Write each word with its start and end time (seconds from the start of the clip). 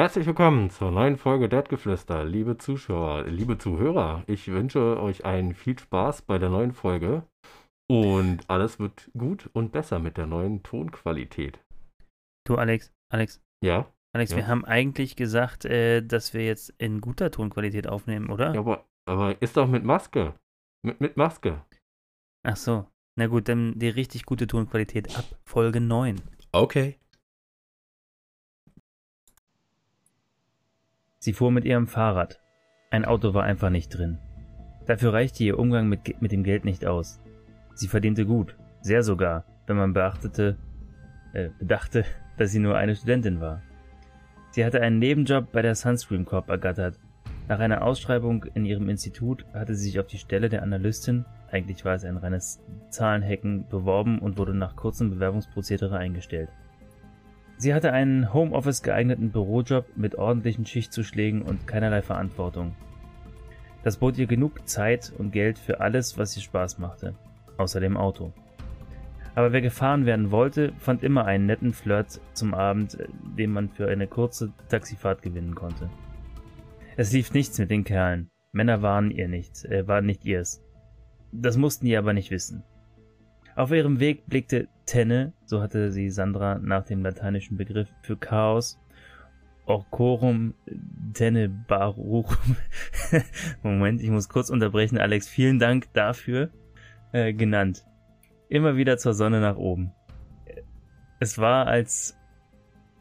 Herzlich 0.00 0.24
willkommen 0.24 0.70
zur 0.70 0.90
neuen 0.90 1.18
Folge 1.18 1.50
Deadgeflüster, 1.50 2.24
liebe 2.24 2.56
Zuschauer, 2.56 3.26
liebe 3.26 3.58
Zuhörer. 3.58 4.24
Ich 4.26 4.48
wünsche 4.48 4.98
euch 4.98 5.26
einen 5.26 5.54
viel 5.54 5.78
Spaß 5.78 6.22
bei 6.22 6.38
der 6.38 6.48
neuen 6.48 6.72
Folge 6.72 7.26
und 7.86 8.48
alles 8.48 8.78
wird 8.78 9.10
gut 9.12 9.50
und 9.52 9.72
besser 9.72 9.98
mit 9.98 10.16
der 10.16 10.26
neuen 10.26 10.62
Tonqualität. 10.62 11.60
Du, 12.46 12.54
Alex, 12.56 12.94
Alex. 13.12 13.42
Ja? 13.62 13.92
Alex, 14.16 14.30
Ja. 14.30 14.38
wir 14.38 14.46
haben 14.46 14.64
eigentlich 14.64 15.16
gesagt, 15.16 15.66
äh, 15.66 16.00
dass 16.00 16.32
wir 16.32 16.46
jetzt 16.46 16.72
in 16.78 17.02
guter 17.02 17.30
Tonqualität 17.30 17.86
aufnehmen, 17.86 18.30
oder? 18.30 18.54
Ja, 18.54 18.60
aber, 18.60 18.86
aber 19.06 19.42
ist 19.42 19.58
doch 19.58 19.68
mit 19.68 19.84
Maske. 19.84 20.32
Mit, 20.82 20.98
mit 21.02 21.18
Maske. 21.18 21.62
Ach 22.42 22.56
so. 22.56 22.86
Na 23.18 23.26
gut, 23.26 23.50
dann 23.50 23.78
die 23.78 23.90
richtig 23.90 24.24
gute 24.24 24.46
Tonqualität 24.46 25.14
ab 25.18 25.26
Folge 25.44 25.82
9. 25.82 26.22
Okay. 26.52 26.98
Sie 31.20 31.34
fuhr 31.34 31.52
mit 31.52 31.66
ihrem 31.66 31.86
Fahrrad. 31.86 32.40
Ein 32.90 33.04
Auto 33.04 33.34
war 33.34 33.44
einfach 33.44 33.68
nicht 33.68 33.90
drin. 33.90 34.18
Dafür 34.86 35.12
reichte 35.12 35.44
ihr 35.44 35.58
Umgang 35.58 35.86
mit, 35.86 36.20
mit 36.22 36.32
dem 36.32 36.42
Geld 36.42 36.64
nicht 36.64 36.86
aus. 36.86 37.20
Sie 37.74 37.88
verdiente 37.88 38.24
gut, 38.24 38.56
sehr 38.80 39.02
sogar, 39.02 39.44
wenn 39.66 39.76
man 39.76 39.92
beachtete, 39.92 40.56
äh, 41.34 41.50
bedachte, 41.58 42.06
dass 42.38 42.52
sie 42.52 42.58
nur 42.58 42.78
eine 42.78 42.96
Studentin 42.96 43.42
war. 43.42 43.60
Sie 44.50 44.64
hatte 44.64 44.80
einen 44.80 44.98
Nebenjob 44.98 45.52
bei 45.52 45.60
der 45.60 45.74
Sunscreen 45.74 46.24
Corp 46.24 46.48
ergattert. 46.48 46.98
Nach 47.48 47.60
einer 47.60 47.82
Ausschreibung 47.82 48.46
in 48.54 48.64
ihrem 48.64 48.88
Institut 48.88 49.44
hatte 49.52 49.74
sie 49.74 49.90
sich 49.90 50.00
auf 50.00 50.06
die 50.06 50.18
Stelle 50.18 50.48
der 50.48 50.62
Analystin, 50.62 51.26
eigentlich 51.50 51.84
war 51.84 51.94
es 51.94 52.04
ein 52.04 52.16
reines 52.16 52.62
Zahlenhacken, 52.88 53.68
beworben 53.68 54.20
und 54.20 54.38
wurde 54.38 54.54
nach 54.54 54.74
kurzem 54.74 55.10
Bewerbungsprozedere 55.10 55.98
eingestellt. 55.98 56.48
Sie 57.60 57.74
hatte 57.74 57.92
einen 57.92 58.32
Homeoffice 58.32 58.82
geeigneten 58.82 59.32
Bürojob 59.32 59.94
mit 59.94 60.14
ordentlichen 60.14 60.64
Schichtzuschlägen 60.64 61.42
und 61.42 61.66
keinerlei 61.66 62.00
Verantwortung. 62.00 62.74
Das 63.82 63.98
bot 63.98 64.16
ihr 64.16 64.26
genug 64.26 64.66
Zeit 64.66 65.12
und 65.18 65.30
Geld 65.30 65.58
für 65.58 65.82
alles, 65.82 66.16
was 66.16 66.34
ihr 66.38 66.42
Spaß 66.42 66.78
machte, 66.78 67.14
außer 67.58 67.78
dem 67.78 67.98
Auto. 67.98 68.32
Aber 69.34 69.52
wer 69.52 69.60
gefahren 69.60 70.06
werden 70.06 70.30
wollte, 70.30 70.72
fand 70.78 71.02
immer 71.02 71.26
einen 71.26 71.44
netten 71.44 71.74
Flirt 71.74 72.22
zum 72.32 72.54
Abend, 72.54 72.98
äh, 72.98 73.08
den 73.36 73.52
man 73.52 73.68
für 73.68 73.88
eine 73.88 74.06
kurze 74.06 74.54
Taxifahrt 74.70 75.20
gewinnen 75.20 75.54
konnte. 75.54 75.90
Es 76.96 77.12
lief 77.12 77.34
nichts 77.34 77.58
mit 77.58 77.70
den 77.70 77.84
Kerlen. 77.84 78.30
Männer 78.52 78.80
waren 78.80 79.10
ihr 79.10 79.28
nicht, 79.28 79.66
äh, 79.66 79.86
waren 79.86 80.06
nicht 80.06 80.24
ihrs. 80.24 80.64
Das 81.30 81.58
mussten 81.58 81.84
die 81.84 81.96
aber 81.98 82.14
nicht 82.14 82.30
wissen. 82.30 82.64
Auf 83.54 83.70
ihrem 83.70 84.00
Weg 84.00 84.24
blickte 84.28 84.68
Tenne, 84.90 85.32
so 85.44 85.62
hatte 85.62 85.92
sie 85.92 86.10
Sandra 86.10 86.58
nach 86.58 86.84
dem 86.84 87.04
lateinischen 87.04 87.56
Begriff 87.56 87.88
für 88.02 88.16
Chaos, 88.16 88.76
Orcorum 89.64 90.54
Tenebaruchum, 91.14 92.56
Moment, 93.62 94.02
ich 94.02 94.10
muss 94.10 94.28
kurz 94.28 94.50
unterbrechen, 94.50 94.98
Alex, 94.98 95.28
vielen 95.28 95.60
Dank 95.60 95.92
dafür, 95.92 96.50
äh, 97.12 97.32
genannt. 97.32 97.86
Immer 98.48 98.76
wieder 98.76 98.98
zur 98.98 99.14
Sonne 99.14 99.40
nach 99.40 99.56
oben. 99.56 99.92
Es 101.20 101.38
war 101.38 101.68
als, 101.68 102.18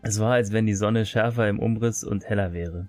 es 0.03 0.19
war 0.19 0.33
als 0.33 0.51
wenn 0.51 0.67
die 0.67 0.75
Sonne 0.75 1.07
schärfer 1.07 1.49
im 1.49 1.57
Umriss 1.57 2.03
und 2.03 2.29
heller 2.29 2.53
wäre. 2.53 2.87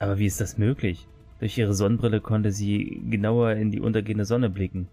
Aber 0.00 0.18
wie 0.18 0.26
ist 0.26 0.40
das 0.40 0.58
möglich? 0.58 1.06
Durch 1.38 1.56
ihre 1.56 1.74
Sonnenbrille 1.74 2.20
konnte 2.20 2.50
sie 2.50 3.00
genauer 3.08 3.52
in 3.52 3.70
die 3.70 3.80
untergehende 3.80 4.24
Sonne 4.24 4.50
blicken. 4.50 4.88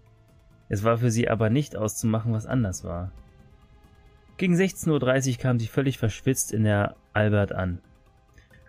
Es 0.70 0.84
war 0.84 0.96
für 0.98 1.10
sie 1.10 1.28
aber 1.28 1.50
nicht 1.50 1.76
auszumachen, 1.76 2.32
was 2.32 2.46
anders 2.46 2.84
war. 2.84 3.10
Gegen 4.38 4.54
16.30 4.54 5.32
Uhr 5.32 5.38
kam 5.38 5.58
sie 5.58 5.66
völlig 5.66 5.98
verschwitzt 5.98 6.52
in 6.52 6.64
der 6.64 6.96
Albert 7.12 7.52
an. 7.52 7.80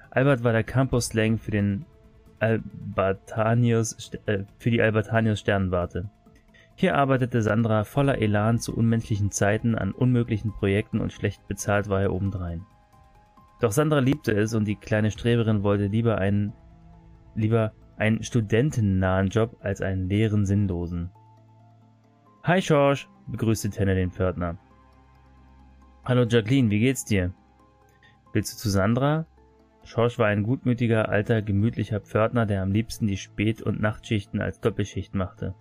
Albert 0.09 0.43
war 0.43 0.51
der 0.51 0.63
Campus-Slang 0.63 1.37
für 1.37 1.51
den 1.51 1.85
Albertanius, 2.39 4.11
äh, 4.25 4.39
für 4.57 4.71
die 4.71 4.81
Albertanius 4.81 5.39
Sternwarte. 5.39 6.09
Hier 6.75 6.95
arbeitete 6.95 7.43
Sandra 7.43 7.83
voller 7.83 8.17
Elan 8.17 8.59
zu 8.59 8.75
unmenschlichen 8.75 9.29
Zeiten 9.29 9.75
an 9.75 9.91
unmöglichen 9.91 10.51
Projekten 10.51 10.99
und 10.99 11.13
schlecht 11.13 11.47
bezahlt 11.47 11.87
war 11.87 12.01
er 12.01 12.13
obendrein. 12.13 12.65
Doch 13.61 13.71
Sandra 13.71 13.99
liebte 13.99 14.31
es 14.31 14.55
und 14.55 14.65
die 14.65 14.75
kleine 14.75 15.11
Streberin 15.11 15.61
wollte 15.61 15.85
lieber 15.85 16.17
einen, 16.17 16.53
lieber 17.35 17.73
einen 17.97 18.23
studentennahen 18.23 19.27
Job 19.29 19.57
als 19.61 19.81
einen 19.81 20.09
leeren, 20.09 20.47
sinnlosen. 20.47 21.11
Hi 22.43 22.59
George, 22.59 23.05
begrüßte 23.27 23.69
Tenne 23.69 23.93
den 23.93 24.09
Pförtner. 24.09 24.57
Hallo 26.03 26.23
Jacqueline, 26.23 26.71
wie 26.71 26.79
geht's 26.79 27.05
dir? 27.05 27.35
Willst 28.33 28.53
du 28.53 28.57
zu 28.57 28.71
Sandra? 28.71 29.27
Schorsch 29.83 30.17
war 30.17 30.25
ein 30.25 30.41
gutmütiger, 30.41 31.09
alter, 31.09 31.43
gemütlicher 31.43 31.99
Pförtner, 31.99 32.47
der 32.47 32.63
am 32.63 32.71
liebsten 32.71 33.05
die 33.05 33.17
Spät- 33.17 33.61
und 33.61 33.79
Nachtschichten 33.79 34.41
als 34.41 34.59
Doppelschicht 34.59 35.13
machte. 35.13 35.53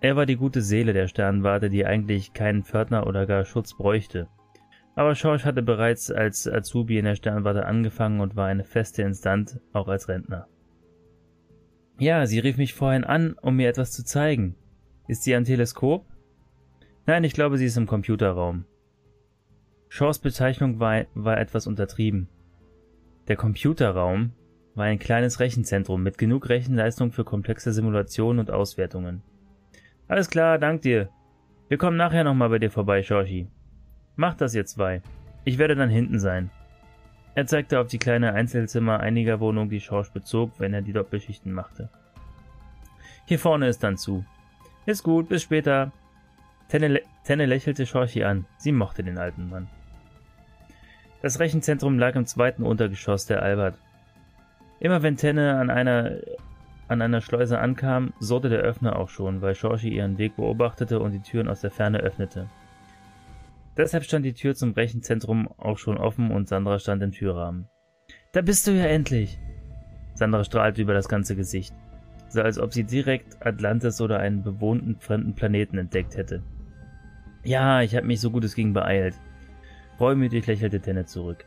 Er 0.00 0.14
war 0.14 0.26
die 0.26 0.36
gute 0.36 0.62
Seele 0.62 0.92
der 0.92 1.08
Sternwarte, 1.08 1.70
die 1.70 1.86
eigentlich 1.86 2.34
keinen 2.34 2.62
Pförtner 2.62 3.08
oder 3.08 3.26
gar 3.26 3.44
Schutz 3.44 3.74
bräuchte. 3.76 4.28
Aber 4.94 5.16
Schorsch 5.16 5.44
hatte 5.44 5.62
bereits 5.62 6.12
als 6.12 6.46
Azubi 6.46 6.98
in 6.98 7.04
der 7.04 7.16
Sternwarte 7.16 7.66
angefangen 7.66 8.20
und 8.20 8.36
war 8.36 8.46
eine 8.46 8.62
feste 8.62 9.02
Instanz, 9.02 9.58
auch 9.72 9.88
als 9.88 10.08
Rentner. 10.08 10.46
Ja, 11.98 12.26
sie 12.26 12.38
rief 12.38 12.58
mich 12.58 12.74
vorhin 12.74 13.02
an, 13.02 13.32
um 13.42 13.56
mir 13.56 13.68
etwas 13.68 13.90
zu 13.90 14.04
zeigen. 14.04 14.54
Ist 15.08 15.24
sie 15.24 15.34
am 15.34 15.44
Teleskop? 15.44 16.06
Nein, 17.06 17.24
ich 17.24 17.34
glaube, 17.34 17.58
sie 17.58 17.64
ist 17.64 17.76
im 17.76 17.86
Computerraum. 17.86 18.64
Shaws 19.88 20.20
Bezeichnung 20.20 20.80
war, 20.80 21.04
war 21.14 21.38
etwas 21.38 21.66
untertrieben. 21.66 22.28
Der 23.28 23.36
Computerraum 23.36 24.32
war 24.74 24.86
ein 24.86 24.98
kleines 24.98 25.40
Rechenzentrum 25.40 26.02
mit 26.02 26.18
genug 26.18 26.48
Rechenleistung 26.48 27.12
für 27.12 27.24
komplexe 27.24 27.72
Simulationen 27.72 28.40
und 28.40 28.50
Auswertungen. 28.50 29.22
Alles 30.08 30.30
klar, 30.30 30.58
dank 30.58 30.82
dir. 30.82 31.10
Wir 31.68 31.78
kommen 31.78 31.96
nachher 31.96 32.24
nochmal 32.24 32.48
bei 32.48 32.58
dir 32.58 32.70
vorbei, 32.70 33.02
Shoshi. 33.02 33.48
Mach 34.16 34.34
das 34.34 34.54
jetzt 34.54 34.74
zwei. 34.74 35.02
Ich 35.44 35.58
werde 35.58 35.74
dann 35.74 35.90
hinten 35.90 36.20
sein. 36.20 36.50
Er 37.34 37.46
zeigte 37.46 37.80
auf 37.80 37.88
die 37.88 37.98
kleine 37.98 38.34
Einzelzimmer 38.34 39.00
einiger 39.00 39.40
Wohnungen, 39.40 39.70
die 39.70 39.80
Schorsch 39.80 40.10
bezog, 40.10 40.52
wenn 40.58 40.74
er 40.74 40.82
die 40.82 40.92
Doppelschichten 40.92 41.52
machte. 41.52 41.88
Hier 43.26 43.38
vorne 43.38 43.68
ist 43.68 43.82
dann 43.82 43.96
zu. 43.96 44.24
Ist 44.84 45.04
gut, 45.04 45.28
bis 45.28 45.42
später. 45.42 45.92
Tenne, 46.68 47.00
Tenne 47.24 47.46
lächelte 47.46 47.86
Schorchi 47.86 48.24
an. 48.24 48.46
Sie 48.56 48.72
mochte 48.72 49.04
den 49.04 49.18
alten 49.18 49.48
Mann. 49.48 49.68
Das 51.20 51.38
Rechenzentrum 51.38 51.98
lag 51.98 52.16
im 52.16 52.26
zweiten 52.26 52.64
Untergeschoss 52.64 53.26
der 53.26 53.42
Albert. 53.42 53.78
Immer 54.80 55.02
wenn 55.02 55.16
Tenne 55.16 55.56
an 55.60 55.70
einer, 55.70 56.16
an 56.88 57.00
einer 57.00 57.20
Schleuse 57.20 57.60
ankam, 57.60 58.12
surrte 58.18 58.48
der 58.48 58.60
Öffner 58.60 58.96
auch 58.96 59.08
schon, 59.08 59.40
weil 59.40 59.54
Schorchi 59.54 59.90
ihren 59.90 60.18
Weg 60.18 60.34
beobachtete 60.34 60.98
und 60.98 61.12
die 61.12 61.20
Türen 61.20 61.48
aus 61.48 61.60
der 61.60 61.70
Ferne 61.70 61.98
öffnete. 61.98 62.48
Deshalb 63.76 64.02
stand 64.02 64.26
die 64.26 64.34
Tür 64.34 64.56
zum 64.56 64.72
Rechenzentrum 64.72 65.48
auch 65.58 65.78
schon 65.78 65.96
offen 65.96 66.32
und 66.32 66.48
Sandra 66.48 66.80
stand 66.80 67.02
im 67.04 67.12
Türrahmen. 67.12 67.68
Da 68.32 68.42
bist 68.42 68.66
du 68.66 68.72
ja 68.72 68.86
endlich! 68.86 69.38
Sandra 70.14 70.42
strahlte 70.42 70.82
über 70.82 70.92
das 70.92 71.08
ganze 71.08 71.36
Gesicht 71.36 71.72
so 72.32 72.42
als 72.42 72.58
ob 72.58 72.72
sie 72.72 72.84
direkt 72.84 73.44
Atlantis 73.44 74.00
oder 74.00 74.18
einen 74.18 74.42
bewohnten 74.42 74.96
fremden 74.98 75.34
Planeten 75.34 75.78
entdeckt 75.78 76.16
hätte. 76.16 76.42
Ja, 77.44 77.82
ich 77.82 77.94
habe 77.94 78.06
mich 78.06 78.20
so 78.20 78.30
gut 78.30 78.44
es 78.44 78.54
ging 78.54 78.72
beeilt. 78.72 79.14
Reumütig 80.00 80.46
lächelte 80.46 80.80
Tenne 80.80 81.04
zurück. 81.04 81.44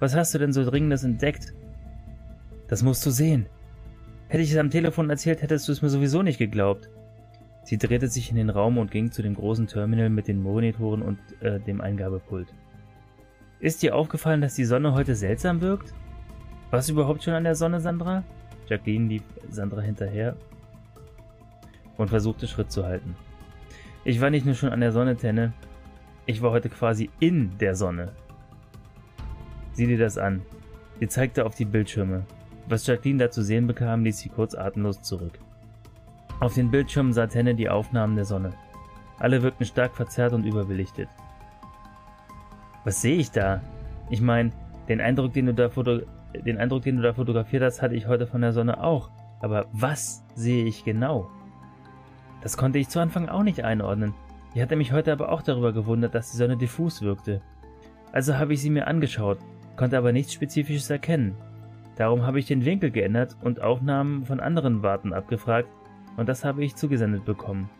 Was 0.00 0.16
hast 0.16 0.34
du 0.34 0.38
denn 0.38 0.52
so 0.52 0.64
Dringendes 0.64 1.04
entdeckt? 1.04 1.54
Das 2.68 2.82
musst 2.82 3.06
du 3.06 3.10
sehen. 3.10 3.46
Hätte 4.28 4.42
ich 4.42 4.50
es 4.50 4.58
am 4.58 4.70
Telefon 4.70 5.10
erzählt, 5.10 5.42
hättest 5.42 5.68
du 5.68 5.72
es 5.72 5.82
mir 5.82 5.90
sowieso 5.90 6.22
nicht 6.22 6.38
geglaubt. 6.38 6.88
Sie 7.64 7.78
drehte 7.78 8.08
sich 8.08 8.30
in 8.30 8.36
den 8.36 8.50
Raum 8.50 8.78
und 8.78 8.90
ging 8.90 9.12
zu 9.12 9.22
dem 9.22 9.34
großen 9.34 9.68
Terminal 9.68 10.10
mit 10.10 10.26
den 10.26 10.42
Monitoren 10.42 11.02
und 11.02 11.18
äh, 11.40 11.60
dem 11.60 11.80
Eingabepult. 11.80 12.48
Ist 13.60 13.82
dir 13.82 13.94
aufgefallen, 13.94 14.40
dass 14.40 14.54
die 14.54 14.64
Sonne 14.64 14.94
heute 14.94 15.14
seltsam 15.14 15.60
wirkt? 15.60 15.94
Du 16.72 16.92
überhaupt 16.92 17.22
schon 17.22 17.34
an 17.34 17.44
der 17.44 17.54
Sonne, 17.54 17.80
Sandra? 17.80 18.24
Jacqueline 18.72 19.08
lief 19.08 19.22
Sandra 19.50 19.82
hinterher 19.82 20.34
und 21.98 22.08
versuchte 22.08 22.48
Schritt 22.48 22.72
zu 22.72 22.86
halten. 22.86 23.14
Ich 24.02 24.20
war 24.22 24.30
nicht 24.30 24.46
nur 24.46 24.54
schon 24.54 24.70
an 24.70 24.80
der 24.80 24.92
Sonne, 24.92 25.14
Tenne, 25.14 25.52
ich 26.24 26.40
war 26.40 26.52
heute 26.52 26.70
quasi 26.70 27.10
in 27.20 27.58
der 27.58 27.74
Sonne. 27.74 28.12
Sieh 29.72 29.86
dir 29.86 29.98
das 29.98 30.16
an. 30.16 30.40
Sie 31.00 31.08
zeigte 31.08 31.44
auf 31.44 31.54
die 31.54 31.66
Bildschirme. 31.66 32.24
Was 32.66 32.86
Jacqueline 32.86 33.18
da 33.18 33.30
zu 33.30 33.42
sehen 33.42 33.66
bekam, 33.66 34.04
ließ 34.04 34.18
sie 34.18 34.30
kurz 34.30 34.54
atemlos 34.54 35.02
zurück. 35.02 35.38
Auf 36.40 36.54
den 36.54 36.70
Bildschirmen 36.70 37.12
sah 37.12 37.26
Tenne 37.26 37.54
die 37.54 37.68
Aufnahmen 37.68 38.16
der 38.16 38.24
Sonne. 38.24 38.54
Alle 39.18 39.42
wirkten 39.42 39.66
stark 39.66 39.94
verzerrt 39.94 40.32
und 40.32 40.46
überbelichtet. 40.46 41.08
Was 42.84 43.02
sehe 43.02 43.18
ich 43.18 43.30
da? 43.30 43.60
Ich 44.08 44.22
meine, 44.22 44.50
den 44.88 45.02
Eindruck, 45.02 45.34
den 45.34 45.46
du 45.46 45.54
da 45.54 45.68
foto 45.68 46.00
den 46.32 46.58
Eindruck, 46.58 46.82
den 46.82 46.96
du 46.96 47.02
da 47.02 47.12
fotografiert 47.12 47.62
hast, 47.62 47.82
hatte 47.82 47.94
ich 47.94 48.06
heute 48.06 48.26
von 48.26 48.40
der 48.40 48.52
Sonne 48.52 48.82
auch. 48.82 49.10
Aber 49.40 49.66
was 49.72 50.24
sehe 50.34 50.64
ich 50.64 50.84
genau? 50.84 51.30
Das 52.42 52.56
konnte 52.56 52.78
ich 52.78 52.88
zu 52.88 53.00
Anfang 53.00 53.28
auch 53.28 53.42
nicht 53.42 53.64
einordnen. 53.64 54.14
Ich 54.54 54.60
hatte 54.60 54.76
mich 54.76 54.92
heute 54.92 55.12
aber 55.12 55.30
auch 55.30 55.42
darüber 55.42 55.72
gewundert, 55.72 56.14
dass 56.14 56.30
die 56.30 56.36
Sonne 56.36 56.56
diffus 56.56 57.02
wirkte. 57.02 57.40
Also 58.12 58.36
habe 58.36 58.52
ich 58.52 58.60
sie 58.60 58.70
mir 58.70 58.86
angeschaut. 58.86 59.38
konnte 59.76 59.96
aber 59.96 60.12
nichts 60.12 60.34
Spezifisches 60.34 60.90
erkennen. 60.90 61.34
Darum 61.96 62.26
habe 62.26 62.38
ich 62.38 62.46
den 62.46 62.64
Winkel 62.64 62.90
geändert 62.90 63.36
und 63.42 63.60
Aufnahmen 63.60 64.24
von 64.24 64.40
anderen 64.40 64.82
Warten 64.82 65.12
abgefragt 65.12 65.68
und 66.16 66.28
das 66.28 66.44
habe 66.44 66.64
ich 66.64 66.76
zugesendet 66.76 67.24
bekommen. 67.24 67.70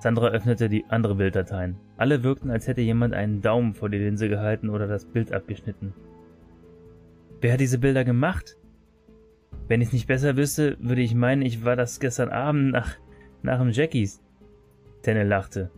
Sandra 0.00 0.28
öffnete 0.28 0.68
die 0.68 0.84
andere 0.88 1.16
Bilddateien. 1.16 1.76
Alle 1.96 2.22
wirkten, 2.22 2.50
als 2.50 2.68
hätte 2.68 2.82
jemand 2.82 3.14
einen 3.14 3.42
Daumen 3.42 3.74
vor 3.74 3.88
die 3.88 3.98
Linse 3.98 4.28
gehalten 4.28 4.70
oder 4.70 4.86
das 4.86 5.04
Bild 5.04 5.32
abgeschnitten. 5.32 5.92
Wer 7.40 7.52
hat 7.52 7.60
diese 7.60 7.78
Bilder 7.78 8.04
gemacht? 8.04 8.56
Wenn 9.68 9.80
ich 9.80 9.88
es 9.88 9.92
nicht 9.92 10.06
besser 10.06 10.36
wüsste, 10.36 10.76
würde 10.80 11.02
ich 11.02 11.14
meinen, 11.14 11.42
ich 11.42 11.64
war 11.64 11.76
das 11.76 12.00
gestern 12.00 12.30
Abend 12.30 12.72
nach, 12.72 12.96
nach 13.42 13.58
dem 13.58 13.70
Jackies. 13.70 14.20
Tenne 15.02 15.24
lachte. 15.24 15.70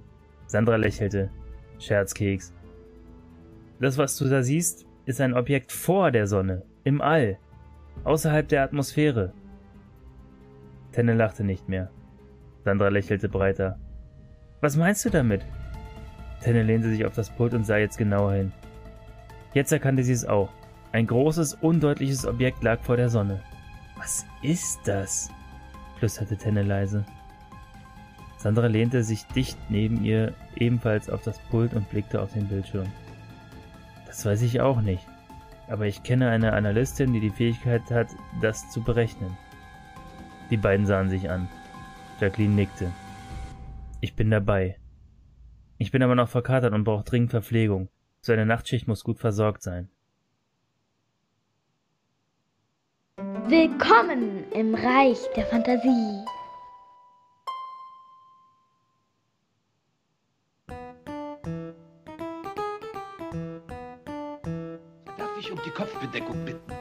Sandra 0.47 0.77
lächelte. 0.77 1.31
Scherzkeks. 1.79 2.55
Das, 3.81 3.99
was 3.99 4.17
du 4.17 4.29
da 4.29 4.43
siehst, 4.43 4.87
ist 5.07 5.21
ein 5.21 5.35
Objekt 5.35 5.73
vor 5.73 6.11
der 6.11 6.27
Sonne, 6.27 6.63
im 6.85 7.01
All, 7.01 7.39
außerhalb 8.05 8.47
der 8.49 8.63
Atmosphäre. 8.63 9.33
Tenne 10.93 11.15
lachte 11.15 11.45
nicht 11.45 11.69
mehr. 11.69 11.91
Sandra 12.65 12.89
lächelte 12.89 13.29
breiter. 13.29 13.79
Was 14.61 14.77
meinst 14.77 15.05
du 15.05 15.11
damit? 15.11 15.43
Tenne 16.43 16.63
lehnte 16.63 16.89
sich 16.89 17.05
auf 17.05 17.15
das 17.15 17.31
Pult 17.31 17.55
und 17.55 17.65
sah 17.65 17.77
jetzt 17.77 17.99
genauer 17.99 18.33
hin. 18.33 18.53
Jetzt 19.53 19.73
erkannte 19.73 20.05
sie 20.05 20.13
es 20.13 20.27
auch. 20.27 20.51
Ein 20.93 21.07
großes, 21.07 21.55
undeutliches 21.55 22.27
Objekt 22.27 22.63
lag 22.65 22.81
vor 22.81 22.97
der 22.97 23.09
Sonne. 23.09 23.41
Was 23.97 24.27
ist 24.43 24.81
das? 24.85 25.31
flüsterte 25.99 26.37
Tenne 26.37 26.63
leise. 26.63 27.05
Sandra 28.39 28.67
lehnte 28.67 29.05
sich 29.05 29.27
dicht 29.27 29.59
neben 29.69 30.03
ihr 30.03 30.35
ebenfalls 30.57 31.11
auf 31.11 31.23
das 31.23 31.39
Pult 31.51 31.75
und 31.75 31.89
blickte 31.91 32.23
auf 32.23 32.33
den 32.33 32.49
Bildschirm. 32.49 32.87
Das 34.07 34.25
weiß 34.25 34.43
ich 34.43 34.61
auch 34.61 34.81
nicht. 34.81 35.07
Aber 35.69 35.87
ich 35.87 36.03
kenne 36.03 36.31
eine 36.31 36.55
Analystin, 36.55 37.13
die 37.13 37.21
die 37.21 37.31
Fähigkeit 37.31 37.89
hat, 37.91 38.09
das 38.41 38.71
zu 38.71 38.83
berechnen. 38.83 39.37
Die 40.51 40.57
beiden 40.57 40.87
sahen 40.87 41.11
sich 41.11 41.31
an. 41.31 41.49
Jacqueline 42.19 42.55
nickte. 42.55 42.91
Ich 44.01 44.17
bin 44.17 44.31
dabei. 44.31 44.79
Ich 45.79 45.93
bin 45.93 46.03
aber 46.03 46.17
noch 46.17 46.29
verkatert 46.29 46.73
und 46.73 46.85
brauche 46.85 47.05
dringend 47.05 47.31
Verpflegung. 47.31 47.89
So 48.23 48.33
eine 48.33 48.47
Nachtschicht 48.47 48.89
muss 48.89 49.05
gut 49.05 49.21
versorgt 49.21 49.63
sein. 49.63 49.91
Willkommen 53.51 54.49
im 54.53 54.77
Reich 54.77 55.19
der 55.35 55.45
Fantasie. 55.45 56.25
Darf 65.19 65.37
ich 65.41 65.51
um 65.51 65.61
die 65.65 65.71
Kopfbedeckung 65.71 66.45
bitten? 66.45 66.73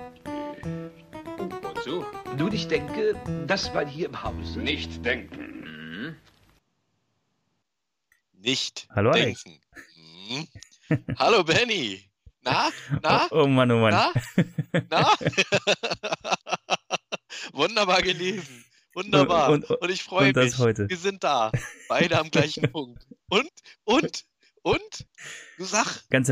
Oh, 1.40 1.68
und 1.70 1.84
so? 1.84 2.06
Nun, 2.38 2.54
ich 2.54 2.68
denke, 2.68 3.20
das 3.48 3.74
war 3.74 3.88
hier 3.88 4.06
im 4.06 4.22
Hause. 4.22 4.60
Nicht 4.60 5.04
denken. 5.04 5.62
Mhm. 5.64 6.16
Nicht 8.34 8.88
Hallo, 8.92 9.10
denken. 9.10 9.60
Mhm. 9.96 10.48
Hallo 11.18 11.44
Benny. 11.44 12.08
Na? 12.42 12.70
Na? 13.02 13.28
Oh, 13.32 13.42
oh 13.42 13.48
Mann, 13.48 13.72
oh 13.72 13.80
Mann. 13.80 13.92
Na? 13.92 14.14
Na? 14.92 15.16
Wunderbar 17.60 18.02
gelesen. 18.02 18.64
Wunderbar. 18.96 19.52
Und- 19.52 19.70
Und, 19.70 19.82
und- 19.82 19.92
ich 19.92 20.04
freue 20.04 20.34
mich. 20.34 20.58
heute. 20.58 20.90
Wir 20.90 20.98
sind 20.98 21.24
da. 21.24 21.52
Beide 21.90 22.18
am 22.20 22.32
gleichen 22.32 22.64
Punkt. 22.72 23.06
Und? 23.30 23.50
Und? 23.84 24.26
Und? 24.64 25.08
Du 25.58 25.66
sag. 25.66 26.08
Ganz 26.10 26.32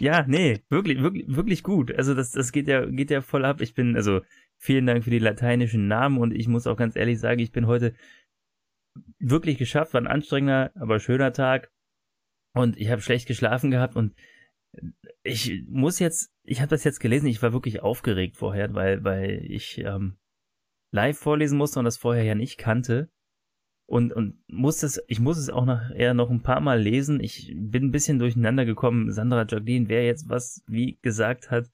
ja, 0.00 0.24
nee, 0.26 0.62
wirklich, 0.68 1.00
wirklich, 1.02 1.24
wirklich 1.28 1.62
gut. 1.62 1.94
Also 1.94 2.14
das, 2.14 2.30
das 2.30 2.52
geht 2.52 2.68
ja, 2.68 2.84
geht 2.84 3.10
ja 3.10 3.22
voll 3.22 3.44
ab. 3.44 3.60
Ich 3.62 3.72
bin, 3.74 3.96
also 3.96 4.20
vielen 4.58 4.86
Dank 4.86 5.02
für 5.02 5.10
die 5.10 5.18
lateinischen 5.18 5.88
Namen 5.88 6.18
und 6.18 6.32
ich 6.32 6.46
muss 6.46 6.66
auch 6.66 6.76
ganz 6.76 6.94
ehrlich 6.94 7.18
sagen, 7.18 7.40
ich 7.40 7.52
bin 7.52 7.66
heute 7.66 7.94
wirklich 9.18 9.56
geschafft. 9.56 9.94
War 9.94 10.00
ein 10.02 10.06
anstrengender, 10.06 10.72
aber 10.74 11.00
schöner 11.00 11.32
Tag 11.32 11.70
und 12.54 12.76
ich 12.78 12.90
habe 12.90 13.00
schlecht 13.00 13.26
geschlafen 13.26 13.70
gehabt 13.70 13.96
und 13.96 14.14
ich 15.22 15.64
muss 15.68 15.98
jetzt, 15.98 16.30
ich 16.44 16.60
habe 16.60 16.68
das 16.68 16.84
jetzt 16.84 17.00
gelesen. 17.00 17.26
Ich 17.26 17.40
war 17.42 17.54
wirklich 17.54 17.80
aufgeregt 17.80 18.36
vorher, 18.36 18.74
weil, 18.74 19.02
weil 19.04 19.42
ich 19.50 19.78
ähm, 19.78 20.17
live 20.90 21.18
vorlesen 21.18 21.58
musste 21.58 21.78
und 21.78 21.84
das 21.84 21.96
vorher 21.96 22.24
ja 22.24 22.34
nicht 22.34 22.58
kannte. 22.58 23.10
Und, 23.86 24.12
und 24.12 24.38
muss 24.48 24.82
es, 24.82 25.02
ich 25.08 25.18
muss 25.18 25.38
es 25.38 25.48
auch 25.48 25.64
nachher 25.64 26.12
noch 26.12 26.30
ein 26.30 26.42
paar 26.42 26.60
Mal 26.60 26.80
lesen. 26.80 27.20
Ich 27.20 27.54
bin 27.56 27.84
ein 27.84 27.90
bisschen 27.90 28.18
durcheinander 28.18 28.66
gekommen, 28.66 29.10
Sandra 29.12 29.46
Jacqueline, 29.48 29.88
wer 29.88 30.04
jetzt 30.04 30.28
was 30.28 30.62
wie 30.66 30.98
gesagt 31.00 31.50
hat. 31.50 31.70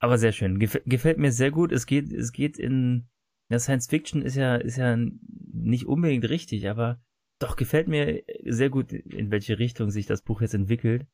Aber 0.00 0.18
sehr 0.18 0.32
schön. 0.32 0.58
Gef 0.58 0.80
gefällt 0.86 1.18
mir 1.18 1.30
sehr 1.30 1.52
gut. 1.52 1.70
Es 1.70 1.86
geht, 1.86 2.12
es 2.12 2.32
geht 2.32 2.58
in, 2.58 3.08
ja, 3.48 3.58
Science 3.58 3.86
Fiction 3.86 4.22
ist 4.22 4.34
ja, 4.34 4.56
ist 4.56 4.76
ja 4.76 4.96
nicht 4.96 5.86
unbedingt 5.86 6.28
richtig, 6.28 6.68
aber 6.68 7.00
doch 7.38 7.54
gefällt 7.54 7.86
mir 7.86 8.24
sehr 8.44 8.70
gut, 8.70 8.92
in 8.92 9.30
welche 9.30 9.58
Richtung 9.58 9.90
sich 9.90 10.06
das 10.06 10.22
Buch 10.22 10.40
jetzt 10.40 10.54
entwickelt. 10.54 11.06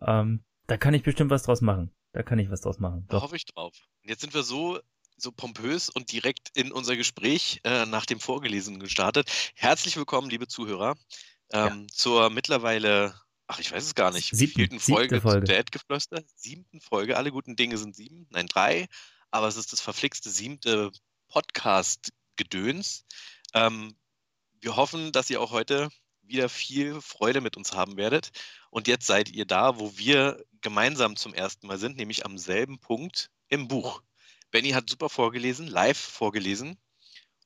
Ähm, 0.00 0.44
da 0.66 0.76
kann 0.78 0.94
ich 0.94 1.02
bestimmt 1.02 1.30
was 1.30 1.42
draus 1.42 1.60
machen. 1.60 1.90
Da 2.12 2.22
kann 2.22 2.38
ich 2.38 2.50
was 2.50 2.62
draus 2.62 2.78
machen. 2.78 3.04
Da 3.08 3.20
hoffe 3.20 3.36
ich 3.36 3.44
drauf. 3.44 3.76
Jetzt 4.02 4.20
sind 4.20 4.34
wir 4.34 4.42
so, 4.42 4.78
so 5.16 5.32
pompös 5.32 5.88
und 5.88 6.12
direkt 6.12 6.50
in 6.54 6.72
unser 6.72 6.96
Gespräch 6.96 7.60
äh, 7.64 7.86
nach 7.86 8.06
dem 8.06 8.20
Vorgelesenen 8.20 8.80
gestartet. 8.80 9.30
Herzlich 9.54 9.96
willkommen, 9.96 10.28
liebe 10.28 10.48
Zuhörer, 10.48 10.96
ähm, 11.52 11.86
zur 11.88 12.30
mittlerweile, 12.30 13.14
ach, 13.46 13.58
ich 13.58 13.70
weiß 13.72 13.84
es 13.84 13.94
gar 13.94 14.10
nicht, 14.12 14.34
Siebten- 14.34 14.80
Folge, 14.80 15.20
Folge. 15.20 15.46
zu 15.46 15.52
Dadgeflüster? 15.52 16.22
Siebten 16.34 16.80
Folge. 16.80 17.16
Alle 17.16 17.30
guten 17.30 17.56
Dinge 17.56 17.78
sind 17.78 17.94
sieben, 17.94 18.26
nein, 18.30 18.46
drei. 18.46 18.88
Aber 19.30 19.48
es 19.48 19.56
ist 19.56 19.72
das 19.72 19.80
verflixte 19.80 20.30
siebte 20.30 20.90
Podcast-Gedöns. 21.28 23.04
Ähm, 23.54 23.96
wir 24.60 24.76
hoffen, 24.76 25.12
dass 25.12 25.30
ihr 25.30 25.40
auch 25.40 25.50
heute 25.50 25.88
wieder 26.22 26.48
viel 26.48 27.00
Freude 27.00 27.40
mit 27.40 27.56
uns 27.56 27.72
haben 27.72 27.96
werdet. 27.96 28.30
Und 28.70 28.88
jetzt 28.88 29.06
seid 29.06 29.28
ihr 29.28 29.44
da, 29.44 29.78
wo 29.78 29.96
wir 29.96 30.42
gemeinsam 30.60 31.16
zum 31.16 31.34
ersten 31.34 31.66
Mal 31.66 31.78
sind, 31.78 31.96
nämlich 31.96 32.24
am 32.24 32.38
selben 32.38 32.78
Punkt 32.78 33.30
im 33.48 33.68
Buch. 33.68 34.02
Benny 34.54 34.70
hat 34.70 34.88
super 34.88 35.08
vorgelesen, 35.08 35.66
live 35.66 35.98
vorgelesen. 35.98 36.78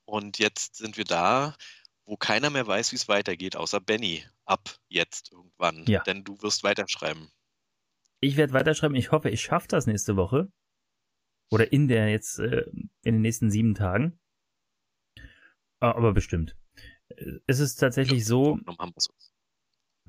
Und 0.04 0.38
jetzt 0.38 0.76
sind 0.76 0.98
wir 0.98 1.04
da, 1.04 1.56
wo 2.04 2.18
keiner 2.18 2.50
mehr 2.50 2.66
weiß, 2.66 2.92
wie 2.92 2.96
es 2.96 3.08
weitergeht, 3.08 3.56
außer 3.56 3.80
Benny. 3.80 4.26
Ab 4.44 4.76
jetzt 4.88 5.32
irgendwann. 5.32 5.86
Ja. 5.86 6.02
Denn 6.02 6.22
du 6.22 6.36
wirst 6.42 6.64
weiterschreiben. 6.64 7.30
Ich 8.20 8.36
werde 8.36 8.52
weiterschreiben. 8.52 8.94
Ich 8.94 9.10
hoffe, 9.10 9.30
ich 9.30 9.40
schaffe 9.40 9.68
das 9.68 9.86
nächste 9.86 10.16
Woche. 10.16 10.52
Oder 11.50 11.72
in 11.72 11.88
der 11.88 12.10
jetzt, 12.10 12.40
äh, 12.40 12.66
in 13.04 13.14
den 13.14 13.22
nächsten 13.22 13.50
sieben 13.50 13.74
Tagen. 13.74 14.20
Aber 15.80 16.12
bestimmt. 16.12 16.58
Äh, 17.08 17.38
Es 17.46 17.58
ist 17.58 17.76
tatsächlich 17.76 18.26
so, 18.26 18.44
Vorgenommen 18.48 18.78
haben 18.80 18.94
wir's 18.94 19.06
uns. 19.06 19.32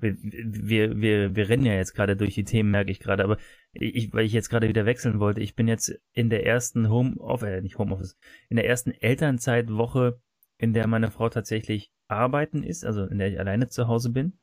Wir, 0.01 1.01
wir, 1.01 1.35
wir, 1.35 1.49
rennen 1.49 1.65
ja 1.65 1.73
jetzt 1.73 1.93
gerade 1.93 2.15
durch 2.15 2.35
die 2.35 2.43
Themen, 2.43 2.71
merke 2.71 2.91
ich 2.91 2.99
gerade, 2.99 3.23
aber 3.23 3.37
ich, 3.73 4.13
weil 4.13 4.25
ich 4.25 4.33
jetzt 4.33 4.49
gerade 4.49 4.67
wieder 4.67 4.85
wechseln 4.85 5.19
wollte, 5.19 5.41
ich 5.41 5.55
bin 5.55 5.67
jetzt 5.67 5.99
in 6.13 6.29
der 6.29 6.45
ersten 6.45 6.89
Homeoffice, 6.89 7.49
äh, 7.49 7.61
nicht 7.61 7.77
Homeoffice, 7.77 8.17
in 8.49 8.57
der 8.57 8.67
ersten 8.67 8.91
Elternzeitwoche, 8.91 10.19
in 10.57 10.73
der 10.73 10.87
meine 10.87 11.11
Frau 11.11 11.29
tatsächlich 11.29 11.91
arbeiten 12.07 12.63
ist, 12.63 12.85
also 12.85 13.05
in 13.05 13.19
der 13.19 13.29
ich 13.29 13.39
alleine 13.39 13.67
zu 13.69 13.87
Hause 13.87 14.11
bin. 14.11 14.33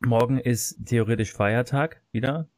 Morgen 0.00 0.38
ist 0.38 0.84
theoretisch 0.86 1.32
Feiertag 1.32 2.02
wieder. 2.12 2.48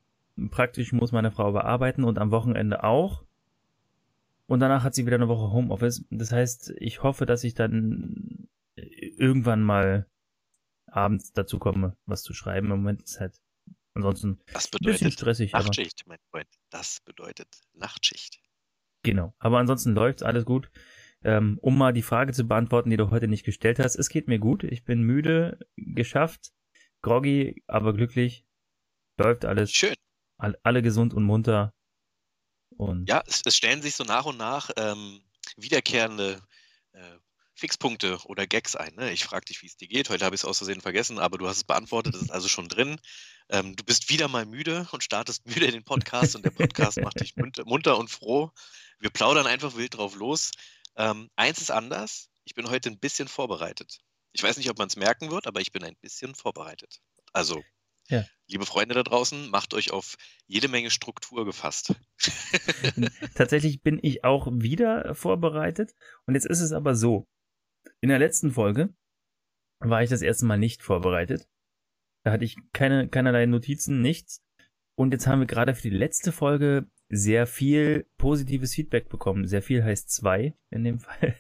Praktisch 0.51 0.93
muss 0.93 1.13
meine 1.13 1.31
Frau 1.31 1.47
aber 1.47 1.65
arbeiten 1.65 2.05
und 2.05 2.19
am 2.19 2.31
Wochenende 2.31 2.85
auch. 2.85 3.25
Und 4.47 4.61
danach 4.61 4.85
hat 4.85 4.95
sie 4.95 5.07
wieder 5.07 5.17
eine 5.17 5.29
Woche 5.29 5.53
Homeoffice. 5.53 6.05
Das 6.11 6.33
heißt, 6.33 6.75
ich 6.79 7.03
hoffe, 7.03 7.27
dass 7.27 7.45
ich 7.45 7.55
dann 7.55 8.49
irgendwann 8.77 9.63
mal 9.63 10.07
abends 10.87 11.33
dazu 11.33 11.59
komme, 11.59 11.97
was 12.07 12.23
zu 12.23 12.35
schreiben. 12.35 12.71
Im 12.71 12.79
Moment 12.79 13.03
ist 13.03 13.21
halt 13.21 13.41
ansonsten 13.95 14.41
Das 14.53 14.67
ein 14.67 14.79
bisschen 14.83 15.09
bedeutet 15.09 15.13
stressig, 15.13 15.55
aber 15.55 15.65
Nachtschicht, 15.65 16.05
mein 16.07 16.19
Freund. 16.31 16.49
Das 16.71 17.01
bedeutet 17.05 17.49
Nachtschicht. 17.75 18.41
genau. 19.03 19.35
Aber 19.39 19.59
ansonsten 19.59 19.95
läuft's 19.95 20.23
alles 20.23 20.45
gut. 20.45 20.71
Ähm, 21.25 21.59
um 21.63 21.77
mal 21.79 21.93
die 21.93 22.03
Frage 22.03 22.33
zu 22.33 22.45
beantworten, 22.47 22.91
die 22.91 22.97
du 22.97 23.11
heute 23.11 23.27
nicht 23.29 23.45
gestellt 23.45 23.79
hast, 23.79 23.97
es 23.97 24.09
geht 24.11 24.29
mir 24.29 24.39
gut. 24.39 24.65
Ich 24.65 24.85
bin 24.85 25.03
müde, 25.03 25.59
geschafft, 25.77 26.53
groggy, 27.03 27.63
aber 27.67 27.95
glücklich. 27.95 28.45
Läuft 29.19 29.45
alles, 29.47 29.73
Schön. 29.73 29.95
all, 30.39 30.59
alle 30.63 30.83
gesund 30.83 31.15
und 31.15 31.25
munter. 31.25 31.73
Und 32.77 33.09
Ja, 33.09 33.23
es, 33.27 33.43
es 33.47 33.57
stellen 33.57 33.81
sich 33.81 33.95
so 33.97 34.05
nach 34.05 34.27
und 34.27 34.37
nach 34.37 34.71
ähm, 34.77 35.23
wiederkehrende 35.57 36.43
äh, 36.93 37.17
Fixpunkte 37.57 38.19
oder 38.27 38.47
Gags 38.47 38.77
ein. 38.77 38.95
Ne? 38.95 39.11
Ich 39.13 39.25
frage 39.25 39.47
dich, 39.47 39.63
wie 39.63 39.67
es 39.67 39.77
dir 39.77 39.89
geht. 39.89 40.11
Heute 40.11 40.25
habe 40.25 40.35
ich 40.35 40.43
es 40.43 40.45
aus 40.45 40.59
Versehen 40.59 40.83
vergessen, 40.83 41.19
aber 41.19 41.39
du 41.39 41.49
hast 41.49 41.57
es 41.57 41.65
beantwortet. 41.65 42.15
Es 42.15 42.23
ist 42.23 42.31
also 42.31 42.49
schon 42.49 42.69
drin. 42.69 43.01
Ähm, 43.49 43.75
du 43.77 43.83
bist 43.85 44.11
wieder 44.11 44.29
mal 44.29 44.45
müde 44.45 44.87
und 44.93 45.03
startest 45.03 45.47
müde 45.49 45.71
den 45.71 45.83
Podcast 45.85 46.37
und 46.37 46.45
der 46.45 46.51
Podcast 46.51 47.01
macht 47.01 47.21
dich 47.21 47.35
munter, 47.37 47.65
munter 47.65 47.99
und 47.99 48.11
froh. 48.11 48.51
Wir 48.99 49.11
plaudern 49.11 49.47
einfach 49.47 49.75
wild 49.77 49.97
drauf 49.97 50.15
los. 50.17 50.51
Ähm, 50.97 51.31
eins 51.37 51.61
ist 51.61 51.71
anders. 51.71 52.29
Ich 52.45 52.55
bin 52.55 52.69
heute 52.69 52.91
ein 52.91 52.99
bisschen 52.99 53.29
vorbereitet. 53.29 53.99
Ich 54.33 54.43
weiß 54.43 54.59
nicht, 54.59 54.69
ob 54.69 54.79
man 54.79 54.89
es 54.89 54.97
merken 54.97 55.31
wird, 55.31 55.47
aber 55.47 55.61
ich 55.61 55.73
bin 55.73 55.83
ein 55.83 55.97
bisschen 56.03 56.35
vorbereitet. 56.35 57.01
Also 57.33 57.63
Ja. 58.09 58.25
Liebe 58.49 58.67
Freunde 58.67 58.95
da 58.95 59.03
draußen, 59.03 59.51
macht 59.51 59.75
euch 59.75 59.91
auf 59.91 60.17
jede 60.47 60.69
Menge 60.69 60.91
Struktur 60.91 61.45
gefasst. 61.45 61.95
Tatsächlich 63.35 63.83
bin 63.83 63.99
ich 64.03 64.25
auch 64.25 64.47
wieder 64.53 65.15
vorbereitet. 65.15 65.95
Und 66.27 66.35
jetzt 66.35 66.47
ist 66.47 66.61
es 66.61 66.73
aber 66.73 66.95
so. 66.95 67.27
In 68.03 68.09
der 68.09 68.19
letzten 68.19 68.51
Folge 68.51 68.95
war 69.81 70.03
ich 70.03 70.11
das 70.11 70.23
erste 70.23 70.47
Mal 70.47 70.59
nicht 70.59 70.83
vorbereitet. 70.83 71.49
Da 72.25 72.33
hatte 72.33 72.45
ich 72.45 72.57
keine, 72.73 73.09
keinerlei 73.09 73.47
Notizen, 73.47 74.03
nichts. 74.03 74.43
Und 74.99 75.13
jetzt 75.13 75.27
haben 75.27 75.41
wir 75.41 75.47
gerade 75.47 75.75
für 75.75 75.89
die 75.89 75.97
letzte 75.97 76.33
Folge 76.33 76.87
sehr 77.09 77.47
viel 77.47 78.07
positives 78.19 78.75
Feedback 78.75 79.09
bekommen. 79.09 79.47
Sehr 79.47 79.63
viel 79.63 79.85
heißt 79.85 80.11
zwei 80.11 80.55
in 80.71 80.85
dem 80.85 80.99
Fall. 81.01 81.35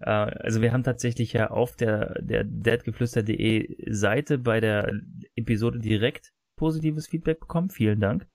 Äh, 0.00 0.10
also 0.10 0.62
wir 0.62 0.72
haben 0.72 0.82
tatsächlich 0.82 1.32
ja 1.34 1.50
auf 1.50 1.76
der, 1.76 2.20
der 2.22 2.44
deadgeflüster.de 2.44 3.92
Seite 3.92 4.38
bei 4.38 4.60
der 4.60 4.92
Episode 5.36 5.78
direkt 5.78 6.32
positives 6.56 7.06
Feedback 7.06 7.40
bekommen. 7.40 7.70
Vielen 7.70 8.00
Dank. 8.00 8.26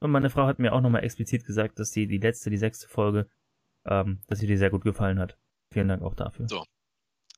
Und 0.00 0.10
meine 0.10 0.30
Frau 0.30 0.46
hat 0.46 0.58
mir 0.58 0.72
auch 0.72 0.80
nochmal 0.80 1.04
explizit 1.04 1.44
gesagt, 1.44 1.78
dass 1.78 1.92
die, 1.92 2.08
die 2.08 2.18
letzte, 2.18 2.50
die 2.50 2.56
sechste 2.56 2.88
Folge, 2.88 3.28
ähm, 3.86 4.20
dass 4.26 4.42
ihr 4.42 4.48
die 4.48 4.56
sehr 4.56 4.70
gut 4.70 4.82
gefallen 4.82 5.18
hat. 5.18 5.38
Vielen 5.72 5.88
Dank 5.88 6.02
auch 6.02 6.14
dafür. 6.14 6.48
So. 6.48 6.64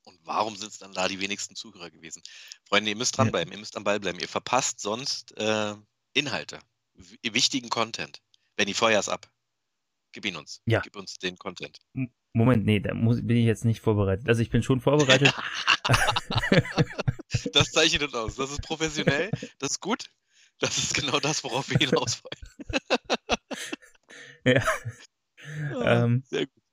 Und 0.05 0.19
warum 0.23 0.55
sind 0.55 0.71
es 0.71 0.77
dann 0.77 0.93
da 0.93 1.07
die 1.07 1.19
wenigsten 1.19 1.55
Zuhörer 1.55 1.89
gewesen? 1.89 2.21
Freunde, 2.63 2.91
ihr 2.91 2.95
müsst 2.95 3.17
dranbleiben, 3.17 3.51
ja. 3.51 3.57
ihr 3.57 3.59
müsst 3.59 3.75
am 3.75 3.83
Ball 3.83 3.99
bleiben. 3.99 4.19
Ihr 4.19 4.27
verpasst 4.27 4.79
sonst 4.79 5.37
äh, 5.37 5.75
Inhalte, 6.13 6.59
wichtigen 7.23 7.69
Content. 7.69 8.21
Benny, 8.55 8.73
feuer's 8.73 9.09
ab. 9.09 9.29
Gib 10.11 10.25
ihn 10.25 10.37
uns. 10.37 10.61
Ja. 10.65 10.79
Gib 10.79 10.95
uns 10.95 11.15
den 11.15 11.37
Content. 11.37 11.79
Moment, 12.33 12.65
nee, 12.65 12.79
da 12.79 12.93
muss, 12.93 13.25
bin 13.25 13.37
ich 13.37 13.45
jetzt 13.45 13.65
nicht 13.65 13.81
vorbereitet. 13.81 14.29
Also 14.29 14.41
ich 14.41 14.49
bin 14.49 14.63
schon 14.63 14.79
vorbereitet. 14.79 15.33
das 17.53 17.71
zeichnet 17.71 18.03
uns 18.03 18.13
aus. 18.13 18.35
Das 18.35 18.51
ist 18.51 18.61
professionell, 18.61 19.29
das 19.59 19.71
ist 19.71 19.81
gut. 19.81 20.05
Das 20.59 20.77
ist 20.77 20.93
genau 20.93 21.19
das, 21.19 21.43
worauf 21.43 21.69
wir 21.69 21.77
hinaus 21.77 22.23
wollen. 22.23 22.69
ja. 24.45 24.63
Ah, 25.81 26.03
ähm, 26.03 26.23
Sehr 26.29 26.47
gut. 26.47 26.63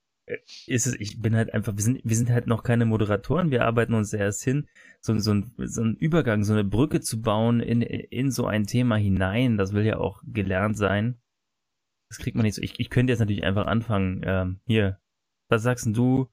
Ist 0.66 0.86
es, 0.86 0.94
ich 0.94 1.20
bin 1.20 1.34
halt 1.36 1.52
einfach, 1.54 1.74
wir 1.76 1.82
sind, 1.82 2.00
wir 2.04 2.16
sind 2.16 2.30
halt 2.30 2.46
noch 2.46 2.62
keine 2.62 2.84
Moderatoren, 2.84 3.50
wir 3.50 3.64
arbeiten 3.64 3.94
uns 3.94 4.12
erst 4.12 4.42
hin, 4.42 4.68
so, 5.00 5.18
so, 5.18 5.32
ein, 5.32 5.52
so 5.58 5.82
ein 5.82 5.96
Übergang, 5.96 6.44
so 6.44 6.52
eine 6.52 6.64
Brücke 6.64 7.00
zu 7.00 7.20
bauen 7.20 7.60
in, 7.60 7.82
in 7.82 8.30
so 8.30 8.46
ein 8.46 8.66
Thema 8.66 8.96
hinein, 8.96 9.56
das 9.56 9.72
will 9.72 9.84
ja 9.84 9.98
auch 9.98 10.22
gelernt 10.26 10.76
sein. 10.76 11.20
Das 12.08 12.18
kriegt 12.18 12.36
man 12.36 12.44
nicht 12.44 12.54
so. 12.54 12.62
Ich, 12.62 12.78
ich 12.78 12.90
könnte 12.90 13.12
jetzt 13.12 13.20
natürlich 13.20 13.44
einfach 13.44 13.66
anfangen, 13.66 14.22
ähm, 14.24 14.60
hier, 14.66 15.00
was 15.48 15.62
sagst 15.62 15.86
denn 15.86 15.94
du 15.94 16.28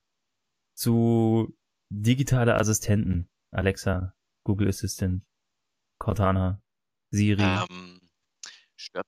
zu 0.76 1.56
digitale 1.90 2.56
Assistenten? 2.56 3.30
Alexa, 3.52 4.14
Google 4.44 4.68
Assistant, 4.68 5.24
Cortana, 5.98 6.62
Siri. 7.12 7.42
Ähm, 7.42 8.00
stört 8.76 9.08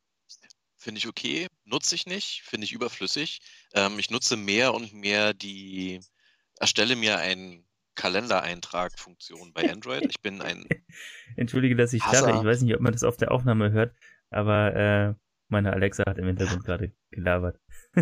Finde 0.82 0.98
ich 0.98 1.08
okay, 1.08 1.46
nutze 1.64 1.94
ich 1.94 2.08
nicht, 2.08 2.42
finde 2.44 2.66
ich 2.66 2.74
überflüssig. 2.74 3.40
Ähm, 3.76 4.00
ich 4.00 4.10
nutze 4.10 4.36
mehr 4.36 4.74
und 4.74 4.94
mehr 4.94 5.36
die, 5.36 6.00
erstelle 6.60 6.96
mir 6.96 7.20
einen 7.20 7.68
Kalendereintrag-Funktion 7.94 9.54
bei 9.54 9.72
Android. 9.72 10.08
Ich 10.10 10.20
bin 10.22 10.42
ein. 10.42 10.68
Entschuldige, 11.36 11.76
dass 11.76 11.94
ich 11.94 12.04
lache. 12.04 12.32
Ich 12.32 12.44
weiß 12.44 12.62
nicht, 12.64 12.74
ob 12.74 12.82
man 12.82 12.94
das 12.94 13.04
auf 13.04 13.16
der 13.16 13.32
Aufnahme 13.32 13.72
hört, 13.72 13.96
aber 14.32 14.76
äh, 14.76 15.14
meine 15.50 15.72
Alexa 15.72 16.04
hat 16.08 16.18
im 16.18 16.26
Hintergrund 16.26 16.64
gerade 16.66 16.92
gelabert. 17.12 17.60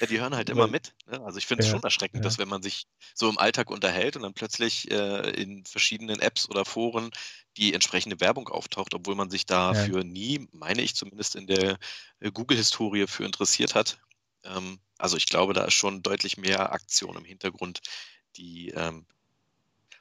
ja, 0.00 0.06
die 0.06 0.20
hören 0.20 0.34
halt 0.34 0.48
immer 0.50 0.66
mit. 0.66 0.94
Ne? 1.06 1.20
Also 1.24 1.38
ich 1.38 1.46
finde 1.46 1.62
es 1.62 1.66
Ja, 1.66 1.68
schon 1.68 1.82
erschreckend, 1.82 2.24
ja. 2.24 2.24
dass 2.24 2.38
wenn 2.38 2.48
man 2.48 2.62
sich 2.62 2.84
so 3.14 3.28
im 3.28 3.38
Alltag 3.38 3.70
unterhält 3.70 4.16
und 4.16 4.22
dann 4.22 4.34
plötzlich 4.34 4.90
äh, 4.90 5.30
in 5.30 5.64
verschiedenen 5.66 6.20
Apps 6.20 6.48
oder 6.48 6.64
Foren 6.64 7.10
die 7.56 7.74
entsprechende 7.74 8.20
Werbung 8.20 8.48
auftaucht, 8.48 8.94
obwohl 8.94 9.14
man 9.14 9.30
sich 9.30 9.46
dafür 9.46 10.04
nie, 10.04 10.48
meine 10.52 10.82
ich 10.82 10.94
zumindest 10.96 11.36
in 11.36 11.46
der 11.46 11.78
äh, 12.20 12.30
Google-Historie 12.32 13.06
für 13.06 13.24
interessiert 13.24 13.74
hat. 13.74 13.98
Ähm, 14.44 14.80
also 14.98 15.16
ich 15.16 15.26
glaube, 15.26 15.52
da 15.52 15.64
ist 15.64 15.74
schon 15.74 16.02
deutlich 16.02 16.36
mehr 16.38 16.72
Aktion 16.72 17.16
im 17.16 17.24
Hintergrund, 17.24 17.80
die 18.36 18.70
ähm, 18.70 19.06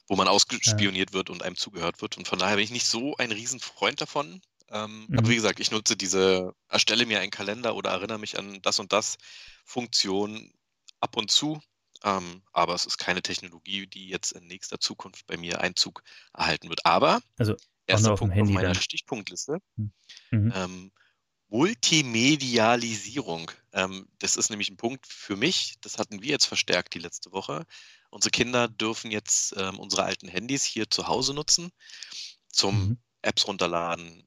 wo 0.08 0.15
man 0.15 0.27
ausgespioniert 0.27 1.13
wird 1.13 1.29
und 1.29 1.44
einem 1.44 1.56
zugehört 1.56 2.01
wird. 2.01 2.18
Und 2.18 2.27
von 2.27 2.39
daher 2.39 2.56
bin 2.56 2.63
ich 2.65 2.72
nicht 2.72 2.88
so 2.88 3.15
ein 3.18 3.32
Riesenfreund 3.32 4.01
davon. 4.01 4.41
Ähm, 4.71 5.05
Mhm. 5.07 5.17
Aber 5.17 5.29
wie 5.29 5.35
gesagt, 5.35 5.59
ich 5.59 5.71
nutze 5.71 5.97
diese, 5.97 6.53
erstelle 6.69 7.05
mir 7.05 7.19
einen 7.19 7.31
Kalender 7.31 7.75
oder 7.75 7.91
erinnere 7.91 8.19
mich 8.19 8.38
an 8.38 8.61
das 8.61 8.79
und 8.79 8.93
das 8.93 9.17
Funktion 9.65 10.51
ab 10.99 11.17
und 11.17 11.31
zu. 11.31 11.59
Ähm, 12.03 12.43
aber 12.53 12.75
es 12.75 12.85
ist 12.85 12.97
keine 12.97 13.21
Technologie, 13.21 13.88
die 13.88 14.09
jetzt 14.09 14.31
in 14.31 14.47
nächster 14.47 14.79
Zukunft 14.79 15.25
bei 15.27 15.38
mir 15.38 15.61
Einzug 15.61 16.03
erhalten 16.33 16.69
wird. 16.69 16.85
Aber 16.85 17.21
Also, 17.38 17.55
erster 17.88 18.13
auf 18.13 18.19
Punkt 18.19 18.39
auf 18.39 18.49
meiner 18.49 18.69
dann. 18.69 18.75
Stichpunktliste. 18.75 19.57
Mhm. 20.31 20.51
Ähm, 20.53 20.91
Multimedialisierung. 21.49 23.51
Ähm, 23.73 24.07
das 24.19 24.38
ist 24.38 24.49
nämlich 24.49 24.69
ein 24.69 24.77
Punkt 24.77 25.05
für 25.07 25.35
mich, 25.35 25.75
das 25.81 25.97
hatten 25.97 26.21
wir 26.21 26.29
jetzt 26.29 26.45
verstärkt 26.45 26.93
die 26.93 26.99
letzte 26.99 27.31
Woche. 27.31 27.65
Unsere 28.11 28.31
Kinder 28.31 28.67
dürfen 28.67 29.11
jetzt 29.11 29.55
ähm, 29.57 29.79
unsere 29.79 30.03
alten 30.03 30.27
Handys 30.27 30.63
hier 30.63 30.89
zu 30.89 31.07
Hause 31.07 31.33
nutzen, 31.33 31.71
zum 32.49 32.89
Mhm. 32.89 32.97
Apps 33.21 33.47
runterladen, 33.47 34.23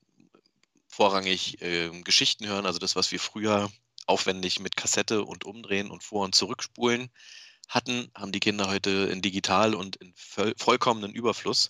vorrangig 0.92 1.56
ähm, 1.62 2.04
Geschichten 2.04 2.46
hören, 2.46 2.66
also 2.66 2.78
das, 2.78 2.94
was 2.94 3.10
wir 3.10 3.18
früher 3.18 3.72
aufwendig 4.06 4.60
mit 4.60 4.76
Kassette 4.76 5.24
und 5.24 5.44
umdrehen 5.44 5.90
und 5.90 6.02
vor- 6.02 6.24
und 6.24 6.34
zurückspulen 6.34 7.10
hatten, 7.68 8.10
haben 8.14 8.32
die 8.32 8.40
Kinder 8.40 8.68
heute 8.68 9.08
in 9.10 9.22
digital 9.22 9.74
und 9.74 9.96
in 9.96 10.12
voll, 10.14 10.52
vollkommenen 10.58 11.12
Überfluss. 11.12 11.68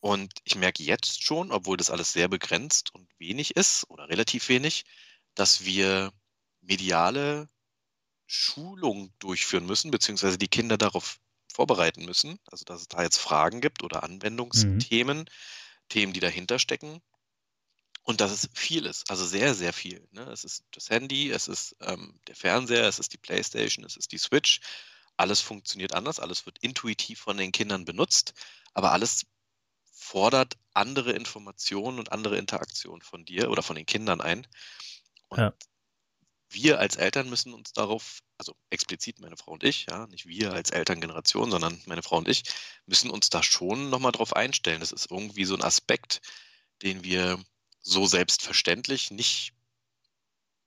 Und 0.00 0.32
ich 0.44 0.56
merke 0.56 0.82
jetzt 0.82 1.22
schon, 1.22 1.52
obwohl 1.52 1.76
das 1.76 1.90
alles 1.90 2.14
sehr 2.14 2.28
begrenzt 2.28 2.94
und 2.94 3.06
wenig 3.18 3.56
ist 3.56 3.84
oder 3.90 4.08
relativ 4.08 4.48
wenig, 4.48 4.84
dass 5.34 5.66
wir 5.66 6.10
mediale 6.62 7.48
Schulung 8.26 9.12
durchführen 9.18 9.66
müssen, 9.66 9.90
beziehungsweise 9.90 10.38
die 10.38 10.48
Kinder 10.48 10.78
darauf 10.78 11.20
vorbereiten 11.52 12.06
müssen. 12.06 12.38
Also, 12.46 12.64
dass 12.64 12.80
es 12.80 12.88
da 12.88 13.02
jetzt 13.02 13.18
Fragen 13.18 13.60
gibt 13.60 13.82
oder 13.82 14.02
Anwendungsthemen, 14.02 15.28
Themen, 15.90 16.12
die 16.14 16.20
dahinter 16.20 16.58
stecken. 16.58 17.02
Und 18.02 18.20
dass 18.20 18.32
es 18.32 18.48
viel 18.54 18.86
ist, 18.86 19.10
also 19.10 19.24
sehr, 19.26 19.54
sehr 19.54 19.72
viel. 19.72 20.08
Ne? 20.12 20.22
Es 20.32 20.44
ist 20.44 20.64
das 20.72 20.88
Handy, 20.90 21.30
es 21.30 21.48
ist 21.48 21.76
ähm, 21.80 22.18
der 22.26 22.34
Fernseher, 22.36 22.88
es 22.88 22.98
ist 22.98 23.12
die 23.12 23.18
Playstation, 23.18 23.84
es 23.84 23.96
ist 23.96 24.12
die 24.12 24.18
Switch. 24.18 24.60
Alles 25.16 25.40
funktioniert 25.40 25.94
anders, 25.94 26.18
alles 26.18 26.46
wird 26.46 26.58
intuitiv 26.60 27.20
von 27.20 27.36
den 27.36 27.52
Kindern 27.52 27.84
benutzt, 27.84 28.32
aber 28.74 28.92
alles 28.92 29.26
fordert 29.92 30.58
andere 30.74 31.12
Informationen 31.12 31.98
und 31.98 32.12
andere 32.12 32.38
Interaktionen 32.38 33.02
von 33.02 33.24
dir 33.24 33.50
oder 33.50 33.62
von 33.62 33.76
den 33.76 33.86
Kindern 33.86 34.20
ein. 34.20 34.46
Und 35.28 35.40
Ja. 35.40 35.54
wir 36.50 36.80
als 36.80 36.96
Eltern 36.96 37.30
müssen 37.30 37.54
uns 37.54 37.72
darauf, 37.72 38.20
also 38.38 38.54
explizit 38.70 39.20
meine 39.20 39.36
Frau 39.36 39.52
und 39.52 39.62
ich, 39.64 39.86
ja, 39.88 40.06
nicht 40.08 40.26
wir 40.26 40.52
als 40.52 40.70
Elterngeneration, 40.70 41.50
sondern 41.50 41.80
meine 41.86 42.02
Frau 42.02 42.18
und 42.18 42.28
ich, 42.28 42.42
müssen 42.86 43.10
uns 43.10 43.30
da 43.30 43.42
schon 43.42 43.88
nochmal 43.90 44.12
drauf 44.12 44.34
einstellen. 44.34 44.80
Das 44.80 44.92
ist 44.92 45.10
irgendwie 45.10 45.44
so 45.44 45.54
ein 45.54 45.62
Aspekt, 45.62 46.20
den 46.82 47.04
wir 47.04 47.42
so 47.82 48.06
selbstverständlich 48.06 49.10
nicht 49.10 49.52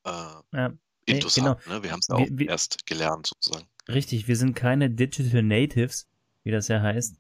äh, 0.06 0.10
Ja, 0.54 0.74
intus 1.06 1.36
genau. 1.36 1.50
haben. 1.50 1.62
Ne? 1.70 1.84
Wir 1.84 1.92
haben 1.92 2.00
es 2.00 2.10
auch 2.10 2.26
wir- 2.30 2.50
erst 2.50 2.86
gelernt 2.86 3.28
sozusagen. 3.28 3.68
Richtig, 3.88 4.28
wir 4.28 4.36
sind 4.38 4.56
keine 4.56 4.90
Digital 4.90 5.44
Natives, 5.44 6.08
wie 6.44 6.52
das 6.52 6.68
ja 6.70 6.82
heißt. 6.82 7.18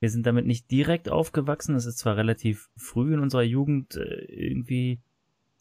Wir 0.00 0.10
sind 0.10 0.26
damit 0.26 0.46
nicht 0.46 0.70
direkt 0.70 1.08
aufgewachsen. 1.08 1.74
Das 1.74 1.86
ist 1.86 1.98
zwar 1.98 2.16
relativ 2.16 2.68
früh 2.76 3.14
in 3.14 3.20
unserer 3.20 3.42
Jugend 3.42 3.96
äh, 3.96 4.24
irgendwie 4.26 5.00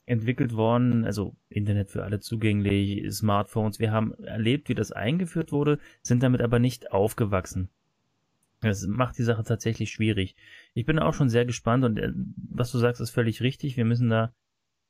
entwickelt 0.05 0.53
worden, 0.53 1.05
also 1.05 1.33
Internet 1.47 1.89
für 1.89 2.03
alle 2.03 2.19
zugänglich, 2.19 3.09
Smartphones. 3.13 3.79
Wir 3.79 3.91
haben 3.93 4.13
erlebt, 4.23 4.67
wie 4.67 4.75
das 4.75 4.91
eingeführt 4.91 5.53
wurde, 5.53 5.79
sind 6.01 6.21
damit 6.23 6.41
aber 6.41 6.59
nicht 6.59 6.91
aufgewachsen. 6.91 7.69
Das 8.69 8.85
macht 8.87 9.17
die 9.17 9.23
Sache 9.23 9.43
tatsächlich 9.43 9.91
schwierig. 9.91 10.35
Ich 10.73 10.85
bin 10.85 10.99
auch 10.99 11.13
schon 11.13 11.29
sehr 11.29 11.45
gespannt 11.45 11.83
und 11.83 11.97
äh, 11.97 12.11
was 12.49 12.71
du 12.71 12.77
sagst, 12.77 13.01
ist 13.01 13.11
völlig 13.11 13.41
richtig. 13.41 13.77
Wir 13.77 13.85
müssen 13.85 14.09
da 14.09 14.33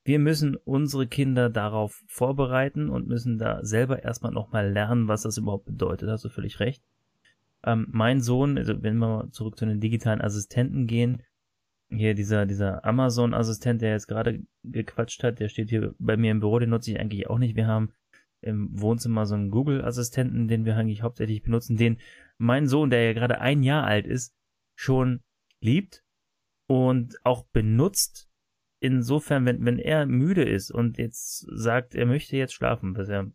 wir 0.04 0.18
müssen 0.18 0.56
unsere 0.56 1.06
Kinder 1.06 1.48
darauf 1.48 2.04
vorbereiten 2.06 2.90
und 2.90 3.08
müssen 3.08 3.38
da 3.38 3.64
selber 3.64 4.02
erstmal 4.02 4.32
nochmal 4.32 4.70
lernen, 4.70 5.08
was 5.08 5.22
das 5.22 5.38
überhaupt 5.38 5.64
bedeutet. 5.64 6.10
Hast 6.10 6.24
du 6.24 6.28
völlig 6.28 6.60
recht. 6.60 6.84
Ähm, 7.64 7.86
mein 7.90 8.20
Sohn, 8.20 8.58
also 8.58 8.82
wenn 8.82 8.98
wir 8.98 9.08
mal 9.08 9.30
zurück 9.30 9.56
zu 9.56 9.64
den 9.64 9.80
digitalen 9.80 10.20
Assistenten 10.20 10.86
gehen, 10.86 11.22
hier 11.88 12.14
dieser, 12.14 12.44
dieser 12.44 12.84
Amazon-Assistent, 12.84 13.80
der 13.80 13.92
jetzt 13.92 14.06
gerade 14.06 14.42
gequatscht 14.62 15.22
hat, 15.22 15.40
der 15.40 15.48
steht 15.48 15.70
hier 15.70 15.94
bei 15.98 16.16
mir 16.18 16.32
im 16.32 16.40
Büro, 16.40 16.58
den 16.58 16.70
nutze 16.70 16.90
ich 16.90 17.00
eigentlich 17.00 17.30
auch 17.30 17.38
nicht. 17.38 17.56
Wir 17.56 17.66
haben 17.66 17.92
im 18.42 18.78
Wohnzimmer 18.78 19.24
so 19.24 19.34
einen 19.34 19.50
Google-Assistenten, 19.50 20.48
den 20.48 20.66
wir 20.66 20.76
eigentlich 20.76 21.02
hauptsächlich 21.02 21.42
benutzen, 21.42 21.78
den 21.78 21.98
mein 22.38 22.66
Sohn, 22.66 22.90
der 22.90 23.04
ja 23.04 23.12
gerade 23.12 23.40
ein 23.40 23.62
Jahr 23.62 23.84
alt 23.84 24.06
ist, 24.06 24.34
schon 24.76 25.22
liebt 25.60 26.04
und 26.68 27.16
auch 27.24 27.46
benutzt, 27.52 28.28
insofern, 28.80 29.46
wenn, 29.46 29.64
wenn 29.64 29.78
er 29.78 30.06
müde 30.06 30.44
ist 30.44 30.70
und 30.70 30.98
jetzt 30.98 31.46
sagt, 31.50 31.94
er 31.94 32.06
möchte 32.06 32.36
jetzt 32.36 32.54
schlafen, 32.54 32.96
was 32.96 33.08
er 33.08 33.30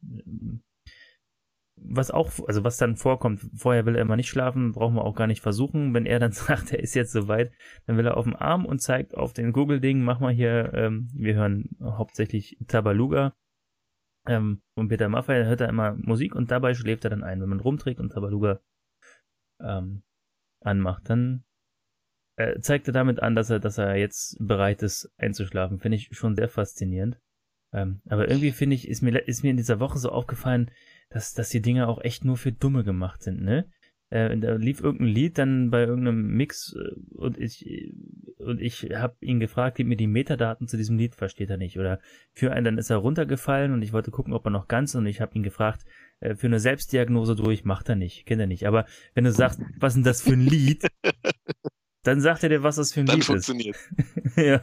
was 1.81 2.11
auch, 2.11 2.31
also 2.47 2.63
was 2.63 2.77
dann 2.77 2.95
vorkommt, 2.95 3.41
vorher 3.55 3.85
will 3.85 3.95
er 3.95 4.01
immer 4.01 4.15
nicht 4.15 4.29
schlafen, 4.29 4.71
brauchen 4.71 4.95
wir 4.95 5.05
auch 5.05 5.15
gar 5.15 5.27
nicht 5.27 5.41
versuchen. 5.41 5.93
Wenn 5.93 6.05
er 6.05 6.19
dann 6.19 6.31
sagt, 6.33 6.71
er 6.71 6.79
ist 6.79 6.93
jetzt 6.93 7.11
soweit, 7.11 7.51
dann 7.85 7.97
will 7.97 8.05
er 8.05 8.17
auf 8.17 8.25
den 8.25 8.35
Arm 8.35 8.65
und 8.65 8.79
zeigt 8.79 9.15
auf 9.15 9.33
den 9.33 9.51
Google-Ding, 9.53 10.01
mach 10.01 10.19
mal 10.19 10.33
hier, 10.33 10.73
ähm, 10.73 11.09
wir 11.13 11.35
hören 11.35 11.69
hauptsächlich 11.81 12.57
Tabaluga 12.67 13.33
ähm, 14.27 14.61
von 14.75 14.89
Peter 14.89 15.09
Maffay, 15.09 15.45
hört 15.45 15.61
er 15.61 15.69
immer 15.69 15.95
Musik 15.95 16.35
und 16.35 16.51
dabei 16.51 16.73
schläft 16.73 17.05
er 17.05 17.11
dann 17.11 17.23
ein. 17.23 17.41
Wenn 17.41 17.49
man 17.49 17.59
rumträgt 17.59 17.99
und 17.99 18.11
Tabaluga 18.11 18.59
ähm, 19.61 20.03
anmacht, 20.61 21.09
dann 21.09 21.43
äh, 22.35 22.59
zeigt 22.59 22.87
er 22.87 22.93
damit 22.93 23.21
an, 23.21 23.35
dass 23.35 23.49
er, 23.49 23.59
dass 23.59 23.77
er 23.77 23.95
jetzt 23.95 24.37
bereit 24.39 24.81
ist 24.81 25.11
einzuschlafen. 25.17 25.79
Finde 25.79 25.97
ich 25.97 26.09
schon 26.11 26.35
sehr 26.35 26.49
faszinierend. 26.49 27.19
Ähm, 27.71 28.01
aber 28.09 28.29
irgendwie 28.29 28.51
finde 28.51 28.75
ich, 28.75 28.87
ist 28.87 29.01
mir, 29.01 29.27
ist 29.27 29.43
mir 29.43 29.51
in 29.51 29.57
dieser 29.57 29.79
Woche 29.79 29.99
so 29.99 30.09
aufgefallen, 30.09 30.71
dass, 31.09 31.33
dass 31.33 31.49
die 31.49 31.61
Dinger 31.61 31.87
auch 31.87 32.01
echt 32.01 32.25
nur 32.25 32.37
für 32.37 32.51
Dumme 32.51 32.83
gemacht 32.83 33.21
sind, 33.21 33.41
ne? 33.41 33.69
Äh, 34.11 34.35
da 34.39 34.55
lief 34.55 34.81
irgendein 34.81 35.07
Lied 35.07 35.37
dann 35.37 35.69
bei 35.69 35.81
irgendeinem 35.81 36.35
Mix 36.35 36.73
äh, 36.73 36.95
und 37.11 37.37
ich 37.37 37.93
und 38.39 38.59
ich 38.59 38.89
habe 38.95 39.17
ihn 39.19 39.39
gefragt, 39.39 39.77
gib 39.77 39.85
mir 39.85 39.97
die 39.97 40.07
Metadaten 40.07 40.67
zu 40.67 40.77
diesem 40.77 40.97
Lied, 40.97 41.13
versteht 41.13 41.49
er 41.49 41.57
nicht. 41.57 41.77
Oder 41.77 41.99
für 42.33 42.51
einen, 42.51 42.65
dann 42.65 42.77
ist 42.79 42.89
er 42.89 42.97
runtergefallen 42.97 43.71
und 43.71 43.83
ich 43.83 43.93
wollte 43.93 44.11
gucken, 44.11 44.33
ob 44.33 44.45
er 44.45 44.49
noch 44.49 44.67
ganz 44.67 44.95
und 44.95 45.05
ich 45.05 45.21
habe 45.21 45.35
ihn 45.35 45.43
gefragt, 45.43 45.85
äh, 46.19 46.35
für 46.35 46.47
eine 46.47 46.59
Selbstdiagnose 46.59 47.35
durch, 47.35 47.65
macht 47.65 47.89
er 47.89 47.95
nicht, 47.95 48.25
kennt 48.25 48.41
er 48.41 48.47
nicht. 48.47 48.67
Aber 48.67 48.85
wenn 49.13 49.23
du 49.23 49.31
sagst, 49.31 49.59
was 49.77 49.93
ist 49.93 49.95
denn 49.97 50.03
das 50.03 50.21
für 50.21 50.33
ein 50.33 50.41
Lied, 50.41 50.87
dann 52.03 52.21
sagt 52.21 52.43
er 52.43 52.49
dir, 52.49 52.63
was 52.63 52.77
das 52.77 52.93
für 52.93 53.01
ein 53.01 53.05
Dann 53.05 53.17
Lied 53.17 53.25
funktioniert. 53.25 53.75
ist. 53.75 54.37
ja. 54.37 54.61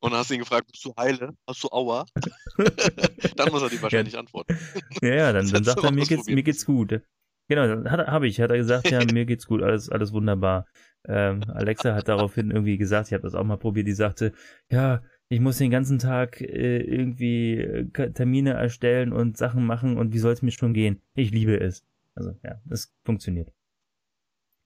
Und 0.00 0.12
dann 0.12 0.20
hast 0.20 0.30
du 0.30 0.34
ihn 0.34 0.40
gefragt, 0.40 0.68
bist 0.70 0.84
du 0.84 0.94
heile? 0.98 1.34
Hast 1.46 1.62
du 1.64 1.68
Aua? 1.68 2.06
dann 3.36 3.50
muss 3.50 3.62
er 3.62 3.68
dir 3.68 3.82
wahrscheinlich 3.82 4.16
antworten. 4.16 4.56
Ja, 5.02 5.14
ja, 5.14 5.32
dann, 5.32 5.48
dann 5.48 5.64
sagt 5.64 5.82
er, 5.82 5.92
mir 5.92 6.06
geht's, 6.06 6.26
mir 6.26 6.42
geht's 6.42 6.64
gut. 6.64 7.00
Genau, 7.50 7.84
habe 7.88 8.28
ich, 8.28 8.40
hat 8.40 8.50
er 8.50 8.58
gesagt, 8.58 8.90
ja, 8.90 9.02
mir 9.10 9.24
geht's 9.24 9.46
gut, 9.46 9.62
alles, 9.62 9.88
alles 9.88 10.12
wunderbar. 10.12 10.66
Ähm, 11.06 11.42
Alexa 11.48 11.94
hat 11.94 12.08
daraufhin 12.08 12.50
irgendwie 12.50 12.76
gesagt, 12.76 13.08
ich 13.08 13.14
habe 13.14 13.22
das 13.22 13.34
auch 13.34 13.44
mal 13.44 13.56
probiert, 13.56 13.86
die 13.86 13.94
sagte, 13.94 14.32
ja, 14.70 15.02
ich 15.28 15.40
muss 15.40 15.58
den 15.58 15.70
ganzen 15.70 15.98
Tag 15.98 16.40
äh, 16.40 16.78
irgendwie 16.78 17.58
äh, 17.58 18.12
Termine 18.12 18.54
erstellen 18.54 19.12
und 19.12 19.36
Sachen 19.36 19.66
machen 19.66 19.98
und 19.98 20.12
wie 20.12 20.18
soll 20.18 20.32
es 20.32 20.42
mir 20.42 20.52
schon 20.52 20.74
gehen? 20.74 21.02
Ich 21.14 21.30
liebe 21.30 21.58
es. 21.58 21.84
Also 22.14 22.34
ja, 22.42 22.60
es 22.70 22.92
funktioniert. 23.04 23.52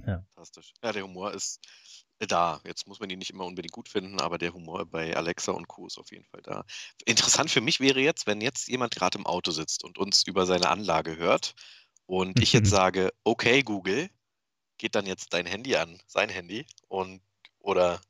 Fantastisch. 0.04 0.72
Ja, 0.82 0.92
der 0.92 1.04
Humor 1.04 1.32
ist 1.32 1.60
da. 2.18 2.60
Jetzt 2.64 2.86
muss 2.86 3.00
man 3.00 3.10
ihn 3.10 3.18
nicht 3.18 3.30
immer 3.30 3.44
unbedingt 3.44 3.72
gut 3.72 3.88
finden, 3.88 4.20
aber 4.20 4.38
der 4.38 4.52
Humor 4.52 4.86
bei 4.86 5.16
Alexa 5.16 5.52
und 5.52 5.68
Co. 5.68 5.86
ist 5.86 5.98
auf 5.98 6.10
jeden 6.12 6.24
Fall 6.24 6.42
da. 6.42 6.64
Interessant 7.04 7.50
für 7.50 7.60
mich 7.60 7.80
wäre 7.80 8.00
jetzt, 8.00 8.26
wenn 8.26 8.40
jetzt 8.40 8.68
jemand 8.68 8.94
gerade 8.94 9.18
im 9.18 9.26
Auto 9.26 9.50
sitzt 9.50 9.84
und 9.84 9.98
uns 9.98 10.26
über 10.26 10.46
seine 10.46 10.68
Anlage 10.68 11.16
hört 11.16 11.54
und 12.06 12.40
ich 12.40 12.52
jetzt 12.52 12.70
sage, 12.70 13.12
okay, 13.24 13.62
Google, 13.62 14.08
geht 14.78 14.94
dann 14.94 15.06
jetzt 15.06 15.32
dein 15.32 15.46
Handy 15.46 15.76
an, 15.76 16.00
sein 16.06 16.28
Handy, 16.28 16.66
und 16.88 17.20
oder 17.60 18.00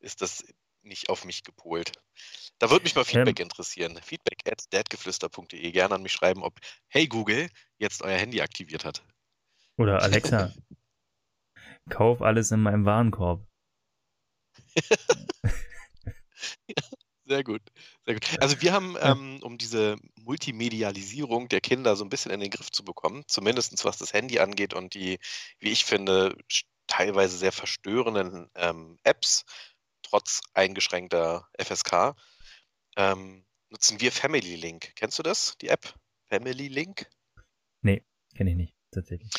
ist 0.00 0.22
das 0.22 0.44
nicht 0.82 1.08
auf 1.08 1.24
mich 1.24 1.42
gepolt? 1.44 1.92
Da 2.58 2.70
würde 2.70 2.84
mich 2.84 2.94
mal 2.94 3.04
Feedback 3.04 3.40
interessieren. 3.40 3.98
Feedback 4.02 4.42
at 4.50 4.64
dadgeflüster.de. 4.70 5.70
Gerne 5.72 5.94
an 5.94 6.02
mich 6.02 6.12
schreiben, 6.12 6.42
ob 6.42 6.58
Hey 6.88 7.06
Google 7.06 7.48
jetzt 7.78 8.02
euer 8.02 8.18
Handy 8.18 8.40
aktiviert 8.40 8.84
hat. 8.84 9.04
Oder 9.76 10.02
Alexa, 10.02 10.52
kauf 11.88 12.22
alles 12.22 12.50
in 12.50 12.60
meinem 12.60 12.84
Warenkorb. 12.84 13.46
Sehr 17.24 17.44
gut, 17.44 17.62
sehr 18.04 18.14
gut. 18.14 18.26
Also 18.40 18.60
wir 18.60 18.72
haben, 18.72 18.96
ähm, 19.00 19.38
um 19.42 19.56
diese 19.56 19.96
Multimedialisierung 20.16 21.48
der 21.48 21.60
Kinder 21.60 21.94
so 21.94 22.04
ein 22.04 22.10
bisschen 22.10 22.32
in 22.32 22.40
den 22.40 22.50
Griff 22.50 22.70
zu 22.70 22.84
bekommen, 22.84 23.22
zumindest 23.28 23.84
was 23.84 23.96
das 23.96 24.12
Handy 24.12 24.40
angeht 24.40 24.74
und 24.74 24.94
die, 24.94 25.18
wie 25.60 25.70
ich 25.70 25.84
finde, 25.84 26.36
teilweise 26.88 27.36
sehr 27.36 27.52
verstörenden 27.52 28.50
ähm, 28.56 28.98
Apps, 29.04 29.44
trotz 30.12 30.42
eingeschränkter 30.52 31.48
FSK, 31.58 32.14
ähm, 32.96 33.46
nutzen 33.70 34.00
wir 34.00 34.12
Family 34.12 34.56
Link. 34.56 34.92
Kennst 34.94 35.18
du 35.18 35.22
das, 35.22 35.56
die 35.62 35.68
App? 35.68 35.94
Family 36.28 36.68
Link? 36.68 37.08
Kenne 38.34 38.50
ich 38.50 38.56
nicht, 38.56 38.74
tatsächlich. 38.90 39.30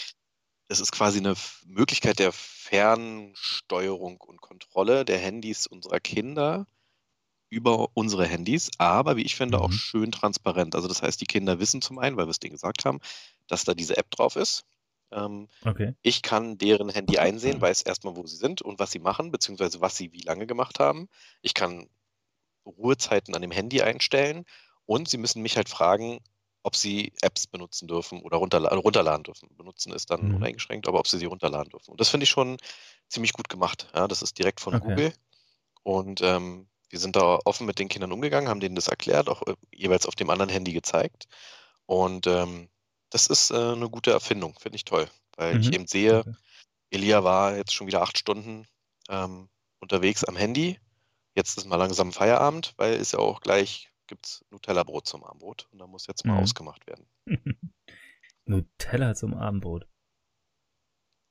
Das 0.68 0.80
ist 0.80 0.92
quasi 0.92 1.18
eine 1.18 1.34
Möglichkeit 1.66 2.20
der 2.20 2.32
Fernsteuerung 2.32 4.22
und 4.22 4.40
Kontrolle 4.40 5.04
der 5.04 5.18
Handys 5.18 5.66
unserer 5.66 6.00
Kinder 6.00 6.68
über 7.50 7.90
unsere 7.96 8.28
Handys, 8.28 8.70
aber 8.78 9.18
wie 9.18 9.24
ich 9.24 9.36
finde, 9.36 9.60
auch 9.60 9.70
Mhm. 9.70 9.74
schön 9.74 10.12
transparent. 10.12 10.76
Also 10.76 10.88
das 10.88 11.02
heißt, 11.02 11.20
die 11.22 11.26
Kinder 11.26 11.60
wissen 11.60 11.82
zum 11.82 11.98
einen, 12.00 12.18
weil 12.18 12.28
wir 12.28 12.32
es 12.32 12.40
denen 12.40 12.54
gesagt 12.54 12.86
haben, 12.86 13.00
dass 13.48 13.64
da 13.64 13.74
diese 13.74 13.98
App 13.98 14.12
drauf 14.12 14.36
ist. 14.36 14.64
Ähm, 15.14 15.50
Okay. 15.66 15.94
ich 16.04 16.22
kann 16.24 16.58
deren 16.58 16.90
Handy 16.90 17.20
einsehen, 17.20 17.62
weiß 17.62 17.84
erstmal, 17.84 18.16
wo 18.18 18.26
sie 18.28 18.38
sind 18.38 18.62
und 18.62 18.80
was 18.80 18.92
sie 18.92 19.00
machen, 19.00 19.32
beziehungsweise 19.32 19.82
was 19.82 19.98
sie 19.98 20.14
wie 20.14 20.22
lange 20.22 20.48
gemacht 20.48 20.80
haben. 20.80 21.10
Ich 21.42 21.54
kann 21.56 21.90
Ruhezeiten 22.66 23.36
an 23.36 23.42
dem 23.42 23.52
Handy 23.52 23.82
einstellen 23.82 24.46
und 24.86 25.10
sie 25.10 25.18
müssen 25.18 25.42
mich 25.42 25.58
halt 25.58 25.70
fragen, 25.70 26.20
ob 26.64 26.76
sie 26.76 27.14
Apps 27.22 27.48
benutzen 27.48 27.88
dürfen 27.88 28.22
oder 28.22 28.38
runterla 28.38 28.70
äh, 28.70 28.76
runterladen 28.76 29.24
dürfen. 29.24 29.50
Benutzen 29.58 29.92
ist 29.94 30.10
dann 30.12 30.30
Mhm. 30.30 30.32
uneingeschränkt, 30.32 30.88
aber 30.88 31.00
ob 31.00 31.08
sie 31.08 31.18
sie 31.18 31.26
runterladen 31.26 31.70
dürfen. 31.70 31.92
Und 31.92 32.00
das 32.00 32.10
finde 32.10 32.24
ich 32.26 32.30
schon 32.30 32.58
ziemlich 33.10 33.34
gut 33.34 33.50
gemacht. 33.50 33.90
Ja, 33.94 34.08
das 34.08 34.22
ist 34.22 34.38
direkt 34.40 34.62
von 34.62 34.80
Okay. 34.80 34.80
Google. 34.80 35.14
Und 35.84 36.22
ähm, 36.22 36.70
wir 36.90 37.00
sind 37.00 37.16
da 37.16 37.40
offen 37.46 37.66
mit 37.68 37.80
den 37.80 37.90
Kindern 37.90 38.12
umgegangen, 38.12 38.50
haben 38.50 38.60
denen 38.60 38.76
das 38.76 38.88
erklärt, 38.88 39.30
auch 39.30 39.42
äh, 39.48 39.56
jeweils 39.74 40.06
auf 40.06 40.16
dem 40.16 40.30
anderen 40.30 40.50
Handy 40.52 40.74
gezeigt. 40.74 41.26
Und 41.86 42.28
ähm, 42.28 42.70
das 43.14 43.28
ist 43.28 43.52
äh, 43.52 43.56
eine 43.56 43.90
gute 43.90 44.12
Erfindung, 44.12 44.58
finde 44.60 44.76
ich 44.76 44.86
toll, 44.86 45.10
weil 45.38 45.60
ich 45.60 45.68
Mhm. 45.70 45.74
eben 45.74 45.88
sehe, 45.88 46.20
Okay. 46.20 46.34
Elia 46.90 47.24
war 47.24 47.56
jetzt 47.56 47.74
schon 47.74 47.88
wieder 47.88 48.02
acht 48.02 48.18
Stunden 48.18 48.68
ähm, 49.10 49.50
unterwegs 49.80 50.24
am 50.24 50.36
Handy. 50.36 50.80
Jetzt 51.36 51.58
ist 51.58 51.66
mal 51.66 51.78
langsam 51.78 52.12
Feierabend, 52.12 52.74
weil 52.78 52.94
ist 52.96 53.14
ja 53.14 53.20
auch 53.20 53.42
gleich, 53.42 53.90
gibt 54.08 54.26
es 54.28 54.46
Nutella-Brot 54.52 55.08
zum 55.08 55.24
Abendbrot 55.24 55.68
und 55.72 55.80
da 55.80 55.88
muss 55.88 56.06
jetzt 56.08 56.26
mal 56.26 56.34
Mhm. 56.34 56.40
ausgemacht 56.44 56.86
werden. 56.88 57.08
Nutella 58.46 59.16
zum 59.16 59.34
Abendbrot. 59.34 59.88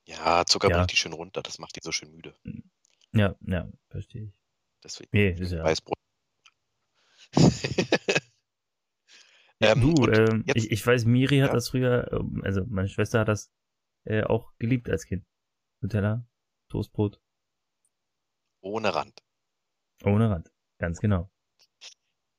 Ja, 0.06 0.44
Zucker 0.46 0.68
Ja. 0.68 0.78
bringt 0.78 0.92
die 0.92 0.96
schön 0.96 1.12
runter, 1.12 1.42
das 1.42 1.58
macht 1.58 1.76
die 1.76 1.80
so 1.82 1.92
schön 1.92 2.10
müde. 2.12 2.34
Ja, 3.12 3.36
ja, 3.46 3.68
verstehe 3.88 4.24
ich. 4.24 4.40
Deswegen 4.82 5.10
Nee, 5.12 5.30
ist 5.30 5.52
ja. 5.52 5.62
Weißbrot. 5.62 5.94
Ähm, 9.62 9.80
du, 9.94 10.06
ähm, 10.08 10.44
ich, 10.54 10.70
ich 10.70 10.86
weiß, 10.86 11.04
Miri 11.04 11.38
hat 11.40 11.48
Ja. 11.48 11.54
das 11.54 11.68
früher, 11.68 12.10
ähm, 12.12 12.42
also 12.44 12.62
meine 12.66 12.88
Schwester 12.88 13.20
hat 13.20 13.28
das 13.28 13.50
äh, 14.04 14.22
auch 14.24 14.52
geliebt 14.58 14.88
als 14.90 15.04
Kind. 15.06 15.24
Nutella, 15.80 16.24
Toastbrot, 16.68 17.20
Ohne 18.60 18.94
Rand. 18.94 19.22
ohne 20.04 20.30
Rand. 20.30 20.50
Ganz 20.78 21.00
genau. 21.00 21.30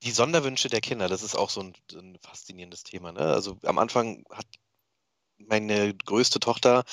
Die 0.04 0.12
Sonderwünsche 0.12 0.68
der 0.70 0.82
Kinder, 0.82 1.08
das 1.08 1.24
ist 1.24 1.36
auch 1.36 1.50
so 1.50 1.62
ein, 1.62 1.74
so 1.90 2.00
ein 2.00 2.18
faszinierendes 2.22 2.84
Thema. 2.84 3.12
Ne? 3.14 3.22
Also 3.22 3.58
am 3.64 3.78
Anfang 3.78 4.26
hat 4.30 4.46
meine 5.38 5.94
größte 5.94 6.40
Tochter 6.40 6.84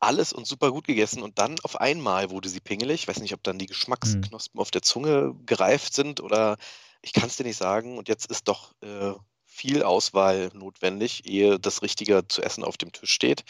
alles 0.00 0.32
und 0.32 0.46
super 0.46 0.70
gut 0.70 0.86
gegessen 0.86 1.22
und 1.22 1.38
dann 1.38 1.58
auf 1.60 1.78
einmal 1.80 2.30
wurde 2.30 2.48
sie 2.48 2.60
pingelig. 2.60 3.02
Ich 3.02 3.08
weiß 3.08 3.20
nicht, 3.20 3.34
ob 3.34 3.42
dann 3.42 3.58
die 3.58 3.66
Geschmacksknospen 3.66 4.58
auf 4.58 4.70
der 4.70 4.80
Zunge 4.82 5.34
gereift 5.44 5.92
sind 5.92 6.20
oder 6.20 6.56
ich 7.02 7.12
kann 7.12 7.26
es 7.26 7.36
dir 7.36 7.44
nicht 7.44 7.58
sagen. 7.58 7.98
Und 7.98 8.08
jetzt 8.08 8.30
ist 8.30 8.48
doch 8.48 8.72
äh, 8.80 9.12
viel 9.50 9.82
Auswahl 9.82 10.50
notwendig, 10.54 11.26
ehe 11.26 11.58
das 11.58 11.82
Richtige 11.82 12.26
zu 12.28 12.42
essen 12.42 12.64
auf 12.64 12.78
dem 12.78 12.92
Tisch 12.92 13.12
steht. 13.12 13.44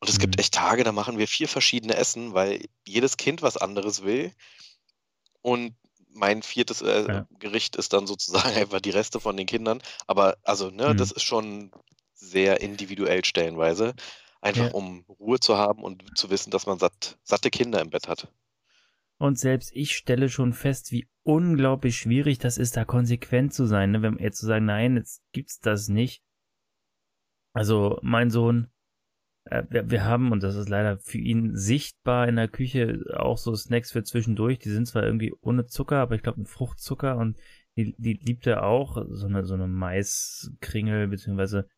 Und 0.00 0.08
es 0.10 0.18
gibt 0.18 0.36
Mhm. 0.36 0.40
echt 0.40 0.54
Tage, 0.54 0.84
da 0.84 0.92
machen 0.92 1.18
wir 1.18 1.28
vier 1.28 1.48
verschiedene 1.48 1.94
Essen, 1.96 2.34
weil 2.34 2.64
jedes 2.86 3.16
Kind 3.16 3.42
was 3.42 3.56
anderes 3.56 4.02
will. 4.04 4.32
Und 5.42 5.74
mein 6.12 6.42
viertes 6.42 6.82
äh, 6.82 7.08
Ja. 7.08 7.26
Gericht 7.38 7.76
ist 7.76 7.92
dann 7.92 8.06
sozusagen 8.06 8.54
einfach 8.56 8.80
die 8.80 8.90
Reste 8.90 9.20
von 9.20 9.36
den 9.36 9.46
Kindern. 9.46 9.82
Aber 10.06 10.36
also, 10.42 10.70
ne, 10.70 10.94
Mhm. 10.94 10.96
das 10.96 11.12
ist 11.12 11.22
schon 11.22 11.70
sehr 12.14 12.60
individuell 12.60 13.24
stellenweise. 13.24 13.94
Einfach 14.40 14.66
Ja. 14.66 14.72
um 14.72 15.04
Ruhe 15.08 15.38
zu 15.40 15.56
haben 15.56 15.82
und 15.84 16.16
zu 16.16 16.30
wissen, 16.30 16.50
dass 16.50 16.66
man 16.66 16.78
satt, 16.78 17.18
satte 17.24 17.50
Kinder 17.50 17.80
im 17.80 17.90
Bett 17.90 18.08
hat. 18.08 18.28
Und 19.20 19.38
selbst 19.38 19.72
ich 19.74 19.94
stelle 19.94 20.30
schon 20.30 20.54
fest, 20.54 20.92
wie 20.92 21.06
unglaublich 21.24 21.98
schwierig 21.98 22.38
das 22.38 22.56
ist, 22.56 22.78
da 22.78 22.86
konsequent 22.86 23.52
zu 23.52 23.66
sein, 23.66 23.90
ne? 23.90 24.00
wenn 24.00 24.18
jetzt 24.18 24.38
zu 24.38 24.46
sagen, 24.46 24.64
nein, 24.64 24.96
jetzt 24.96 25.22
gibt's 25.32 25.60
das 25.60 25.88
nicht. 25.88 26.22
Also 27.52 27.98
mein 28.00 28.30
Sohn, 28.30 28.68
äh, 29.44 29.64
wir, 29.68 29.90
wir 29.90 30.06
haben, 30.06 30.32
und 30.32 30.42
das 30.42 30.56
ist 30.56 30.70
leider 30.70 30.98
für 31.00 31.18
ihn 31.18 31.54
sichtbar 31.54 32.28
in 32.28 32.36
der 32.36 32.48
Küche, 32.48 33.04
auch 33.14 33.36
so 33.36 33.54
Snacks 33.54 33.92
für 33.92 34.02
zwischendurch. 34.04 34.58
Die 34.58 34.70
sind 34.70 34.86
zwar 34.86 35.02
irgendwie 35.02 35.34
ohne 35.42 35.66
Zucker, 35.66 35.98
aber 35.98 36.14
ich 36.14 36.22
glaube 36.22 36.40
ein 36.40 36.46
Fruchtzucker 36.46 37.18
und 37.18 37.36
die, 37.76 37.94
die 37.98 38.14
liebt 38.14 38.46
er 38.46 38.62
auch. 38.64 39.04
So 39.10 39.26
eine, 39.26 39.44
so 39.44 39.52
eine 39.52 39.68
Maiskringel, 39.68 41.08
beziehungsweise 41.08 41.68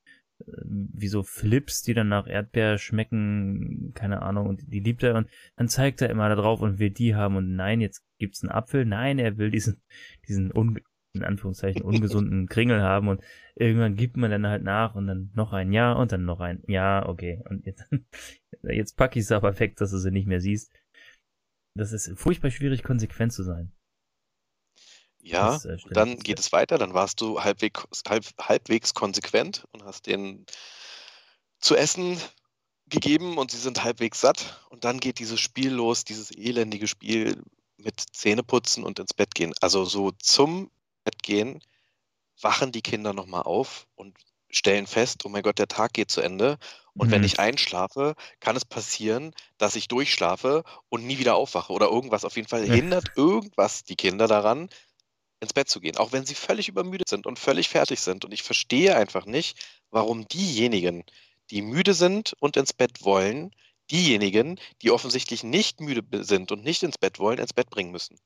wie 0.47 1.09
so 1.09 1.23
Flips, 1.23 1.83
die 1.83 1.95
dann 1.95 2.09
nach 2.09 2.27
Erdbeer 2.27 2.79
schmecken, 2.79 3.93
keine 3.95 4.23
Ahnung, 4.23 4.47
und 4.47 4.73
die 4.73 4.81
liebt 4.81 5.03
er 5.03 5.15
und 5.17 5.29
dann 5.57 5.69
zeigt 5.69 6.03
er 6.03 6.11
immer 6.11 6.29
da 6.29 6.35
drauf 6.35 6.61
und 6.61 6.79
will 6.79 6.91
die 6.91 7.15
haben 7.15 7.37
und 7.37 7.55
nein, 7.55 7.81
jetzt 7.81 8.05
gibt's 8.19 8.43
einen 8.43 8.53
Apfel, 8.53 8.85
nein, 8.85 9.19
er 9.19 9.39
will 9.39 9.51
diesen, 9.51 9.83
diesen 10.29 10.53
un 10.53 10.81
in 11.15 11.25
Anführungszeichen 11.25 11.83
ungesunden 11.83 12.47
Kringel 12.49 12.81
haben 12.81 13.09
und 13.09 13.23
irgendwann 13.55 13.97
gibt 13.97 14.17
man 14.17 14.31
dann 14.31 14.47
halt 14.47 14.63
nach 14.63 14.95
und 14.95 15.07
dann 15.07 15.31
noch 15.35 15.53
ein 15.53 15.73
Ja 15.73 15.93
und 15.93 16.13
dann 16.13 16.25
noch 16.25 16.41
ein 16.41 16.63
Ja, 16.67 17.07
okay. 17.07 17.43
Und 17.49 17.67
jetzt, 17.67 17.87
jetzt 18.63 18.97
packe 18.97 19.19
ich 19.19 19.27
es 19.27 19.33
aber 19.33 19.59
weg, 19.61 19.77
dass 19.77 19.91
du 19.91 19.99
sie 19.99 20.11
nicht 20.11 20.27
mehr 20.27 20.41
siehst. 20.41 20.73
Das 21.75 21.93
ist 21.93 22.19
furchtbar 22.19 22.51
schwierig, 22.51 22.83
konsequent 22.83 23.33
zu 23.33 23.43
sein. 23.43 23.73
Ja, 25.23 25.63
dann 25.93 26.19
geht 26.19 26.39
es 26.41 26.53
weiter, 26.53 26.79
dann 26.79 26.95
warst 26.95 27.21
du 27.21 27.43
halbwegs, 27.43 27.85
halb, 28.09 28.25
halbwegs 28.41 28.95
konsequent 28.95 29.65
und 29.73 29.85
hast 29.85 30.07
denen 30.07 30.47
zu 31.61 31.77
essen 31.77 32.21
gegeben 32.89 33.39
und 33.39 33.51
sie 33.51 33.59
sind 33.59 33.85
halbwegs 33.85 34.21
satt. 34.21 34.67
Und 34.71 34.85
dann 34.85 35.01
geht 35.01 35.19
dieses 35.19 35.41
Spiel 35.41 35.73
los, 35.73 36.05
dieses 36.05 36.31
elendige 36.33 36.89
Spiel 36.89 37.43
mit 37.77 38.01
Zähneputzen 38.13 38.85
und 38.85 38.99
ins 38.99 39.15
Bett 39.15 39.35
gehen. 39.35 39.55
Also 39.61 39.85
so 39.85 40.13
zum 40.13 40.71
Bett 41.05 41.23
gehen, 41.23 41.63
wachen 42.41 42.73
die 42.73 42.83
Kinder 42.83 43.13
nochmal 43.15 43.43
auf 43.45 43.87
und 43.97 44.19
stellen 44.51 44.87
fest, 44.87 45.25
oh 45.27 45.31
mein 45.31 45.43
Gott, 45.43 45.59
der 45.59 45.69
Tag 45.69 45.95
geht 45.95 46.11
zu 46.11 46.21
Ende. 46.23 46.59
Und 46.97 47.11
wenn 47.13 47.23
Mhm. 47.23 47.25
ich 47.25 47.41
einschlafe, 47.41 48.15
kann 48.41 48.57
es 48.57 48.65
passieren, 48.65 49.35
dass 49.59 49.77
ich 49.77 49.89
durchschlafe 49.89 50.65
und 50.91 51.07
nie 51.07 51.19
wieder 51.19 51.37
aufwache 51.37 51.73
oder 51.73 51.89
irgendwas. 51.89 52.25
Auf 52.25 52.37
jeden 52.37 52.49
Fall 52.49 52.65
hindert 52.67 53.09
irgendwas 53.17 53.85
die 53.85 53.97
Kinder 53.97 54.29
daran, 54.29 54.69
ins 55.43 55.53
Bett 55.55 55.69
zu 55.69 55.81
gehen, 55.81 55.99
auch 55.99 56.13
wenn 56.13 56.27
sie 56.27 56.37
völlig 56.37 56.69
übermüdet 56.71 57.11
sind 57.11 57.27
und 57.27 57.39
völlig 57.39 57.69
fertig 57.69 58.01
sind. 58.01 58.25
Und 58.25 58.33
ich 58.33 58.45
verstehe 58.45 58.97
einfach 58.97 59.27
nicht, 59.27 59.59
warum 59.91 60.29
diejenigen, 60.29 61.05
die 61.51 61.63
müde 61.63 61.95
sind 61.95 62.35
und 62.41 62.57
ins 62.57 62.73
Bett 62.75 63.05
wollen, 63.05 63.53
diejenigen, 63.91 64.61
die 64.83 64.93
offensichtlich 64.93 65.45
nicht 65.45 65.81
müde 65.81 66.25
sind 66.25 66.53
und 66.53 66.65
nicht 66.65 66.83
ins 66.85 66.99
Bett 66.99 67.19
wollen, 67.21 67.41
ins 67.41 67.55
Bett 67.55 67.71
bringen 67.71 67.93
müssen. 67.93 68.19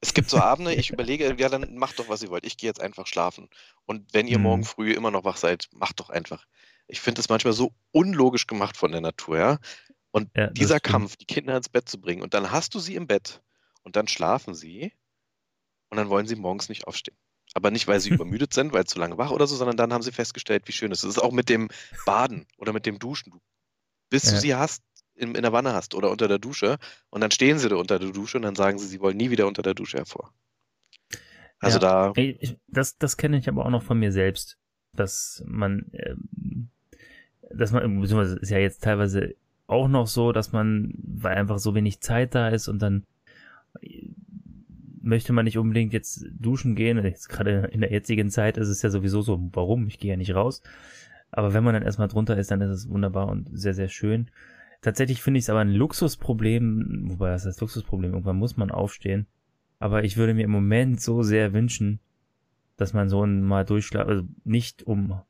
Es 0.00 0.14
gibt 0.14 0.30
so 0.30 0.38
Abende, 0.38 0.74
ich 0.74 0.90
überlege, 0.90 1.34
ja, 1.38 1.48
dann 1.48 1.76
macht 1.76 1.98
doch, 1.98 2.08
was 2.08 2.22
ihr 2.22 2.30
wollt. 2.30 2.44
Ich 2.46 2.56
gehe 2.56 2.68
jetzt 2.68 2.80
einfach 2.80 3.06
schlafen. 3.06 3.48
Und 3.86 4.12
wenn 4.14 4.28
ihr 4.28 4.38
Mhm. 4.38 4.38
morgen 4.38 4.64
früh 4.64 4.92
immer 4.92 5.10
noch 5.10 5.24
wach 5.24 5.36
seid, 5.38 5.68
macht 5.72 6.00
doch 6.00 6.10
einfach. 6.10 6.46
Ich 6.88 7.00
finde 7.00 7.20
es 7.20 7.28
manchmal 7.28 7.54
so 7.54 7.72
unlogisch 7.92 8.46
gemacht 8.48 8.76
von 8.76 8.92
der 8.92 9.00
Natur, 9.00 9.38
ja. 9.38 9.58
Und 10.12 10.30
Ja, 10.36 10.48
das 10.58 10.70
dieser 10.70 10.80
stimmt. 10.80 11.06
Kampf, 11.06 11.16
die 11.16 11.26
Kinder 11.26 11.56
ins 11.56 11.68
Bett 11.70 11.88
zu 11.88 12.00
bringen, 12.00 12.22
und 12.22 12.34
dann 12.34 12.50
hast 12.52 12.74
du 12.74 12.80
sie 12.80 12.96
im 12.96 13.06
Bett 13.08 13.42
und 13.82 13.96
dann 13.96 14.08
schlafen 14.08 14.54
sie 14.54 14.92
und 15.92 15.98
dann 15.98 16.08
wollen 16.08 16.26
sie 16.26 16.36
morgens 16.36 16.70
nicht 16.70 16.86
aufstehen. 16.86 17.18
Aber 17.52 17.70
nicht, 17.70 17.86
weil 17.86 18.00
sie 18.00 18.08
übermüdet 18.14 18.54
sind, 18.54 18.72
weil 18.72 18.86
zu 18.86 18.98
lange 18.98 19.18
wach 19.18 19.30
oder 19.30 19.46
so, 19.46 19.56
sondern 19.56 19.76
dann 19.76 19.92
haben 19.92 20.02
sie 20.02 20.10
festgestellt, 20.10 20.66
wie 20.66 20.72
schön 20.72 20.90
es 20.90 21.00
ist. 21.00 21.10
Es 21.10 21.16
ist 21.18 21.22
auch 21.22 21.32
mit 21.32 21.50
dem 21.50 21.68
Baden 22.06 22.46
oder 22.56 22.72
mit 22.72 22.86
dem 22.86 22.98
Duschen. 22.98 23.30
Du, 23.30 23.38
bis 24.08 24.22
du 24.22 24.30
Ja. 24.30 24.40
sie 24.40 24.54
hast, 24.54 24.82
in, 25.14 25.34
in 25.34 25.42
der 25.42 25.52
Wanne 25.52 25.74
hast 25.74 25.94
oder 25.94 26.10
unter 26.10 26.28
der 26.28 26.38
Dusche 26.38 26.78
und 27.10 27.20
dann 27.20 27.30
stehen 27.30 27.58
sie 27.58 27.68
da 27.68 27.76
unter 27.76 27.98
der 27.98 28.10
Dusche 28.10 28.38
und 28.38 28.42
dann 28.44 28.54
sagen 28.54 28.78
sie, 28.78 28.86
sie 28.86 29.00
wollen 29.00 29.18
nie 29.18 29.28
wieder 29.30 29.46
unter 29.46 29.60
der 29.60 29.74
Dusche 29.74 29.98
hervor. 29.98 30.32
Also 31.60 31.78
Ja. 31.78 32.12
da, 32.12 32.12
ich, 32.16 32.56
das, 32.68 32.96
das 32.96 33.18
kenne 33.18 33.36
ich 33.36 33.46
aber 33.46 33.66
auch 33.66 33.70
noch 33.70 33.82
von 33.82 33.98
mir 33.98 34.12
selbst, 34.12 34.56
dass 34.96 35.44
man, 35.46 35.90
ähm, 35.92 36.70
dass 37.54 37.70
man, 37.72 38.00
beziehungsweise 38.00 38.38
ist 38.38 38.48
ja 38.48 38.58
jetzt 38.58 38.82
teilweise 38.82 39.34
auch 39.66 39.88
noch 39.88 40.06
so, 40.06 40.32
dass 40.32 40.52
man, 40.52 40.94
weil 40.96 41.36
einfach 41.36 41.58
so 41.58 41.74
wenig 41.74 42.00
Zeit 42.00 42.34
da 42.34 42.48
ist 42.48 42.68
und 42.68 42.78
dann 42.80 43.04
möchte 45.02 45.32
man 45.32 45.44
nicht 45.44 45.58
unbedingt 45.58 45.92
jetzt 45.92 46.26
duschen 46.38 46.74
gehen. 46.74 47.02
Jetzt 47.04 47.28
gerade 47.28 47.68
in 47.72 47.80
der 47.80 47.92
jetzigen 47.92 48.30
Zeit 48.30 48.56
ist 48.56 48.68
es 48.68 48.82
ja 48.82 48.90
sowieso 48.90 49.22
so, 49.22 49.40
warum? 49.52 49.86
Ich 49.86 49.98
gehe 49.98 50.10
ja 50.10 50.16
nicht 50.16 50.34
raus. 50.34 50.62
Aber 51.30 51.54
wenn 51.54 51.64
man 51.64 51.74
dann 51.74 51.82
erstmal 51.82 52.08
drunter 52.08 52.36
ist, 52.36 52.50
dann 52.50 52.60
ist 52.60 52.70
es 52.70 52.88
wunderbar 52.88 53.28
und 53.28 53.48
sehr, 53.52 53.74
sehr 53.74 53.88
schön. 53.88 54.30
Tatsächlich 54.82 55.22
finde 55.22 55.38
ich 55.38 55.44
es 55.44 55.50
aber 55.50 55.60
ein 55.60 55.70
Luxusproblem, 55.70 57.10
wobei 57.10 57.30
das 57.30 57.46
heißt 57.46 57.60
Luxusproblem, 57.60 58.12
irgendwann 58.12 58.36
muss 58.36 58.56
man 58.56 58.70
aufstehen. 58.70 59.26
Aber 59.78 60.04
ich 60.04 60.16
würde 60.16 60.34
mir 60.34 60.44
im 60.44 60.50
Moment 60.50 61.00
so 61.00 61.22
sehr 61.22 61.52
wünschen, 61.52 62.00
dass 62.76 62.92
man 62.92 63.08
so 63.08 63.24
mal 63.26 63.64
durchschlafen, 63.64 64.10
also 64.10 64.24
nicht 64.44 64.82
um 64.82 65.20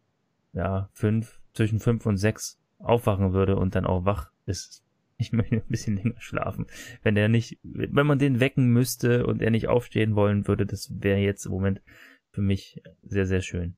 ja 0.53 0.89
fünf, 0.93 1.41
zwischen 1.55 1.81
fünf 1.81 2.07
und 2.07 2.17
sechs 2.17 2.59
aufwachen 2.79 3.33
würde 3.33 3.57
und 3.57 3.75
dann 3.75 3.87
auch 3.87 4.05
wach 4.05 4.31
ist. 4.47 4.82
Ich 5.23 5.33
möchte 5.33 5.57
ein 5.57 5.69
bisschen 5.69 5.97
länger 5.97 6.21
schlafen. 6.21 6.67
Wenn 7.03 7.15
der 7.15 7.29
nicht, 7.29 7.59
wenn 7.63 8.07
man 8.07 8.19
den 8.19 8.41
wecken 8.41 8.67
müsste 8.67 9.27
und 9.27 9.41
er 9.41 9.51
nicht 9.51 9.69
aufstehen 9.69 10.17
wollen 10.17 10.47
würde, 10.49 10.67
das 10.67 10.91
wäre 11.01 11.19
jetzt 11.19 11.47
im 11.47 11.53
Moment 11.53 11.81
für 12.33 12.43
mich 12.43 12.83
sehr, 13.03 13.27
sehr 13.27 13.41
schön. 13.43 13.77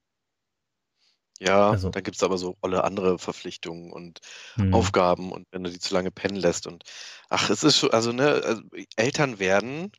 ja, 1.40 1.70
Also- 1.70 1.90
da 1.90 2.00
gibt 2.00 2.16
es 2.16 2.22
aber 2.22 2.38
so 2.38 2.56
alle 2.62 2.84
andere 2.84 3.18
Verpflichtungen 3.18 3.92
und 3.92 4.20
Hm. 4.56 4.72
Aufgaben 4.72 5.32
und 5.32 5.46
wenn 5.50 5.64
du 5.64 5.70
die 5.70 5.78
zu 5.80 5.92
lange 5.94 6.10
pennen 6.10 6.36
lässt 6.36 6.66
und 6.66 6.84
ach, 7.28 7.50
es 7.50 7.64
ist 7.64 7.76
schon, 7.78 7.90
also 7.90 8.12
ne, 8.12 8.40
also 8.44 8.62
Eltern 8.96 9.38
werden, 9.38 9.90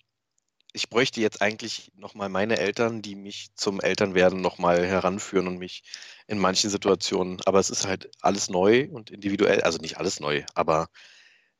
ich 0.73 0.89
bräuchte 0.89 1.21
jetzt 1.21 1.41
eigentlich 1.41 1.91
nochmal 1.95 2.29
meine 2.29 2.57
Eltern, 2.59 3.01
die 3.01 3.15
mich 3.15 3.49
zum 3.55 3.79
Elternwerden 3.81 4.41
nochmal 4.41 4.85
heranführen 4.85 5.47
und 5.47 5.57
mich 5.57 5.83
in 6.27 6.39
manchen 6.39 6.69
Situationen, 6.69 7.39
aber 7.45 7.59
es 7.59 7.69
ist 7.69 7.85
halt 7.87 8.09
alles 8.21 8.49
neu 8.49 8.89
und 8.91 9.11
individuell, 9.11 9.61
also 9.61 9.77
nicht 9.79 9.97
alles 9.97 10.19
neu, 10.19 10.43
aber 10.53 10.87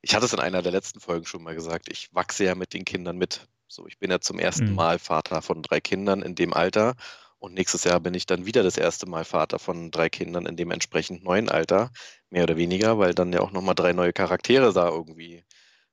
ich 0.02 0.14
hatte 0.14 0.26
es 0.26 0.32
in 0.32 0.40
einer 0.40 0.62
der 0.62 0.72
letzten 0.72 1.00
Folgen 1.00 1.26
schon 1.26 1.42
mal 1.42 1.54
gesagt, 1.54 1.90
ich 1.90 2.14
wachse 2.14 2.44
ja 2.44 2.54
mit 2.54 2.72
den 2.74 2.84
Kindern 2.84 3.16
mit. 3.18 3.46
So, 3.68 3.86
ich 3.86 3.98
bin 3.98 4.10
ja 4.10 4.20
zum 4.20 4.38
ersten 4.38 4.70
Mhm. 4.70 4.74
Mal 4.74 4.98
Vater 4.98 5.42
von 5.42 5.62
drei 5.62 5.80
Kindern 5.80 6.22
in 6.22 6.34
dem 6.34 6.54
Alter 6.54 6.94
und 7.38 7.54
nächstes 7.54 7.84
Jahr 7.84 8.00
bin 8.00 8.14
ich 8.14 8.26
dann 8.26 8.46
wieder 8.46 8.62
das 8.62 8.76
erste 8.78 9.06
Mal 9.06 9.24
Vater 9.24 9.58
von 9.58 9.90
drei 9.90 10.08
Kindern 10.08 10.46
in 10.46 10.56
dem 10.56 10.70
entsprechend 10.70 11.24
neuen 11.24 11.48
Alter, 11.48 11.90
mehr 12.30 12.44
oder 12.44 12.56
weniger, 12.56 12.98
weil 12.98 13.14
dann 13.14 13.32
ja 13.32 13.40
auch 13.40 13.52
nochmal 13.52 13.74
drei 13.74 13.92
neue 13.92 14.12
Charaktere 14.12 14.72
da 14.72 14.88
irgendwie 14.88 15.44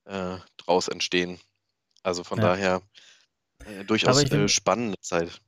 äh, 0.05 0.37
draus 0.57 0.87
entstehen. 0.87 1.39
Also 2.03 2.23
von 2.23 2.39
Ja. 2.39 2.43
daher 2.43 2.81
äh, 3.65 3.83
durchaus 3.85 4.23
äh, 4.31 4.47
spannende 4.49 4.99
Zeit. 5.01 5.41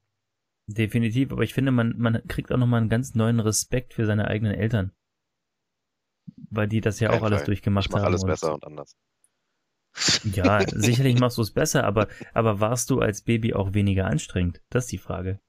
Definitiv, 0.68 1.32
aber 1.32 1.44
ich 1.44 1.54
finde, 1.56 1.72
man, 1.72 1.96
man 1.98 2.22
kriegt 2.28 2.52
auch 2.52 2.58
nochmal 2.58 2.82
einen 2.82 2.90
ganz 2.90 3.16
neuen 3.16 3.40
Respekt 3.40 3.94
für 3.96 4.06
seine 4.06 4.28
eigenen 4.28 4.54
Eltern. 4.54 4.92
Weil 6.50 6.68
die 6.68 6.82
das 6.82 7.00
ja 7.00 7.10
Kein 7.10 7.20
auch 7.20 7.24
alles 7.24 7.40
Fall. 7.40 7.46
durchgemacht 7.48 7.86
Ich 7.86 7.92
mache 7.92 8.04
haben. 8.04 8.08
alles 8.12 8.24
besser 8.24 8.54
und 8.54 8.64
anders. 8.66 8.96
Ja, 10.34 10.66
sicherlich 10.68 11.20
machst 11.20 11.38
du 11.38 11.42
es 11.42 11.52
besser, 11.52 11.86
aber, 11.86 12.08
aber 12.34 12.60
warst 12.60 12.90
du 12.90 13.00
als 13.00 13.22
Baby 13.22 13.54
auch 13.54 13.74
weniger 13.74 14.08
anstrengend? 14.08 14.62
Das 14.70 14.86
ist 14.86 14.92
die 14.92 14.98
Frage. 14.98 15.40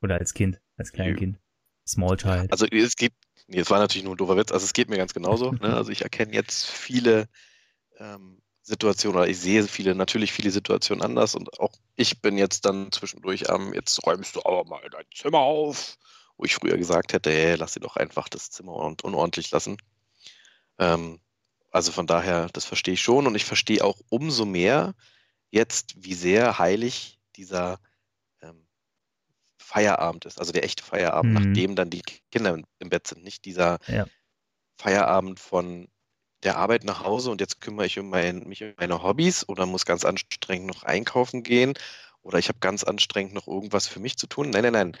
Oder 0.00 0.16
als 0.16 0.34
Kind, 0.34 0.60
als. 0.76 0.92
Kleinkind. 0.92 1.38
Small 1.86 2.16
Child. 2.16 2.50
Also 2.52 2.66
es 2.66 2.96
geht, 2.96 3.12
nee, 3.48 3.58
es 3.58 3.70
war 3.70 3.78
natürlich 3.78 4.04
nur 4.04 4.14
ein 4.14 4.16
doofer 4.16 4.36
Witz, 4.36 4.52
also 4.52 4.64
es 4.64 4.72
geht 4.72 4.88
mir 4.88 4.96
ganz 4.96 5.14
genauso. 5.14 5.52
ne? 5.52 5.74
Also 5.74 5.90
ich 5.90 6.02
erkenne 6.02 6.32
jetzt 6.32 6.66
viele 6.66 7.28
ähm, 7.98 8.40
Situationen 8.62 9.18
oder 9.18 9.28
ich 9.28 9.38
sehe 9.40 9.64
viele, 9.64 9.94
natürlich 9.94 10.32
viele 10.32 10.50
Situationen 10.52 11.04
anders 11.04 11.34
und 11.34 11.58
auch 11.58 11.72
ich 11.96 12.22
bin 12.22 12.38
jetzt 12.38 12.64
dann 12.64 12.92
zwischendurch 12.92 13.50
am, 13.50 13.74
jetzt 13.74 14.06
räumst 14.06 14.36
du 14.36 14.40
aber 14.44 14.64
mal 14.64 14.80
dein 14.90 15.04
Zimmer 15.12 15.38
auf, 15.40 15.98
wo 16.36 16.44
ich 16.44 16.54
früher 16.54 16.78
gesagt 16.78 17.12
hätte, 17.12 17.30
hey, 17.30 17.56
lass 17.56 17.72
sie 17.74 17.80
doch 17.80 17.96
einfach 17.96 18.28
das 18.28 18.50
Zimmer 18.50 18.76
un 18.76 18.96
unordentlich 19.02 19.50
lassen. 19.50 19.76
Ähm, 20.82 21.20
also 21.70 21.92
von 21.92 22.06
daher, 22.06 22.48
das 22.52 22.64
verstehe 22.66 22.94
ich 22.94 23.02
schon 23.02 23.26
und 23.26 23.34
ich 23.34 23.44
verstehe 23.44 23.84
auch 23.84 24.00
umso 24.10 24.44
mehr 24.46 24.94
jetzt, 25.50 25.94
wie 26.04 26.14
sehr 26.14 26.58
heilig 26.58 27.20
dieser 27.36 27.80
ähm, 28.42 28.68
Feierabend 29.60 30.26
ist, 30.26 30.38
also 30.40 30.52
der 30.52 30.64
echte 30.64 30.84
Feierabend, 30.84 31.32
Mhm. 31.32 31.34
nachdem 31.34 31.76
dann 31.76 31.90
die 31.90 32.02
Kinder 32.32 32.54
im- 32.80 32.90
Bett 32.90 33.06
sind, 33.08 33.24
nicht 33.24 33.44
dieser 33.46 33.78
Ja. 33.86 34.06
Feierabend 34.78 35.40
von 35.40 35.88
der 36.42 36.56
Arbeit 36.56 36.84
nach 36.84 37.04
Hause 37.04 37.30
und 37.30 37.40
jetzt 37.40 37.60
kümmere 37.60 37.86
ich 37.86 37.98
um 37.98 38.08
mein, 38.10 38.40
mich 38.48 38.62
um 38.64 38.74
meine 38.78 39.02
Hobbys 39.02 39.48
oder 39.48 39.66
muss 39.66 39.84
ganz 39.86 40.04
anstrengend 40.04 40.66
noch 40.68 40.82
einkaufen 40.82 41.42
gehen 41.44 41.74
oder 42.22 42.38
ich 42.38 42.48
habe 42.48 42.58
ganz 42.60 42.84
anstrengend 42.84 43.34
noch 43.34 43.46
irgendwas 43.46 43.86
für 43.86 44.00
mich 44.00 44.16
zu 44.18 44.26
tun. 44.26 44.50
Nein, 44.50 44.62
nein, 44.64 44.72
nein. 44.72 44.96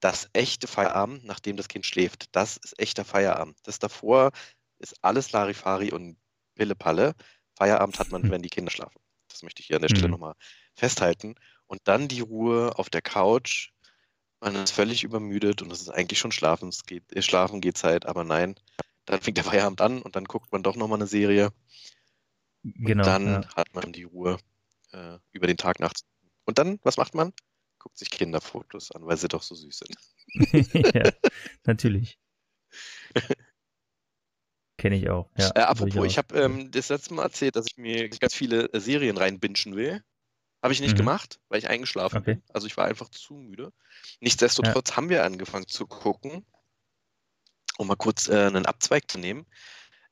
Das 0.00 0.28
echte 0.34 0.68
Feierabend, 0.68 1.24
nachdem 1.24 1.56
das 1.56 1.68
Kind 1.68 1.86
schläft, 1.86 2.26
das 2.36 2.56
ist 2.58 2.78
echter 2.80 3.04
Feierabend. 3.04 3.58
Das 3.64 3.78
davor 3.80 4.32
ist 4.82 4.96
alles 5.02 5.32
Larifari 5.32 5.92
und 5.92 6.16
Pillepalle. 6.54 7.14
Feierabend 7.56 7.98
hat 7.98 8.10
man, 8.10 8.24
Hm. 8.24 8.30
wenn 8.30 8.42
die 8.42 8.50
Kinder 8.50 8.70
schlafen. 8.70 9.00
Das 9.28 9.42
möchte 9.42 9.60
ich 9.60 9.66
hier 9.68 9.76
an 9.76 9.82
der 9.82 9.88
Stelle 9.88 10.08
Mhm. 10.08 10.12
nochmal 10.12 10.34
festhalten. 10.74 11.34
Und 11.66 11.80
dann 11.84 12.08
die 12.08 12.20
Ruhe 12.20 12.78
auf 12.78 12.90
der 12.90 13.02
Couch. 13.02 13.70
Man 14.40 14.56
ist 14.56 14.72
völlig 14.72 15.04
übermüdet 15.04 15.62
und 15.62 15.70
es 15.70 15.80
ist 15.80 15.88
eigentlich 15.88 16.18
schon 16.18 16.32
schlafen. 16.32 16.68
Es 16.68 16.84
geht, 16.84 17.10
äh, 17.12 17.22
schlafen 17.22 17.60
geht 17.60 17.78
Zeit, 17.78 18.06
aber 18.06 18.24
nein. 18.24 18.56
Dann 19.06 19.20
fängt 19.20 19.36
der 19.36 19.44
Feierabend 19.44 19.80
an 19.80 20.02
und 20.02 20.16
dann 20.16 20.24
guckt 20.24 20.52
man 20.52 20.62
doch 20.62 20.76
nochmal 20.76 20.98
eine 20.98 21.06
Serie. 21.06 21.52
Genau. 22.64 23.04
dann 23.04 23.26
ja. 23.26 23.54
hat 23.56 23.74
man 23.74 23.92
die 23.92 24.04
Ruhe 24.04 24.38
äh, 24.92 25.18
über 25.32 25.46
den 25.46 25.56
Tag 25.56 25.80
nachts. 25.80 26.04
Und 26.44 26.58
dann, 26.58 26.78
was 26.82 26.96
macht 26.96 27.14
man? 27.14 27.32
Guckt 27.78 27.98
sich 27.98 28.10
Kinderfotos 28.10 28.92
an, 28.92 29.06
weil 29.06 29.16
sie 29.16 29.28
doch 29.28 29.42
so 29.42 29.54
süß 29.54 29.78
sind. 29.78 29.96
ja, 30.94 31.10
natürlich. 31.64 32.18
Kenne 34.82 34.96
ich 34.96 35.08
auch. 35.10 35.30
Ja, 35.38 35.50
äh, 35.54 35.60
apropos, 35.60 35.94
durchaus. 35.94 36.12
ich 36.12 36.18
habe 36.18 36.40
ähm, 36.40 36.72
das 36.72 36.88
letzte 36.88 37.14
Mal 37.14 37.22
erzählt, 37.22 37.54
dass 37.54 37.66
ich 37.68 37.76
mir 37.76 38.08
ganz 38.08 38.34
viele 38.34 38.64
äh, 38.72 38.80
Serien 38.80 39.16
reinbingen 39.16 39.76
will. 39.76 40.02
Habe 40.60 40.72
ich 40.72 40.80
nicht 40.80 40.94
Mhm. 40.94 40.98
gemacht, 40.98 41.38
weil 41.48 41.60
ich 41.60 41.68
eingeschlafen 41.68 42.18
Okay. 42.18 42.34
bin. 42.34 42.42
Also 42.52 42.66
ich 42.66 42.76
war 42.76 42.86
einfach 42.86 43.08
zu 43.10 43.34
müde. 43.34 43.72
Nichtsdestotrotz 44.20 44.96
haben 44.96 45.08
wir 45.08 45.24
angefangen 45.24 45.68
zu 45.68 45.86
gucken, 45.86 46.44
um 47.78 47.86
mal 47.86 47.96
kurz 47.96 48.28
äh, 48.28 48.46
einen 48.46 48.66
Abzweig 48.66 49.08
zu 49.08 49.18
nehmen. 49.18 49.46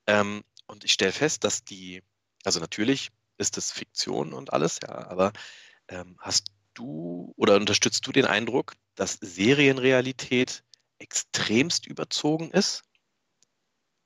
Ähm, 0.06 0.42
und 0.68 0.84
ich 0.84 0.92
stelle 0.92 1.12
fest, 1.12 1.44
dass 1.44 1.64
die, 1.64 2.02
also 2.44 2.60
natürlich 2.60 3.10
ist 3.38 3.58
es 3.58 3.72
Fiktion 3.72 4.32
und 4.32 4.52
alles, 4.52 4.78
ja, 4.82 5.08
aber 5.08 5.32
ähm, 5.88 6.16
hast 6.20 6.52
du 6.74 7.32
oder 7.36 7.56
unterstützt 7.56 8.06
du 8.06 8.12
den 8.12 8.26
Eindruck, 8.26 8.74
dass 8.94 9.14
Serienrealität 9.20 10.64
extremst 10.98 11.86
überzogen 11.86 12.50
ist? 12.52 12.84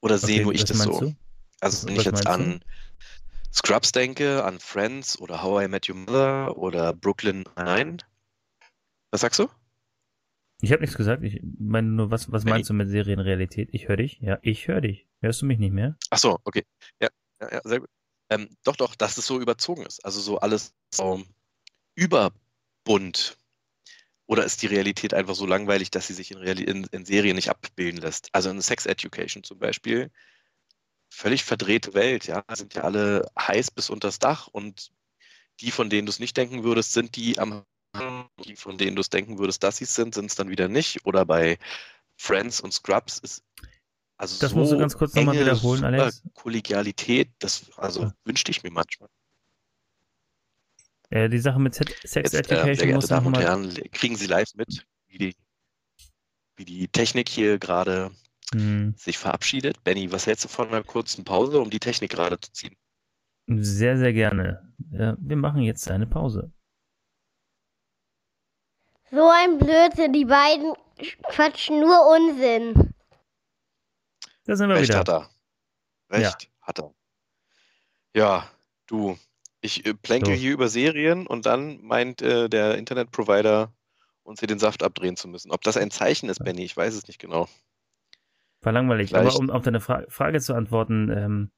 Oder 0.05 0.19
sehe 0.19 0.37
Okay, 0.37 0.43
nur 0.45 0.53
ich 0.53 0.65
das 0.65 0.79
so? 0.83 1.01
du? 1.01 1.15
Also 1.61 1.89
wenn 1.89 1.97
ich 1.97 2.05
jetzt 2.05 2.13
meinst 2.13 2.27
du? 2.27 2.31
an 2.31 2.61
Scrubs 3.55 3.91
denke, 3.93 4.45
an 4.45 4.59
Friends 4.61 5.19
oder 5.19 5.43
How 5.43 5.65
I 5.65 5.69
Met 5.69 5.89
Your 5.89 5.97
Mother 5.97 6.59
oder 6.59 6.93
Brooklyn 6.93 7.45
Nine. 7.57 7.97
Was 9.11 9.23
sagst 9.23 9.39
du? 9.39 9.49
Ich 10.61 10.73
habe 10.73 10.83
nichts 10.83 10.97
gesagt. 10.97 11.23
Ich 11.23 11.41
meine 11.59 11.89
nur, 11.89 12.11
was, 12.11 12.31
was 12.31 12.45
meinst 12.45 12.69
du 12.69 12.75
mit 12.75 12.89
Serienrealität? 12.89 13.71
Ich 13.73 13.89
höre 13.89 13.97
dich. 13.97 14.19
Ja, 14.21 14.39
ich 14.43 14.69
höre 14.69 14.83
dich. 14.83 15.07
Hörst 15.21 15.41
du 15.41 15.47
mich 15.47 15.59
nicht 15.59 15.73
mehr? 15.73 15.97
Ach 16.11 16.19
so, 16.19 16.39
okay. 16.45 16.65
Ja, 17.01 17.09
ja, 17.41 17.55
ja 17.55 17.61
sehr 17.65 17.81
gut. 17.81 17.89
Ähm, 18.29 18.49
doch, 18.65 18.77
doch, 18.77 18.95
dass 18.95 19.17
es 19.17 19.27
so 19.27 19.41
überzogen 19.41 19.87
ist. 19.87 20.05
Also 20.05 20.21
so 20.21 20.39
alles 20.39 20.75
so 20.93 21.23
überbunt. 21.95 23.39
Oder 24.27 24.45
ist 24.45 24.63
die 24.63 24.67
Realität 24.67 25.13
einfach 25.15 25.35
so 25.35 25.47
langweilig, 25.47 25.91
dass 25.91 26.07
sie 26.07 26.15
sich 26.15 26.31
in, 26.31 26.39
Reali 26.39 26.65
in, 26.65 26.85
in 26.93 27.05
Serien 27.05 27.37
nicht 27.37 27.51
abbilden 27.51 28.01
lässt? 28.01 28.29
Also 28.33 28.51
in 28.51 28.61
Sex 28.61 28.87
Education 28.87 29.43
zum 29.45 29.59
Beispiel, 29.59 30.11
völlig 31.11 31.45
verdrehte 31.45 31.95
Welt, 31.95 32.27
ja, 32.27 32.43
sind 32.55 32.75
ja 32.75 32.83
alle 32.83 33.31
heiß 33.39 33.71
bis 33.71 33.91
unters 33.91 34.19
Dach 34.19 34.49
und 34.49 34.93
die, 35.61 35.71
von 35.71 35.91
denen 35.91 36.07
du 36.07 36.11
es 36.11 36.19
nicht 36.19 36.37
denken 36.37 36.65
würdest, 36.65 36.93
sind 36.93 37.17
die 37.17 37.39
am 37.39 37.65
die, 38.45 38.57
von 38.57 38.77
denen 38.77 38.97
du 38.97 39.01
es 39.01 39.09
denken 39.09 39.39
würdest, 39.39 39.63
dass 39.63 39.77
sie 39.77 39.85
es 39.85 39.95
sind, 39.95 40.15
sind 40.15 40.27
es 40.27 40.35
dann 40.35 40.49
wieder 40.49 40.67
nicht. 40.67 41.07
Oder 41.07 41.25
bei 41.25 41.59
Friends 42.17 42.61
und 42.61 42.73
Scrubs 42.73 43.19
ist 43.19 43.45
also 44.17 44.37
Das 44.39 44.51
so 44.51 44.57
musst 44.57 44.73
du 44.73 44.79
ganz 44.79 44.97
kurz 44.97 45.15
noch 45.15 45.23
mal 45.23 45.33
enge, 45.33 45.45
wiederholen, 45.45 45.85
Alex. 45.85 46.23
Kollegialität, 46.35 47.31
das 47.39 47.71
also 47.77 48.03
Ja. 48.03 48.15
wünschte 48.25 48.51
ich 48.51 48.63
mir 48.63 48.71
manchmal. 48.71 49.09
Äh, 51.15 51.29
die 51.29 51.39
Sache 51.39 51.61
mit 51.61 51.75
Se- 51.75 51.85
Sex 52.05 52.33
Jetzt, 52.33 52.35
äh, 52.35 52.39
sehr 52.39 52.51
Education 52.67 52.87
geehrte 52.89 52.95
muss 52.97 53.07
Damen 53.07 53.27
und. 53.29 53.39
Herren, 53.39 53.73
kriegen 53.93 54.17
Sie 54.17 54.27
live 54.27 54.53
mit, 54.55 54.85
wie 55.07 55.19
die, 55.19 55.37
wie 56.57 56.65
die 56.65 56.89
Technik 56.89 57.29
hier 57.29 57.59
gerade 57.59 58.11
Hm, 58.53 58.95
sich 58.97 59.17
verabschiedet. 59.17 59.83
Benny, 59.85 60.11
was 60.11 60.27
hältst 60.27 60.45
du 60.45 60.49
von 60.49 60.69
einer 60.69 60.83
kurzen 60.83 61.25
Pause, 61.25 61.61
um 61.61 61.71
die 61.71 61.79
Technik 61.79 62.11
gerade 62.11 62.41
zu 62.41 62.53
ziehen? 62.53 62.77
sehr, 63.47 63.97
sehr 63.97 64.13
gerne. 64.13 64.73
Ja, 64.91 65.17
wir 65.21 65.37
machen 65.37 65.63
jetzt 65.63 65.89
eine 65.89 66.07
Pause. 66.07 66.53
So 69.11 69.29
ein 69.29 69.59
Blödsinn, 69.59 70.13
die 70.13 70.25
beiden 70.25 70.75
quatschen 71.29 71.79
nur 71.81 71.97
Unsinn. 72.17 72.93
Da 74.47 74.57
sind 74.57 74.69
wir 74.69 74.77
Recht 74.77 74.89
wieder. 74.89 74.99
hat 74.99 75.09
er. 75.09 75.31
Recht 76.11 76.51
hat 76.61 76.79
er. 76.81 76.93
Ja, 78.17 78.51
du, 78.87 79.17
ich 79.65 79.87
äh, 79.87 79.95
plänkel 79.95 80.35
So. 80.35 80.41
hier 80.41 80.53
über 80.53 80.69
Serien 80.69 81.27
und 81.27 81.47
dann 81.47 81.81
meint 81.83 82.23
äh, 82.23 82.49
der 82.49 82.77
Internetprovider, 82.79 83.73
uns 84.23 84.41
hier 84.41 84.47
den 84.47 84.59
Saft 84.59 84.83
abdrehen 84.83 85.17
zu 85.17 85.29
müssen. 85.29 85.51
Ob 85.51 85.63
das 85.63 85.77
ein 85.77 85.91
Zeichen 85.91 86.29
ist, 86.29 86.43
Benny, 86.43 86.65
ich 86.65 86.77
weiß 86.77 86.95
es 86.95 87.07
nicht 87.09 87.19
genau. 87.19 87.49
War 88.63 88.73
langweilig. 88.73 89.11
Vielleicht- 89.11 89.27
Aber 89.35 89.39
um 89.39 89.51
auf 89.51 89.63
deine 89.63 89.81
Fra 89.81 90.05
Frage 90.09 90.41
zu 90.41 90.55
antworten, 90.55 91.11
ähm, 91.11 91.51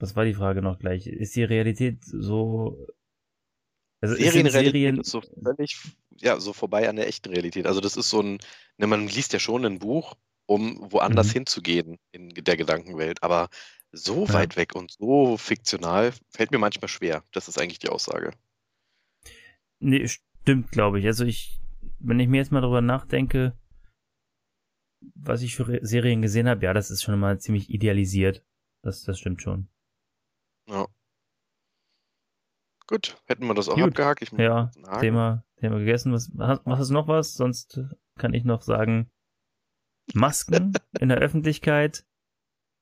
was 0.00 0.16
war 0.16 0.24
die 0.24 0.34
Frage 0.34 0.62
noch 0.62 0.78
gleich? 0.78 1.06
Ist 1.06 1.34
die 1.36 1.44
Realität 1.44 2.04
so. 2.04 2.86
Also 4.00 4.14
Serienrealität 4.14 4.72
Serien. 4.72 5.00
ist 5.00 5.10
so 5.10 5.20
völlig, 5.42 5.76
ja, 6.20 6.38
so 6.38 6.52
vorbei 6.52 6.88
an 6.88 6.96
der 6.96 7.08
echten 7.08 7.30
Realität. 7.30 7.66
Also 7.66 7.80
das 7.80 7.96
ist 7.96 8.08
so 8.10 8.20
ein, 8.22 8.38
ne, 8.76 8.86
man 8.86 9.08
liest 9.08 9.32
ja 9.32 9.40
schon 9.40 9.64
ein 9.64 9.80
Buch, 9.80 10.14
um 10.46 10.78
woanders 10.92 11.28
Mhm. 11.28 11.32
hinzugehen 11.32 11.98
in 12.12 12.28
der 12.30 12.56
Gedankenwelt, 12.56 13.22
aber 13.24 13.48
so 13.92 14.26
Ja. 14.26 14.32
weit 14.34 14.56
weg 14.56 14.74
und 14.74 14.90
so 14.92 15.36
fiktional 15.36 16.12
fällt 16.30 16.50
mir 16.50 16.58
manchmal 16.58 16.88
schwer. 16.88 17.22
Das 17.32 17.48
ist 17.48 17.58
eigentlich 17.58 17.78
die 17.78 17.88
Aussage. 17.88 18.32
Nee, 19.80 20.06
stimmt, 20.08 20.70
glaube 20.72 20.98
ich. 21.00 21.06
Also 21.06 21.24
ich, 21.24 21.60
wenn 21.98 22.20
ich 22.20 22.28
mir 22.28 22.38
jetzt 22.38 22.52
mal 22.52 22.60
darüber 22.60 22.80
nachdenke, 22.80 23.56
was 25.14 25.42
ich 25.42 25.54
für 25.54 25.68
Re- 25.68 25.80
Serien 25.86 26.22
gesehen 26.22 26.48
habe, 26.48 26.64
ja, 26.64 26.74
das 26.74 26.90
ist 26.90 27.02
schon 27.02 27.18
mal 27.18 27.38
ziemlich 27.40 27.70
idealisiert. 27.70 28.44
Das, 28.82 29.04
das 29.04 29.18
stimmt 29.18 29.42
schon. 29.42 29.68
Ja. 30.68 30.86
Gut, 32.86 33.20
hätten 33.26 33.46
wir 33.46 33.54
das 33.54 33.68
auch 33.68 33.74
Gut. 33.74 33.84
abgehakt. 33.84 34.22
Ich 34.22 34.32
Ja. 34.32 34.70
Thema, 35.00 35.44
Thema 35.56 35.78
gegessen. 35.78 36.12
Was, 36.12 36.30
hast 36.36 36.90
du 36.90 36.94
noch 36.94 37.06
was? 37.08 37.34
Sonst 37.34 37.80
kann 38.16 38.34
ich 38.34 38.44
noch 38.44 38.62
sagen, 38.62 39.10
Masken 40.14 40.72
in 41.00 41.08
der 41.10 41.18
Öffentlichkeit 41.18 42.06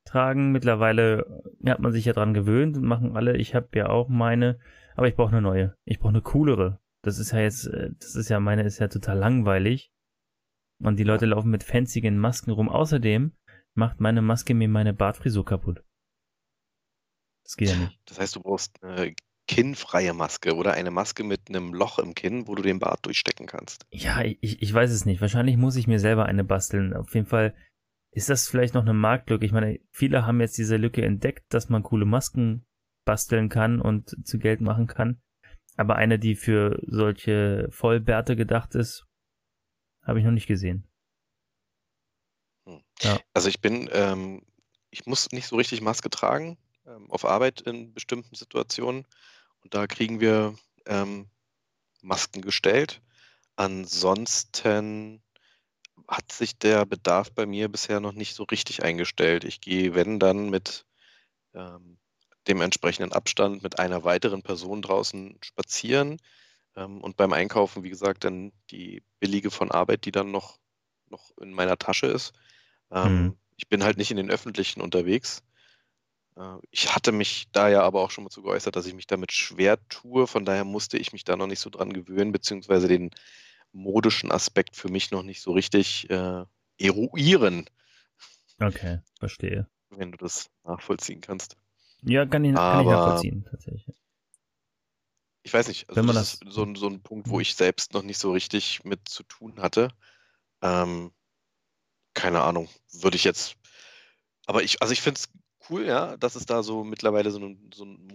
tragen. 0.07 0.53
Mittlerweile 0.53 1.43
hat 1.67 1.81
man 1.81 1.93
sich 1.93 2.05
ja 2.05 2.13
dran 2.13 2.35
gewöhnt 2.35 2.77
und 2.77 2.85
machen 2.85 3.17
alle. 3.17 3.37
Ich 3.37 3.55
habe 3.55 3.69
ja 3.75 3.89
auch 3.89 4.09
meine, 4.09 4.59
aber 4.95 5.09
ich 5.09 5.17
brauche 5.17 5.33
eine 5.33 5.43
neue. 5.43 5.77
Ich 5.85 5.99
brauche 5.99 6.11
eine 6.11 6.23
coolere. 6.23 6.81
Das 7.03 7.19
ist 7.19 7.33
ja 7.33 7.41
jetzt, 7.41 7.67
äh, 7.67 7.91
das 7.99 8.17
ist 8.17 8.29
ja 8.29 8.41
meine, 8.41 8.63
ist 8.63 8.79
ja 8.79 8.89
total 8.89 9.19
langweilig. 9.19 9.93
Und 10.83 10.99
die 10.99 11.05
Leute 11.05 11.27
laufen 11.27 11.51
mit 11.51 11.63
fanzigen 11.63 12.19
Masken 12.19 12.51
rum. 12.51 12.69
Außerdem 12.69 13.33
macht 13.75 14.01
meine 14.01 14.23
Maske 14.23 14.55
mir 14.55 14.69
meine 14.69 14.93
Bartfrisur 14.93 15.45
kaputt. 15.45 15.83
Das 17.45 17.57
geht 17.57 17.69
ja 17.69 17.77
nicht. 17.77 18.01
Das 18.07 18.19
heißt, 18.19 18.37
du 18.37 18.41
brauchst 18.41 18.83
eine 18.83 19.15
kinnfreie 19.47 20.13
Maske 20.13 20.57
oder 20.57 20.75
eine 20.75 20.91
Maske 20.91 21.23
mit 21.23 21.49
einem 21.49 21.73
Loch 21.73 21.99
im 21.99 22.15
Kinn, 22.15 22.49
wo 22.49 22.55
du 22.55 22.63
den 22.63 22.81
Bart 22.81 23.07
durchstecken 23.07 23.47
kannst. 23.47 23.87
Ja, 23.91 24.23
ich, 24.23 24.61
ich 24.61 24.75
weiß 24.75 24.91
es 24.91 25.05
nicht. 25.05 25.21
Wahrscheinlich 25.21 25.57
muss 25.57 25.77
ich 25.77 25.87
mir 25.87 26.01
selber 26.01 26.27
eine 26.27 26.45
basteln. 26.45 26.95
Auf 26.95 27.15
jeden 27.15 27.27
Fall 27.27 27.55
ist 28.17 28.31
das 28.31 28.49
vielleicht 28.49 28.73
noch 28.73 28.81
eine 28.81 28.95
Marktlücke. 28.95 29.45
Ich 29.45 29.53
meine, 29.53 29.79
viele 29.91 30.25
haben 30.25 30.41
jetzt 30.41 30.57
diese 30.57 30.79
Lücke 30.79 31.03
entdeckt, 31.03 31.53
dass 31.53 31.69
man 31.69 31.83
coole 31.83 32.07
Masken 32.07 32.65
basteln 33.05 33.51
kann 33.51 33.79
und 33.79 34.17
zu 34.27 34.39
Geld 34.39 34.63
machen 34.63 34.87
kann. 34.87 35.21
Aber 35.77 35.97
eine, 35.97 36.19
die 36.19 36.35
für 36.35 36.81
solche 36.87 37.69
Vollbärte 37.71 38.35
gedacht 38.35 38.75
ist, 38.75 39.05
habe 40.03 40.19
ich 40.19 40.25
noch 40.25 40.33
nicht 40.33 40.47
gesehen. 40.47 40.89
Also 43.35 43.51
ich 43.51 43.61
bin, 43.61 43.91
ähm, 43.93 44.47
ich 44.89 45.05
muss 45.05 45.31
nicht 45.33 45.47
so 45.47 45.57
richtig 45.57 45.83
Maske 45.83 46.09
tragen 46.09 46.57
ähm, 46.87 47.11
auf 47.11 47.27
Arbeit 47.27 47.61
in 47.61 47.93
bestimmten 47.93 48.35
Situationen. 48.35 49.07
Und 49.61 49.75
da 49.75 49.87
kriegen 49.87 50.21
wir 50.21 50.55
ähm, 50.87 51.29
Masken 52.01 52.41
gestellt. 52.41 53.03
Ansonsten 53.57 55.23
hat 56.09 56.33
sich 56.33 56.59
der 56.59 56.87
Bedarf 56.87 57.33
bei 57.33 57.47
mir 57.47 57.69
bisher 57.69 58.01
noch 58.01 58.13
nicht 58.13 58.35
so 58.35 58.45
richtig 58.45 58.83
eingestellt. 58.83 59.45
Ich 59.45 59.61
gehe, 59.61 59.95
wenn 59.95 60.19
dann, 60.21 60.51
mit 60.51 60.87
ähm, 61.55 61.99
dem 62.49 62.61
entsprechenden 62.61 63.13
Abstand 63.13 63.63
mit 63.63 63.79
einer 63.79 64.05
weiteren 64.05 64.43
Person 64.43 64.83
draußen 64.83 65.39
spazieren. 65.43 66.19
Ähm, 66.77 67.03
und 67.03 67.17
beim 67.17 67.33
Einkaufen, 67.33 67.83
wie 67.85 67.91
gesagt, 67.91 68.25
dann 68.25 68.53
die 68.71 69.03
billige 69.21 69.51
von 69.51 69.71
Arbeit, 69.71 70.05
die 70.05 70.13
dann 70.13 70.31
noch, 70.31 70.59
noch 71.09 71.31
in 71.39 71.53
meiner 71.53 71.79
Tasche 71.79 72.07
ist. 72.07 72.33
Ähm, 72.91 73.33
Mhm. 73.33 73.39
Ich 73.59 73.69
bin 73.69 73.83
halt 73.85 73.97
nicht 73.99 74.11
in 74.11 74.19
den 74.19 74.31
öffentlichen 74.31 74.83
unterwegs. 74.83 75.43
Äh, 76.37 76.59
Ich 76.71 76.95
hatte 76.95 77.13
mich 77.13 77.49
da 77.53 77.69
ja 77.69 77.83
aber 77.83 78.03
auch 78.03 78.11
schon 78.11 78.25
mal 78.25 78.31
zu 78.31 78.43
geäußert, 78.43 78.77
dass 78.77 78.87
ich 78.87 78.95
mich 78.95 79.07
damit 79.07 79.33
schwer 79.33 79.79
tue. 79.89 80.27
Von 80.27 80.45
daher 80.45 80.65
musste 80.65 80.99
ich 80.99 81.13
mich 81.13 81.25
da 81.25 81.37
noch 81.37 81.47
nicht 81.47 81.61
so 81.61 81.71
dran 81.71 81.93
gewöhnen, 81.93 82.33
beziehungsweise 82.33 82.89
den 82.89 83.11
modischen 83.77 84.33
Aspekt 84.33 84.77
für 84.77 84.89
mich 84.89 85.11
noch 85.11 85.23
nicht 85.23 85.41
so 85.43 85.53
richtig 85.53 86.09
äh, 86.11 86.45
eruieren, 86.79 87.67
Okay, 88.61 89.01
verstehe. 89.19 89.69
wenn 89.91 90.13
du 90.13 90.19
das 90.19 90.51
nachvollziehen 90.65 91.21
kannst. 91.21 91.57
Ja, 92.03 92.25
kann 92.27 92.45
ich, 92.45 92.55
kann 92.55 92.81
ich 92.81 92.87
nachvollziehen, 92.87 93.45
tatsächlich. 93.51 93.97
Ich 95.43 95.53
weiß 95.55 95.69
nicht, 95.69 95.89
also 95.89 96.01
Wenn 96.01 96.07
man 96.07 96.17
das 96.17 96.39
das- 96.41 96.49
ist 96.49 96.53
so, 96.55 96.63
ein- 96.65 96.75
so 96.75 96.89
ein 96.89 97.03
Punkt, 97.03 97.29
wo 97.31 97.39
ich 97.41 97.55
selbst 97.55 97.93
noch 97.95 98.03
nicht 98.03 98.19
so 98.19 98.33
richtig 98.33 98.85
mit 98.85 99.09
zu 99.09 99.23
tun 99.23 99.61
hatte. 99.61 99.89
Ähm, 100.63 101.13
keine 102.15 102.43
Ahnung, 102.43 102.69
würde 102.93 103.17
ich 103.17 103.25
jetzt. 103.25 103.57
Aber 104.47 104.63
ich, 104.63 104.83
also 104.83 104.93
ich 104.93 105.03
finde 105.03 105.19
es 105.21 105.29
cool, 105.71 105.87
ja, 105.87 106.17
dass 106.17 106.37
es 106.37 106.47
da 106.47 106.63
so 106.63 106.85
mittlerweile 106.85 107.31
so 107.31 107.39
einen, 107.39 107.71
so 107.75 107.85
einen 107.85 108.07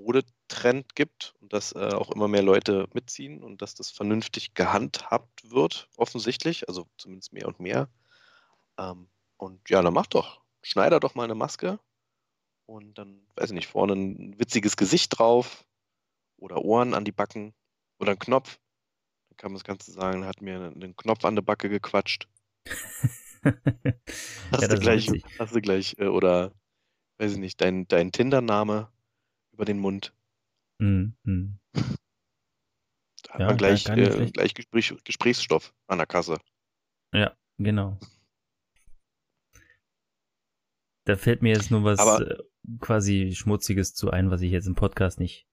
Modetrend 0.52 0.96
gibt 0.96 1.34
und 1.40 1.54
dass 1.54 1.74
äh, 1.74 1.94
auch 1.94 2.12
immer 2.12 2.28
mehr 2.28 2.44
Leute 2.44 2.88
mitziehen 2.94 3.44
und 3.44 3.62
dass 3.62 3.74
das 3.74 3.90
vernünftig 3.90 4.54
gehandhabt 4.54 5.50
wird, 5.50 5.88
offensichtlich, 5.98 6.68
also 6.68 6.88
zumindest 6.98 7.34
mehr 7.34 7.48
und 7.48 7.60
mehr. 7.60 7.90
Ähm, 8.78 9.10
und 9.38 9.70
ja, 9.70 9.82
dann 9.82 9.94
mach 9.94 10.08
doch. 10.08 10.42
Schneider 10.62 11.00
doch 11.00 11.16
mal 11.16 11.24
eine 11.24 11.36
Maske 11.36 11.80
und 12.66 12.98
dann, 12.98 13.26
weiß 13.36 13.50
ich 13.50 13.56
nicht, 13.56 13.68
vorne 13.68 13.94
ein 13.94 14.40
witziges 14.40 14.78
Gesicht 14.78 15.18
drauf 15.18 15.66
oder 16.38 16.64
Ohren 16.64 16.94
an 16.94 17.06
die 17.06 17.12
Backen 17.12 17.54
oder 18.00 18.12
einen 18.12 18.20
Knopf. 18.20 18.60
Dann 19.30 19.38
kann 19.38 19.52
man 19.52 19.58
das 19.58 19.64
Ganze 19.64 19.92
sagen, 19.92 20.26
hat 20.26 20.42
mir 20.42 20.72
einen 20.76 20.96
Knopf 20.96 21.26
an 21.26 21.36
die 21.36 21.42
Backe 21.42 21.70
gequatscht. 21.70 22.28
Hast 24.52 24.62
ja, 24.62 24.68
du 24.68 24.78
gleich, 24.78 25.10
hast 25.40 25.56
du 25.56 25.62
gleich, 25.62 25.96
äh, 25.98 26.06
oder 26.06 26.54
weiß 27.18 27.32
ich 27.32 27.38
nicht, 27.40 27.60
dein, 27.60 27.88
dein 27.88 28.12
Tinder-Name 28.12 28.92
über 29.52 29.66
den 29.66 29.80
Mund. 29.80 30.14
Mhm, 30.82 31.16
mhm. 31.24 31.60
Da 31.74 33.34
hat 33.34 33.40
Ja, 33.40 33.46
man 33.48 33.58
gleich, 33.58 33.88
äh, 33.88 34.32
gleich 34.32 34.54
Gespräch, 34.54 34.94
Gesprächsstoff 35.04 35.74
an 35.88 36.00
der 36.00 36.08
Kasse. 36.08 36.38
Ja, 37.14 37.36
genau. 37.58 38.00
Da 41.06 41.16
fällt 41.16 41.42
mir 41.42 41.54
jetzt 41.54 41.72
nur 41.72 41.84
was 41.84 42.00
Aber- 42.00 42.32
äh, 42.32 42.44
quasi 42.80 43.34
Schmutziges 43.36 43.94
zu 43.94 44.12
ein, 44.12 44.30
was 44.32 44.42
ich 44.42 44.52
jetzt 44.52 44.68
im 44.68 44.76
Podcast 44.76 45.20
nicht, 45.20 45.48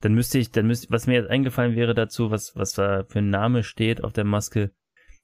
Dann 0.00 0.12
müsste 0.12 0.38
ich, 0.38 0.50
dann 0.50 0.66
müsste, 0.66 0.90
was 0.90 1.06
mir 1.06 1.14
jetzt 1.14 1.30
eingefallen 1.30 1.74
wäre 1.74 1.94
dazu, 1.94 2.30
was, 2.30 2.54
was 2.54 2.72
da 2.72 3.04
für 3.04 3.20
ein 3.20 3.30
Name 3.30 3.62
steht 3.64 4.04
auf 4.04 4.12
der 4.12 4.24
Maske, 4.24 4.70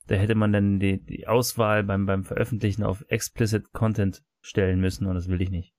da 0.07 0.15
hätte 0.15 0.35
man 0.35 0.51
dann 0.53 0.81
die, 0.81 0.99
die 1.05 1.27
Auswahl 1.29 1.85
beim, 1.85 2.07
beim 2.07 2.25
Veröffentlichen 2.25 2.83
auf 2.83 3.05
Explicit 3.09 3.71
Content 3.73 4.25
stellen 4.41 4.81
müssen 4.81 5.07
und 5.07 5.15
das 5.15 5.29
will 5.29 5.43
ich 5.43 5.51
nicht. 5.51 5.75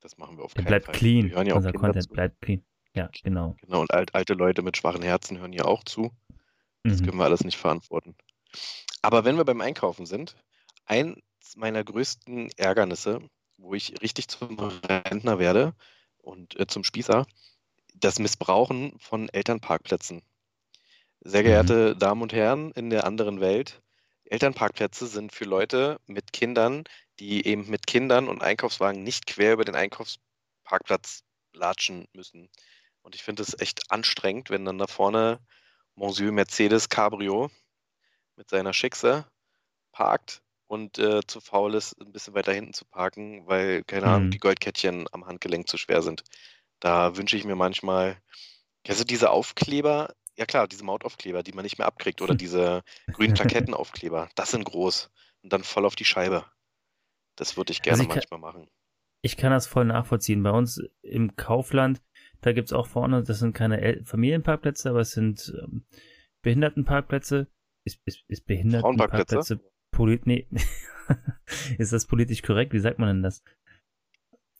Das 0.00 0.16
machen 0.18 0.36
wir 0.38 0.44
auf 0.44 0.54
Der 0.54 0.62
keinen 0.62 0.68
bleibt 0.68 0.86
Fall. 0.86 0.94
clean. 0.94 1.28
Wir 1.28 1.36
hören 1.36 1.46
ja 1.46 1.54
auch 1.54 1.58
Unser 1.58 1.72
Kinder 1.72 1.86
Content 1.88 2.08
zu. 2.08 2.14
bleibt 2.14 2.40
clean. 2.40 2.64
Ja, 2.94 3.10
genau. 3.22 3.56
Genau, 3.60 3.80
und 3.82 3.92
alt, 3.92 4.14
alte 4.14 4.34
Leute 4.34 4.62
mit 4.62 4.76
schwachen 4.76 5.02
Herzen 5.02 5.38
hören 5.38 5.52
hier 5.52 5.66
auch 5.66 5.84
zu. 5.84 6.10
Das 6.84 7.00
Mhm. 7.00 7.06
können 7.06 7.18
wir 7.18 7.24
alles 7.24 7.44
nicht 7.44 7.58
verantworten. 7.58 8.16
Aber 9.02 9.24
wenn 9.24 9.36
wir 9.36 9.44
beim 9.44 9.60
Einkaufen 9.60 10.06
sind, 10.06 10.36
eins 10.86 11.18
meiner 11.56 11.84
größten 11.84 12.50
Ärgernisse, 12.56 13.20
wo 13.58 13.74
ich 13.74 14.00
richtig 14.02 14.28
zum 14.28 14.58
Rentner 14.58 15.38
werde 15.38 15.74
und 16.18 16.58
äh, 16.58 16.66
zum 16.66 16.84
Spießer, 16.84 17.26
das 17.94 18.18
Missbrauchen 18.18 18.98
von 18.98 19.28
Elternparkplätzen. 19.28 20.22
Sehr 21.20 21.42
Mhm. 21.42 21.46
geehrte 21.48 21.96
Damen 21.96 22.22
und 22.22 22.32
Herren 22.32 22.72
in 22.72 22.90
der 22.90 23.04
anderen 23.04 23.40
Welt, 23.40 23.82
Elternparkplätze 24.30 25.06
sind 25.08 25.32
für 25.32 25.44
Leute 25.44 26.00
mit 26.06 26.32
Kindern, 26.32 26.84
die 27.18 27.46
eben 27.46 27.68
mit 27.68 27.86
Kindern 27.86 28.28
und 28.28 28.42
Einkaufswagen 28.42 29.02
nicht 29.02 29.26
quer 29.26 29.54
über 29.54 29.64
den 29.64 29.76
Einkaufsparkplatz 29.76 31.22
latschen 31.52 32.06
müssen. 32.14 32.48
Und 33.02 33.14
ich 33.14 33.22
finde 33.22 33.42
es 33.42 33.58
echt 33.60 33.90
anstrengend, 33.90 34.50
wenn 34.50 34.64
dann 34.64 34.78
da 34.78 34.86
vorne 34.86 35.40
Monsieur 35.96 36.32
Mercedes 36.32 36.88
Cabrio 36.88 37.50
mit 38.36 38.50
seiner 38.50 38.72
Schickse 38.72 39.26
parkt 39.92 40.42
und 40.68 40.98
äh, 40.98 41.22
zu 41.26 41.40
faul 41.40 41.74
ist, 41.74 42.00
ein 42.00 42.12
bisschen 42.12 42.34
weiter 42.34 42.52
hinten 42.52 42.74
zu 42.74 42.84
parken, 42.86 43.46
weil, 43.46 43.84
keine 43.84 44.08
Ahnung, 44.08 44.28
Mhm. 44.28 44.30
die 44.30 44.38
Goldkettchen 44.38 45.06
am 45.12 45.26
Handgelenk 45.26 45.68
zu 45.68 45.78
schwer 45.78 46.02
sind. 46.02 46.24
Da 46.80 47.16
wünsche 47.16 47.36
ich 47.36 47.44
mir 47.44 47.56
manchmal, 47.56 48.20
kennst 48.84 49.00
du 49.02 49.06
diese 49.06 49.30
Aufkleber? 49.30 50.14
Ja 50.40 50.46
klar, 50.46 50.66
diese 50.66 50.84
Mautaufkleber, 50.84 51.42
die 51.42 51.52
man 51.52 51.64
nicht 51.64 51.76
mehr 51.76 51.86
abkriegt 51.86 52.22
oder 52.22 52.34
diese 52.46 52.82
grünen 53.12 53.34
Plakettenaufkleber, 53.34 54.30
das 54.36 54.52
sind 54.52 54.64
groß 54.64 55.10
und 55.42 55.52
dann 55.52 55.62
voll 55.62 55.84
auf 55.84 55.96
die 55.96 56.06
Scheibe. 56.06 56.46
Das 57.36 57.58
würde 57.58 57.72
ich 57.72 57.82
gerne 57.82 58.00
Also 58.00 58.04
ich 58.04 58.08
kann- 58.08 58.24
manchmal 58.30 58.40
machen. 58.40 58.70
Ich 59.22 59.36
kann 59.36 59.50
das 59.50 59.66
voll 59.66 59.84
nachvollziehen. 59.84 60.42
Bei 60.42 60.50
uns 60.50 60.82
im 61.02 61.36
Kaufland, 61.36 62.00
da 62.40 62.52
gibt's 62.52 62.72
auch 62.72 62.86
vorne, 62.86 63.22
das 63.22 63.38
sind 63.38 63.52
keine 63.52 63.82
El 63.82 64.02
Familienparkplätze, 64.06 64.88
aber 64.88 65.00
es 65.00 65.10
sind 65.10 65.52
ähm, 65.62 65.84
Behindertenparkplätze. 66.40 67.46
Ist, 67.84 68.00
ist, 68.06 68.24
ist 68.28 68.46
Behindertenparkplätze 68.46 69.60
polit 69.90 70.26
nee. 70.26 70.48
ist 71.78 71.92
das 71.92 72.06
politisch 72.06 72.40
korrekt? 72.40 72.72
Wie 72.72 72.78
sagt 72.78 72.98
man 72.98 73.08
denn 73.08 73.22
das? 73.22 73.42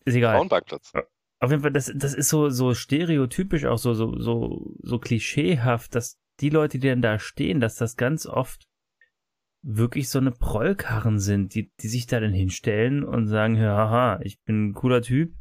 Ist 0.05 0.14
egal. 0.14 0.37
Frauenparkplatz. 0.37 0.93
Auf 1.40 1.50
jeden 1.50 1.62
Fall, 1.62 1.72
das, 1.72 1.90
das 1.94 2.14
ist 2.14 2.29
so, 2.29 2.50
so 2.50 2.74
stereotypisch, 2.74 3.64
auch 3.64 3.79
so, 3.79 3.94
so, 3.94 4.18
so, 4.18 4.74
so 4.83 4.98
klischeehaft, 4.98 5.94
dass 5.94 6.18
die 6.40 6.50
Leute, 6.50 6.79
die 6.79 6.88
dann 6.88 7.03
da 7.03 7.18
stehen, 7.18 7.61
dass 7.61 7.76
das 7.76 7.96
ganz 7.96 8.26
oft 8.26 8.66
wirklich 9.62 10.09
so 10.09 10.18
eine 10.18 10.33
Prollkarren 10.33 11.18
sind, 11.18 11.55
die, 11.55 11.70
die 11.81 11.88
sich 11.88 12.07
da 12.07 12.20
dann 12.20 12.33
hinstellen 12.33 13.05
und 13.05 13.26
sagen, 13.26 13.59
haha, 13.59 14.20
ich 14.22 14.40
bin 14.42 14.68
ein 14.68 14.74
cooler 14.74 15.03
Typ 15.03 15.35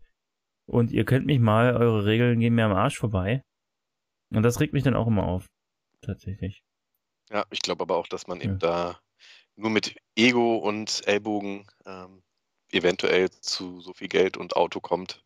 und 0.65 0.91
ihr 0.91 1.05
könnt 1.05 1.25
mich 1.25 1.39
mal, 1.39 1.75
eure 1.75 2.05
Regeln 2.05 2.39
gehen 2.39 2.55
mir 2.55 2.65
am 2.65 2.73
Arsch 2.73 2.97
vorbei. 2.97 3.43
Und 4.33 4.43
das 4.43 4.59
regt 4.59 4.73
mich 4.73 4.83
dann 4.83 4.95
auch 4.95 5.07
immer 5.07 5.23
auf. 5.27 5.47
Tatsächlich. 6.01 6.63
Ja, 7.29 7.45
ich 7.49 7.62
glaube 7.62 7.83
aber 7.83 7.97
auch, 7.97 8.07
dass 8.07 8.27
man 8.27 8.39
Ja. 8.39 8.45
eben 8.45 8.59
da 8.59 8.99
nur 9.55 9.69
mit 9.69 9.95
Ego 10.15 10.57
und 10.57 11.01
Ellbogen 11.07 11.67
ähm, 11.85 12.21
eventuell 12.71 13.29
zu 13.29 13.81
so 13.81 13.93
viel 13.93 14.07
Geld 14.07 14.38
und 14.38 14.55
Auto 14.55 14.79
kommt 14.79 15.23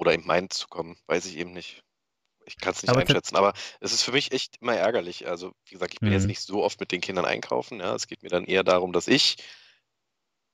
oder 0.00 0.14
eben 0.14 0.26
meint 0.26 0.54
zu 0.54 0.68
kommen, 0.68 0.98
weiß 1.08 1.26
ich 1.26 1.38
eben 1.38 1.52
nicht. 1.52 1.82
Ich 2.46 2.58
kann 2.60 2.72
es 2.74 2.82
nicht 2.82 2.96
Aber 2.96 3.00
einschätzen, 3.00 3.36
aber 3.36 3.54
es 3.80 3.92
ist 3.92 4.02
für 4.04 4.12
mich 4.12 4.32
echt 4.32 4.56
immer 4.60 4.76
ärgerlich. 4.76 5.28
Also, 5.28 5.52
wie 5.66 5.74
gesagt, 5.74 5.94
ich 5.94 6.02
bin 6.02 6.12
jetzt 6.12 6.26
Mhm. 6.26 6.30
nicht 6.30 6.40
so 6.42 6.64
oft 6.64 6.80
mit 6.80 6.92
den 6.92 7.00
Kindern 7.02 7.26
einkaufen. 7.26 7.80
Ja, 7.80 7.94
es 7.96 8.08
geht 8.08 8.22
mir 8.24 8.30
dann 8.30 8.44
eher 8.46 8.64
darum, 8.64 8.92
dass 8.92 9.08
ich 9.08 9.36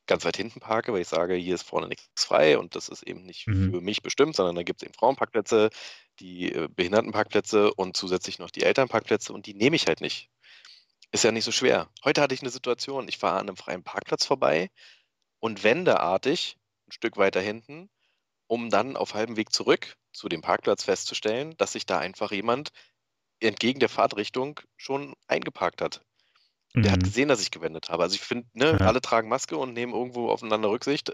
ganz 0.07 0.25
weit 0.25 0.37
hinten 0.37 0.61
parke, 0.61 0.93
weil 0.93 1.01
ich 1.03 1.09
sage, 1.09 1.35
hier 1.35 1.55
ist 1.55 1.65
vorne 1.65 1.89
nichts 1.89 2.25
frei 2.25 2.59
und 2.59 2.77
das 2.77 2.89
ist 2.89 3.03
eben 3.03 3.23
nicht 3.25 3.49
Mhm. 3.49 3.73
für 3.73 3.81
mich 3.81 4.03
bestimmt, 4.03 4.37
sondern 4.37 4.55
da 4.55 4.63
gibt 4.63 4.83
es 4.83 4.87
eben 4.87 4.95
Frauenparkplätze, 4.95 5.71
die 6.21 6.53
äh, 6.53 6.69
Behindertenparkplätze 6.71 7.75
und 7.75 7.97
zusätzlich 7.97 8.39
noch 8.39 8.51
die 8.51 8.63
Elternparkplätze 8.63 9.33
und 9.33 9.47
die 9.47 9.55
nehme 9.55 9.77
ich 9.77 9.87
halt 9.89 10.01
nicht. 10.01 10.29
Ist 11.13 11.25
ja 11.25 11.33
nicht 11.33 11.45
so 11.45 11.53
schwer. 11.53 11.91
Heute 12.05 12.23
hatte 12.23 12.35
ich 12.35 12.43
eine 12.43 12.51
Situation, 12.51 13.09
ich 13.09 13.19
fahre 13.19 13.41
an 13.41 13.49
einem 13.49 13.57
freien 13.59 13.85
Parkplatz 13.85 14.27
vorbei 14.27 14.71
und 15.41 15.65
wendeartig 15.65 16.59
ein 16.89 16.93
Stück 16.93 17.17
weiter 17.19 17.41
hinten, 17.41 17.91
um 18.49 18.71
dann 18.71 18.97
auf 18.97 19.15
halbem 19.15 19.37
Weg 19.37 19.53
zurück 19.53 19.97
zu 20.13 20.29
dem 20.29 20.43
Parkplatz 20.43 20.85
festzustellen, 20.85 21.57
dass 21.59 21.73
sich 21.73 21.87
da 21.87 21.99
einfach 21.99 22.33
jemand 22.33 22.71
entgegen 23.41 23.81
der 23.81 23.89
Fahrtrichtung 23.91 24.61
schon 24.77 25.15
eingeparkt 25.29 25.83
hat. 25.83 26.03
Der 26.85 26.93
hat 26.93 27.03
Mhm. 27.03 27.05
gesehen, 27.05 27.29
dass 27.29 27.43
ich 27.43 27.51
gewendet 27.51 27.89
habe. 27.91 28.03
Also 28.03 28.15
ich 28.17 28.23
finde, 28.23 28.49
ne, 28.55 28.79
Ja. 28.79 28.87
alle 28.87 29.01
tragen 29.01 29.29
Maske 29.29 29.57
und 29.57 29.73
nehmen 29.73 29.95
irgendwo 29.95 30.31
aufeinander 30.31 30.71
Rücksicht. 30.71 31.13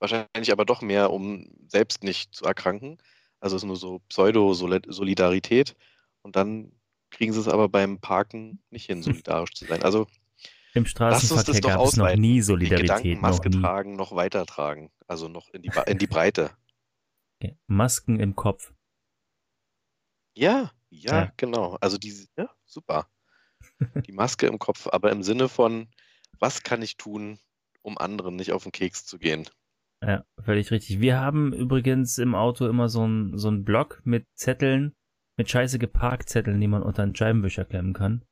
Wahrscheinlich 0.00 0.52
aber 0.52 0.64
doch 0.64 0.82
mehr, 0.82 1.10
um 1.12 1.46
selbst 1.68 2.02
nicht 2.04 2.34
zu 2.34 2.44
erkranken. 2.44 2.98
Also 3.40 3.56
es 3.56 3.62
ist 3.62 3.66
nur 3.66 3.76
so 3.76 4.00
Pseudo-Solidarität. 4.08 5.76
Und 6.22 6.36
dann 6.36 6.72
kriegen 7.10 7.32
sie 7.32 7.40
es 7.40 7.48
aber 7.48 7.68
beim 7.68 8.00
Parken 8.00 8.62
nicht 8.70 8.86
hin, 8.86 9.02
solidarisch 9.02 9.54
zu 9.54 9.66
sein. 9.66 9.82
Also 9.82 10.06
Im 10.74 10.86
Straßenverkehr 10.86 11.60
gab 11.60 11.82
es 11.86 11.96
noch 11.96 12.14
nie 12.16 12.40
Solidarität. 12.40 12.88
Gedanken 12.88 13.12
Noch 13.14 13.20
Maske 13.20 13.50
nie. 13.50 13.60
tragen, 13.60 13.96
noch 13.96 14.14
weiter 14.14 14.46
tragen. 14.46 14.90
Also 15.06 15.28
noch 15.28 15.48
in 15.50 15.62
die, 15.62 15.70
in 15.86 15.98
die 15.98 16.06
Breite. 16.08 16.50
Okay. 17.40 17.58
Masken 17.66 18.18
im 18.20 18.34
Kopf. 18.34 18.72
Ja, 20.34 20.70
ja, 20.90 21.24
Ja. 21.24 21.32
genau. 21.36 21.76
Also 21.80 21.98
die, 21.98 22.26
ja, 22.36 22.48
super. 22.64 23.08
Die 24.06 24.12
Maske 24.12 24.46
im 24.46 24.58
Kopf, 24.58 24.88
aber 24.90 25.12
im 25.12 25.22
Sinne 25.22 25.48
von, 25.48 25.88
was 26.40 26.62
kann 26.64 26.82
ich 26.82 26.96
tun, 26.96 27.38
um 27.82 27.96
anderen 27.96 28.34
nicht 28.36 28.52
auf 28.52 28.64
den 28.64 28.72
Keks 28.72 29.06
zu 29.06 29.18
gehen? 29.18 29.48
Ja, 30.02 30.24
völlig 30.40 30.70
richtig. 30.72 31.00
Wir 31.00 31.20
haben 31.20 31.52
übrigens 31.52 32.18
im 32.18 32.34
Auto 32.34 32.66
immer 32.66 32.88
so 32.88 33.06
ein 33.06 33.38
so 33.38 33.52
Block 33.52 34.00
mit 34.04 34.26
Zetteln, 34.34 34.96
mit 35.36 35.48
scheiße 35.48 35.78
geparkt 35.78 36.28
Zetteln, 36.28 36.60
die 36.60 36.66
man 36.66 36.82
unter 36.82 37.04
einen 37.04 37.14
Scheibenwischer 37.14 37.64
klemmen 37.64 37.92
kann. 37.92 38.24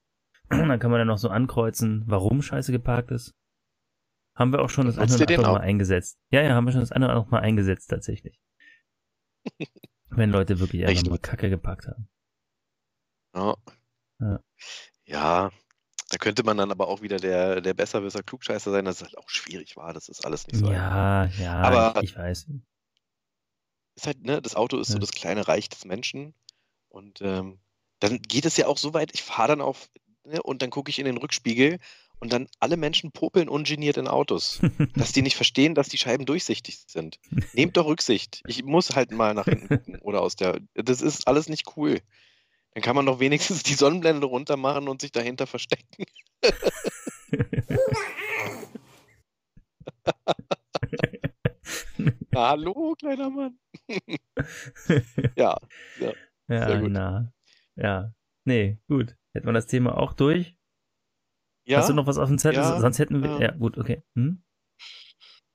Dann 0.50 0.78
kann 0.78 0.90
man 0.90 0.98
dann 1.00 1.08
noch 1.08 1.18
so 1.18 1.28
ankreuzen, 1.28 2.02
warum 2.06 2.42
scheiße 2.42 2.72
geparkt 2.72 3.10
ist. 3.10 3.34
Haben 4.36 4.52
wir 4.52 4.62
auch 4.62 4.70
schon 4.70 4.86
das 4.86 4.98
eine 4.98 5.12
oder 5.14 5.28
andere 5.34 5.52
Mal 5.52 5.60
eingesetzt. 5.60 6.18
Ja, 6.30 6.42
ja, 6.42 6.54
haben 6.54 6.64
wir 6.66 6.72
schon 6.72 6.80
das 6.80 6.92
eine 6.92 7.06
oder 7.06 7.14
andere 7.14 7.30
Mal 7.30 7.40
eingesetzt 7.40 7.88
tatsächlich. 7.90 8.40
Wenn 10.10 10.30
Leute 10.30 10.58
wirklich 10.58 10.86
einfach 10.86 11.08
gut. 11.10 11.22
Kacke 11.22 11.50
gepackt 11.50 11.86
haben. 11.86 12.08
Ja. 13.34 13.56
Ja. 14.20 14.40
Ja, 15.04 15.50
da 16.10 16.18
könnte 16.18 16.42
man 16.42 16.56
dann 16.56 16.70
aber 16.72 16.88
auch 16.88 17.00
wieder 17.02 17.18
der, 17.18 17.60
der 17.60 17.74
Besserwisser 17.74 18.22
Klugscheißer 18.22 18.70
sein, 18.70 18.84
dass 18.84 18.96
es 18.96 19.02
halt 19.02 19.18
auch 19.18 19.28
schwierig 19.28 19.76
war. 19.76 19.92
Das 19.92 20.08
ist 20.08 20.24
alles 20.24 20.46
nicht 20.46 20.56
so. 20.58 20.66
einfach. 20.68 20.76
Ja, 20.78 21.24
ja, 21.42 21.54
Aber- 21.60 22.02
ich, 22.02 22.10
ich 22.10 22.16
weiß. 22.16 22.48
Ist 23.96 24.06
halt, 24.06 24.22
ne, 24.24 24.40
das 24.42 24.54
Auto 24.56 24.78
ist 24.78 24.88
so 24.88 24.94
Ja. 24.94 25.00
das 25.00 25.10
kleine 25.12 25.46
Reich 25.48 25.68
des 25.68 25.84
Menschen. 25.84 26.34
Und 26.88 27.20
ähm, 27.22 27.60
dann 28.00 28.20
geht 28.22 28.46
es 28.46 28.56
ja 28.56 28.66
auch 28.66 28.78
so 28.78 28.94
weit, 28.94 29.12
ich 29.14 29.22
fahre 29.22 29.48
dann 29.48 29.60
auf, 29.60 29.90
ne, 30.30 30.42
und 30.42 30.62
dann 30.62 30.70
gucke 30.70 30.90
ich 30.90 30.98
in 30.98 31.04
den 31.04 31.18
Rückspiegel 31.18 31.78
und 32.20 32.32
dann 32.32 32.48
alle 32.58 32.76
Menschen 32.76 33.12
popeln 33.12 33.48
ungeniert 33.48 33.96
in 33.96 34.08
Autos. 34.08 34.60
dass 34.94 35.12
die 35.12 35.22
nicht 35.22 35.36
verstehen, 35.36 35.74
dass 35.74 35.88
die 35.88 35.98
Scheiben 35.98 36.26
durchsichtig 36.26 36.78
sind. 36.86 37.18
Nehmt 37.52 37.76
doch 37.76 37.86
Rücksicht. 37.86 38.42
Ich 38.46 38.62
muss 38.64 38.94
halt 38.94 39.10
mal 39.10 39.34
nach 39.34 39.46
hinten 39.46 39.68
gucken 39.68 39.98
oder 40.00 40.22
aus 40.22 40.36
der. 40.36 40.60
Das 40.74 41.00
ist 41.00 41.28
alles 41.28 41.48
nicht 41.48 41.76
cool. 41.76 42.00
Dann 42.74 42.82
kann 42.82 42.96
man 42.96 43.06
doch 43.06 43.20
wenigstens 43.20 43.62
die 43.62 43.74
Sonnenblende 43.74 44.26
runter 44.26 44.56
machen 44.56 44.88
und 44.88 45.00
sich 45.00 45.12
dahinter 45.12 45.46
verstecken. 45.46 46.04
Hallo, 52.34 52.94
kleiner 52.98 53.30
Mann. 53.30 53.58
Ja, 55.36 55.56
Ja, 55.98 56.12
Sehr 56.48 56.80
gut. 56.80 56.92
na. 56.92 57.32
Ja. 57.76 58.12
Nee, 58.44 58.78
gut. 58.88 59.16
Hätten 59.34 59.46
wir 59.46 59.52
das 59.52 59.66
Thema 59.66 59.96
auch 59.96 60.12
durch? 60.12 60.56
ja. 61.66 61.78
Hast 61.78 61.88
du 61.90 61.94
noch 61.94 62.06
was 62.06 62.18
auf 62.18 62.28
dem 62.28 62.38
Zettel? 62.38 62.62
Ja, 62.62 62.80
Sonst 62.80 62.98
hätten 62.98 63.22
wir. 63.22 63.30
ja. 63.30 63.40
Ja, 63.40 63.50
gut, 63.52 63.78
okay. 63.78 64.02
Hm? 64.16 64.42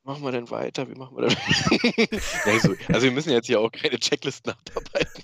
machen 0.04 0.24
wir 0.24 0.32
denn 0.32 0.50
weiter? 0.52 0.88
Wie 0.88 0.94
machen 0.94 1.18
wir 1.18 1.28
denn? 1.28 2.20
so, 2.62 2.76
also 2.94 3.06
wir 3.08 3.12
müssen 3.12 3.32
jetzt 3.32 3.48
hier 3.48 3.60
auch 3.60 3.72
keine 3.72 3.98
Checklisten 4.00 4.54
abarbeiten. 4.54 5.24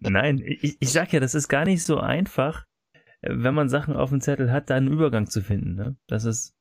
Nein, 0.00 0.42
ich, 0.44 0.76
ich 0.80 0.90
sag 0.90 1.12
ja, 1.12 1.20
das 1.20 1.36
ist 1.36 1.46
gar 1.48 1.64
nicht 1.64 1.84
so 1.84 1.98
einfach, 1.98 2.66
wenn 3.22 3.54
man 3.54 3.68
Sachen 3.68 3.94
auf 3.96 4.10
dem 4.10 4.20
Zettel 4.20 4.50
hat, 4.50 4.70
da 4.70 4.74
einen 4.74 4.88
Übergang 4.88 5.28
zu 5.30 5.40
finden. 5.40 5.76
Ne? 5.76 5.96
Das 6.08 6.24
ist. 6.24 6.54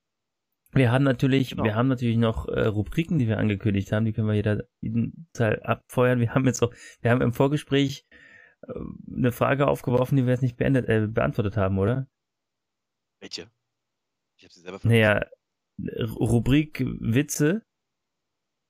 Wir 0.73 0.91
haben 0.91 1.03
natürlich, 1.03 1.49
Genau. 1.49 1.63
wir 1.63 1.75
haben 1.75 1.87
natürlich 1.89 2.15
noch 2.17 2.47
äh, 2.47 2.67
Rubriken, 2.67 3.17
die 3.19 3.27
wir 3.27 3.39
angekündigt 3.39 3.91
haben, 3.91 4.05
die 4.05 4.13
können 4.13 4.27
wir 4.27 4.35
jeder 4.35 4.63
jeden 4.79 5.27
Teil 5.33 5.61
abfeuern. 5.63 6.19
Wir 6.19 6.33
haben 6.33 6.45
jetzt 6.45 6.61
auch, 6.63 6.71
wir 7.01 7.11
haben 7.11 7.21
im 7.21 7.33
Vorgespräch 7.33 8.05
eine 8.63 9.31
Frage 9.31 9.67
aufgeworfen, 9.67 10.15
die 10.17 10.25
wir 10.25 10.31
jetzt 10.31 10.41
nicht 10.41 10.57
beendet, 10.57 10.87
äh, 10.87 11.07
beantwortet 11.07 11.57
haben, 11.57 11.79
oder? 11.79 12.07
Welche? 13.19 13.49
Ich 14.37 14.43
habe 14.43 14.53
sie 14.53 14.61
selber 14.61 14.79
vergessen. 14.79 15.01
Naja, 15.01 15.25
Rubrik 16.19 16.83
Witze. 16.99 17.63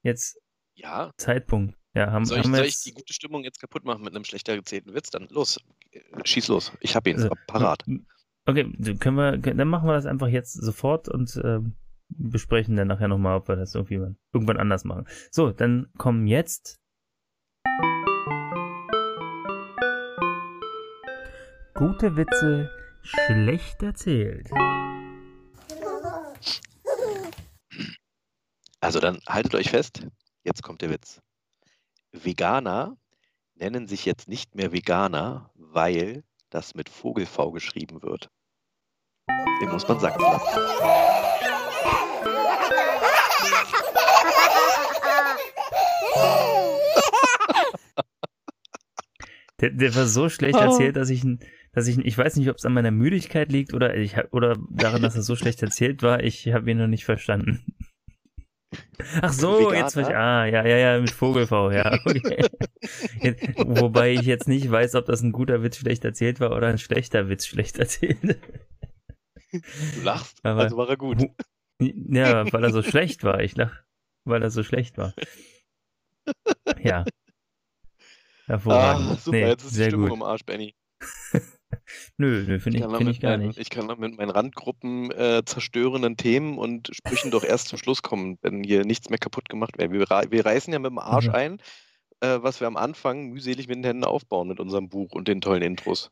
Jetzt 0.04 0.40
Ja, 0.76 1.12
Zeitpunkt. 1.18 1.78
Ja, 1.94 2.12
haben, 2.12 2.26
Soll 2.26 2.38
ich, 2.38 2.44
haben 2.46 2.52
wir 2.52 2.58
soll 2.58 2.66
ich 2.68 2.74
jetzt, 2.74 2.86
die 2.86 2.94
gute 2.94 3.14
Stimmung 3.14 3.44
jetzt 3.44 3.60
kaputt 3.60 3.84
machen 3.84 4.04
mit 4.04 4.16
einem 4.16 4.24
schlechter 4.24 4.54
erzählten 4.54 4.94
Witz? 4.94 5.10
Dann 5.10 5.28
los, 5.30 5.60
äh, 5.92 6.00
schieß 6.24 6.48
los. 6.48 6.72
Ich 6.80 6.96
hab 6.96 7.06
ihn 7.06 7.18
Also, 7.18 7.30
parat. 7.48 7.84
Okay, 8.46 8.74
dann 8.78 9.00
können 9.00 9.18
wir, 9.18 9.38
dann 9.38 9.68
machen 9.68 9.88
wir 9.88 9.94
das 9.94 10.06
einfach 10.06 10.28
jetzt 10.28 10.54
sofort 10.54 11.10
und 11.10 11.40
ähm, 11.44 11.76
besprechen 12.10 12.76
dann 12.76 12.88
nachher 12.88 13.08
nochmal, 13.08 13.38
ob 13.38 13.48
wir 13.48 13.56
das 13.56 13.76
irgendwie 13.76 14.16
irgendwann 14.34 14.58
anders 14.58 14.84
machen. 14.84 15.06
So, 15.32 15.52
dann 15.52 15.92
kommen 15.98 16.28
jetzt 16.28 16.81
gute 21.82 22.16
Witze 22.16 22.70
schlecht 23.02 23.82
erzählt. 23.82 24.52
Also 28.80 29.00
dann 29.00 29.20
haltet 29.28 29.56
euch 29.56 29.72
fest, 29.72 30.06
jetzt 30.44 30.62
kommt 30.62 30.84
der 30.84 30.92
Witz. 30.92 31.22
Veganer 32.12 32.98
nennen 33.56 33.88
sich 33.88 34.06
jetzt 34.06 34.28
nicht 34.28 34.54
mehr 34.54 34.72
Veganer, 34.72 35.50
weil 35.56 36.24
das 36.52 36.76
mit 36.76 36.88
Vogel 36.88 37.26
V 37.26 37.50
geschrieben 37.52 38.04
wird. 38.04 38.30
Den 39.60 39.70
muss 39.72 39.88
man 39.88 40.00
sacken 40.00 40.22
lassen. 40.22 40.62
Der, 49.60 49.70
der 49.70 49.96
war 49.96 50.08
so 50.08 50.30
schlecht 50.30 50.56
Oh. 50.56 50.62
erzählt, 50.62 50.96
dass 50.96 51.10
ich, 51.10 51.24
ihn- 51.24 51.40
dass 51.74 51.88
ich, 51.88 51.98
ich 52.00 52.18
weiß 52.18 52.36
nicht, 52.38 52.50
ob 52.50 52.58
es 52.58 52.66
an 52.66 52.74
meiner 52.74 52.92
Müdigkeit 52.92 53.52
liegt 53.52 53.74
oder 53.74 53.96
ich 53.96 54.16
oder 54.32 54.58
daran, 54.70 55.02
dass 55.02 55.16
er 55.16 55.22
so 55.24 55.36
schlecht 55.36 55.62
erzählt 55.62 56.04
war. 56.04 56.24
Ich 56.24 56.48
habe 56.54 56.70
ihn 56.72 56.78
noch 56.78 56.88
nicht 56.88 57.06
verstanden. 57.06 57.64
Ach 59.22 59.34
so, 59.34 59.74
jetzt 59.74 59.96
ver- 59.96 60.16
ah 60.18 60.46
ja 60.46 60.66
ja 60.66 60.78
ja 60.78 61.00
mit 61.02 61.10
Vogelv, 61.12 61.52
ja 61.52 61.94
okay. 62.06 62.46
Jetzt, 63.22 63.44
wobei 63.58 64.12
ich 64.14 64.22
jetzt 64.22 64.48
nicht 64.48 64.72
weiß, 64.72 64.96
ob 64.96 65.06
das 65.06 65.22
ein 65.22 65.34
guter 65.34 65.62
Witz 65.64 65.78
schlecht 65.78 66.06
erzählt 66.06 66.40
war 66.40 66.56
oder 66.56 66.68
ein 66.68 66.78
schlechter 66.78 67.28
Witz 67.28 67.46
schlecht 67.48 67.80
erzählt. 67.80 68.18
Du 69.52 70.02
lachst, 70.04 70.40
Aber- 70.44 70.62
also 70.62 70.78
war 70.78 70.88
er 70.90 70.96
gut. 70.98 71.22
Ja, 71.82 72.52
weil 72.54 72.64
er 72.64 72.72
so 72.72 72.82
schlecht 72.84 73.24
war. 73.26 73.42
Ich 73.42 73.56
lach, 73.58 73.76
weil 74.24 74.42
er 74.44 74.52
so 74.52 74.64
schlecht 74.64 74.98
war. 74.98 75.14
Ja. 76.82 77.04
Hervorragend. 78.46 79.10
Ah, 79.12 79.16
super, 79.16 79.38
nee, 79.38 79.48
jetzt 79.48 79.66
ist 79.66 79.78
die 79.78 79.84
Stimmung 79.86 80.10
gut. 80.10 80.18
im 80.18 80.24
Arsch, 80.24 80.46
Benny. 80.46 80.76
Nö, 82.18 82.44
nö 82.48 82.60
finde 82.60 82.80
ich, 82.80 82.84
da 82.84 82.98
find 82.98 83.10
ich 83.10 83.20
gar 83.20 83.32
meinen, 83.38 83.48
nicht. 83.48 83.60
Ich 83.60 83.70
kann 83.70 83.88
mit 84.00 84.18
meinen 84.18 84.30
Randgruppen 84.30 85.12
äh, 85.12 85.44
zerstörenden 85.46 86.18
Themen 86.18 86.58
und 86.58 86.90
Sprüchen 86.94 87.32
doch 87.32 87.44
erst 87.44 87.68
zum 87.70 87.78
Schluss 87.78 88.02
kommen, 88.02 88.38
wenn 88.42 88.64
hier 88.64 88.86
nichts 88.86 89.10
mehr 89.10 89.20
kaputt 89.20 89.50
gemacht 89.50 89.78
wird. 89.78 89.92
Wir, 89.92 90.32
wir 90.32 90.46
reißen 90.46 90.72
ja 90.72 90.80
mit 90.80 90.92
dem 90.92 91.00
Arsch 91.00 91.28
Mhm. 91.28 91.34
ein, 91.36 91.62
äh, 92.22 92.40
was 92.42 92.60
wir 92.60 92.68
am 92.68 92.78
Anfang 92.78 93.30
mühselig 93.30 93.68
mit 93.68 93.78
den 93.78 93.84
Händen 93.84 94.04
aufbauen 94.04 94.48
mit 94.48 94.60
unserem 94.60 94.90
Buch 94.90 95.12
und 95.12 95.28
den 95.28 95.42
tollen 95.42 95.62
Intros. 95.64 96.12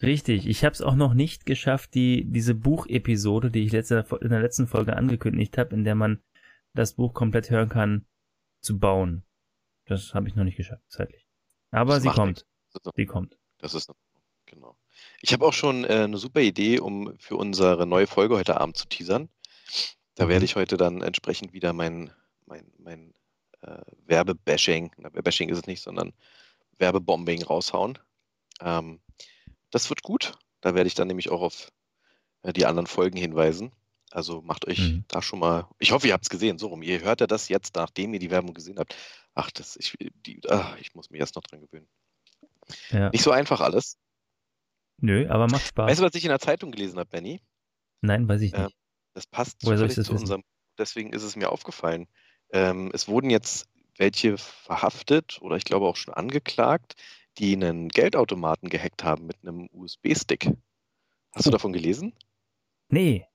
Richtig, 0.00 0.46
ich 0.46 0.64
habe 0.64 0.74
es 0.74 0.82
auch 0.82 0.94
noch 0.94 1.14
nicht 1.14 1.44
geschafft, 1.44 1.94
die 1.94 2.24
diese 2.24 2.54
Buchepisode, 2.54 3.50
die 3.50 3.64
ich 3.64 3.72
letzte, 3.72 4.04
in 4.20 4.30
der 4.30 4.40
letzten 4.40 4.68
Folge 4.68 4.96
angekündigt 4.96 5.58
habe, 5.58 5.74
in 5.74 5.82
der 5.84 5.96
man 5.96 6.22
das 6.72 6.94
Buch 6.94 7.14
komplett 7.14 7.50
hören 7.50 7.68
kann, 7.68 8.06
zu 8.60 8.78
bauen. 8.78 9.24
Das 9.86 10.14
habe 10.14 10.28
ich 10.28 10.36
noch 10.36 10.44
nicht 10.44 10.56
geschafft, 10.56 10.84
zeitlich. 10.88 11.26
Aber 11.70 11.94
Das 11.94 12.02
sie 12.04 12.10
kommt. 12.10 12.46
Also, 12.74 12.90
Sie 12.94 13.06
kommt. 13.06 13.38
Das 13.58 13.74
ist 13.74 13.90
genau. 14.50 14.76
Ich 15.20 15.32
habe 15.32 15.46
auch 15.46 15.52
schon 15.52 15.84
äh, 15.84 15.88
eine 16.04 16.18
super 16.18 16.40
Idee, 16.40 16.80
um 16.80 17.16
für 17.18 17.36
unsere 17.36 17.86
neue 17.86 18.06
Folge 18.06 18.36
heute 18.36 18.60
Abend 18.60 18.76
zu 18.76 18.86
teasern. 18.86 19.28
Da 20.14 20.24
Mhm. 20.24 20.28
werde 20.30 20.44
ich 20.44 20.56
heute 20.56 20.76
dann 20.76 21.02
entsprechend 21.02 21.52
wieder 21.52 21.72
mein, 21.72 22.10
mein, 22.46 22.64
mein 22.78 23.14
äh, 23.62 23.82
Werbebashing, 24.06 24.92
na, 24.96 25.08
Bashing 25.10 25.48
ist 25.48 25.58
es 25.58 25.66
nicht, 25.66 25.82
sondern 25.82 26.12
Werbebombing 26.78 27.42
raushauen. 27.44 27.98
Ähm, 28.60 29.00
das 29.70 29.88
wird 29.90 30.02
gut. 30.02 30.32
Da 30.60 30.74
werde 30.74 30.88
ich 30.88 30.94
dann 30.94 31.08
nämlich 31.08 31.30
auch 31.30 31.42
auf 31.42 31.70
äh, 32.42 32.52
die 32.52 32.66
anderen 32.66 32.86
Folgen 32.86 33.18
hinweisen. 33.18 33.72
Also 34.10 34.40
macht 34.40 34.66
euch 34.66 34.78
Mhm. 34.78 35.04
da 35.08 35.20
schon 35.22 35.38
mal. 35.38 35.68
Ich 35.78 35.92
hoffe, 35.92 36.06
ihr 36.08 36.14
habt 36.14 36.24
es 36.24 36.30
gesehen. 36.30 36.58
So 36.58 36.68
rum. 36.68 36.82
Ihr 36.82 37.00
hört 37.02 37.20
ja 37.20 37.26
das 37.26 37.48
jetzt, 37.48 37.76
nachdem 37.76 38.14
ihr 38.14 38.20
die 38.20 38.30
Werbung 38.30 38.54
gesehen 38.54 38.78
habt. 38.78 38.96
Ach, 39.34 39.50
das, 39.50 39.76
ich, 39.76 39.94
die, 40.26 40.40
ah, 40.48 40.74
ich 40.80 40.94
muss 40.94 41.10
mich 41.10 41.20
erst 41.20 41.36
noch 41.36 41.42
dran 41.42 41.60
gewöhnen. 41.60 41.88
Ja. 42.90 43.10
Nicht 43.10 43.22
so 43.22 43.30
einfach 43.30 43.60
alles. 43.60 43.98
Nö, 45.00 45.28
aber 45.28 45.46
macht 45.46 45.66
Spaß. 45.66 45.90
Weißt 45.90 46.00
du, 46.00 46.04
was 46.04 46.14
ich 46.14 46.24
in 46.24 46.30
der 46.30 46.40
Zeitung 46.40 46.70
gelesen 46.72 46.98
habe, 46.98 47.08
Benny? 47.10 47.40
Nein, 48.00 48.28
weiß 48.28 48.40
ich 48.42 48.52
Ähm, 48.52 48.64
nicht. 48.64 48.76
Das 49.14 49.26
passt 49.26 49.64
Woher 49.64 49.78
das 49.78 49.94
zu 49.94 50.00
wissen? 50.00 50.16
unserem. 50.20 50.42
Deswegen 50.78 51.12
ist 51.12 51.22
es 51.22 51.36
mir 51.36 51.50
aufgefallen. 51.50 52.06
Ähm, 52.52 52.90
es 52.94 53.08
wurden 53.08 53.30
jetzt 53.30 53.66
welche 53.96 54.38
verhaftet 54.38 55.38
oder 55.42 55.56
ich 55.56 55.64
glaube 55.64 55.86
auch 55.86 55.96
schon 55.96 56.14
angeklagt, 56.14 56.94
die 57.38 57.54
einen 57.54 57.88
Geldautomaten 57.88 58.68
gehackt 58.68 59.02
haben 59.04 59.26
mit 59.26 59.36
einem 59.42 59.68
USB-Stick. 59.72 60.50
Hast 61.32 61.46
du 61.46 61.50
davon 61.50 61.72
gelesen? 61.72 62.14
Nee, 62.90 63.26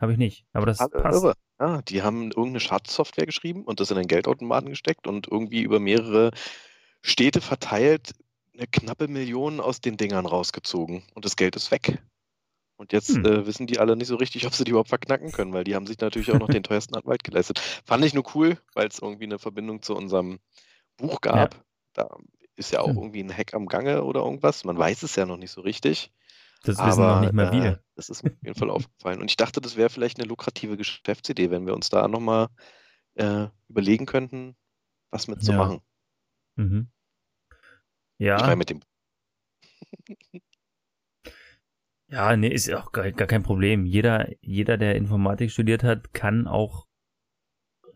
habe 0.00 0.12
ich 0.12 0.18
nicht. 0.18 0.46
Aber 0.52 0.66
das 0.66 0.78
Ah, 0.80 0.88
passt. 1.02 1.24
irre. 1.24 1.34
Ah, 1.58 1.80
die 1.82 2.02
haben 2.02 2.24
irgendeine 2.26 2.60
Schadsoftware 2.60 3.26
geschrieben 3.26 3.64
und 3.64 3.80
das 3.80 3.90
in 3.90 3.96
einen 3.96 4.08
Geldautomaten 4.08 4.70
gesteckt 4.70 5.06
und 5.06 5.26
irgendwie 5.26 5.62
über 5.62 5.80
mehrere 5.80 6.32
Städte 7.02 7.40
verteilt 7.40 8.12
eine 8.56 8.66
knappe 8.66 9.08
Million 9.08 9.60
aus 9.60 9.80
den 9.80 9.96
Dingern 9.96 10.26
rausgezogen 10.26 11.04
und 11.14 11.24
das 11.24 11.36
Geld 11.36 11.56
ist 11.56 11.70
weg. 11.70 12.02
Und 12.76 12.92
jetzt 12.92 13.16
Hm. 13.16 13.24
äh, 13.24 13.46
wissen 13.46 13.66
die 13.66 13.78
alle 13.78 13.96
nicht 13.96 14.08
so 14.08 14.16
richtig, 14.16 14.46
ob 14.46 14.54
sie 14.54 14.64
die 14.64 14.70
überhaupt 14.72 14.90
verknacken 14.90 15.32
können, 15.32 15.52
weil 15.54 15.64
die 15.64 15.74
haben 15.74 15.86
sich 15.86 15.98
natürlich 15.98 16.32
auch 16.32 16.38
noch 16.38 16.48
den 16.50 16.62
teuersten 16.62 16.94
Anwalt 16.96 17.24
geleistet. 17.24 17.58
Fand 17.60 18.04
ich 18.04 18.14
nur 18.14 18.24
cool, 18.34 18.58
weil 18.74 18.88
es 18.88 18.98
irgendwie 19.00 19.24
eine 19.24 19.38
Verbindung 19.38 19.82
zu 19.82 19.96
unserem 19.96 20.40
Buch 20.96 21.20
gab. 21.22 21.64
Da 21.94 22.08
ist 22.56 22.72
ja 22.72 22.80
auch 22.82 22.96
Hm. 22.96 22.96
irgendwie 22.96 23.22
ein 23.22 23.36
Hack 23.36 23.54
am 23.54 23.66
Gange 23.68 24.04
oder 24.04 24.22
irgendwas. 24.22 24.64
Man 24.64 24.78
weiß 24.78 25.02
es 25.04 25.16
ja 25.16 25.26
noch 25.26 25.38
nicht 25.38 25.52
so 25.52 25.62
richtig. 25.62 26.12
Das 26.64 26.84
wissen 26.84 27.06
noch 27.06 27.16
nicht 27.16 27.32
mal 27.32 27.50
äh, 27.50 27.50
wir. 27.50 27.82
Das 27.96 28.10
ist 28.10 28.24
mir 28.24 28.32
auf 28.32 28.42
jeden 28.44 28.58
Fall 28.58 28.70
aufgefallen. 28.70 29.20
Und 29.22 29.30
ich 29.30 29.36
dachte, 29.36 29.60
das 29.60 29.76
wäre 29.76 29.90
vielleicht 29.90 30.18
eine 30.18 30.28
lukrative 30.28 30.76
Geschäftsidee, 30.76 31.50
wenn 31.50 31.66
wir 31.66 31.74
uns 31.74 31.90
da 31.90 32.08
nochmal 32.08 32.48
äh, 33.14 33.48
überlegen 33.68 34.06
könnten, 34.06 34.56
was 35.10 35.28
mit 35.28 35.42
zu 35.42 35.52
Ja. 35.52 35.54
machen. 35.54 35.82
Mhm. 38.18 38.24
Ich 38.24 38.28
Ja, 38.28 38.38
meine, 38.38 38.56
mit 38.56 38.70
dem. 38.70 38.80
ja, 42.08 42.36
nee, 42.36 42.48
ist 42.48 42.66
ja 42.66 42.82
auch 42.82 42.92
gar, 42.92 43.10
gar 43.12 43.26
kein 43.26 43.42
Problem. 43.42 43.84
Jeder, 43.84 44.28
jeder, 44.40 44.76
der 44.76 44.94
Informatik 44.96 45.50
studiert 45.50 45.82
hat, 45.82 46.12
kann 46.14 46.46
auch 46.46 46.86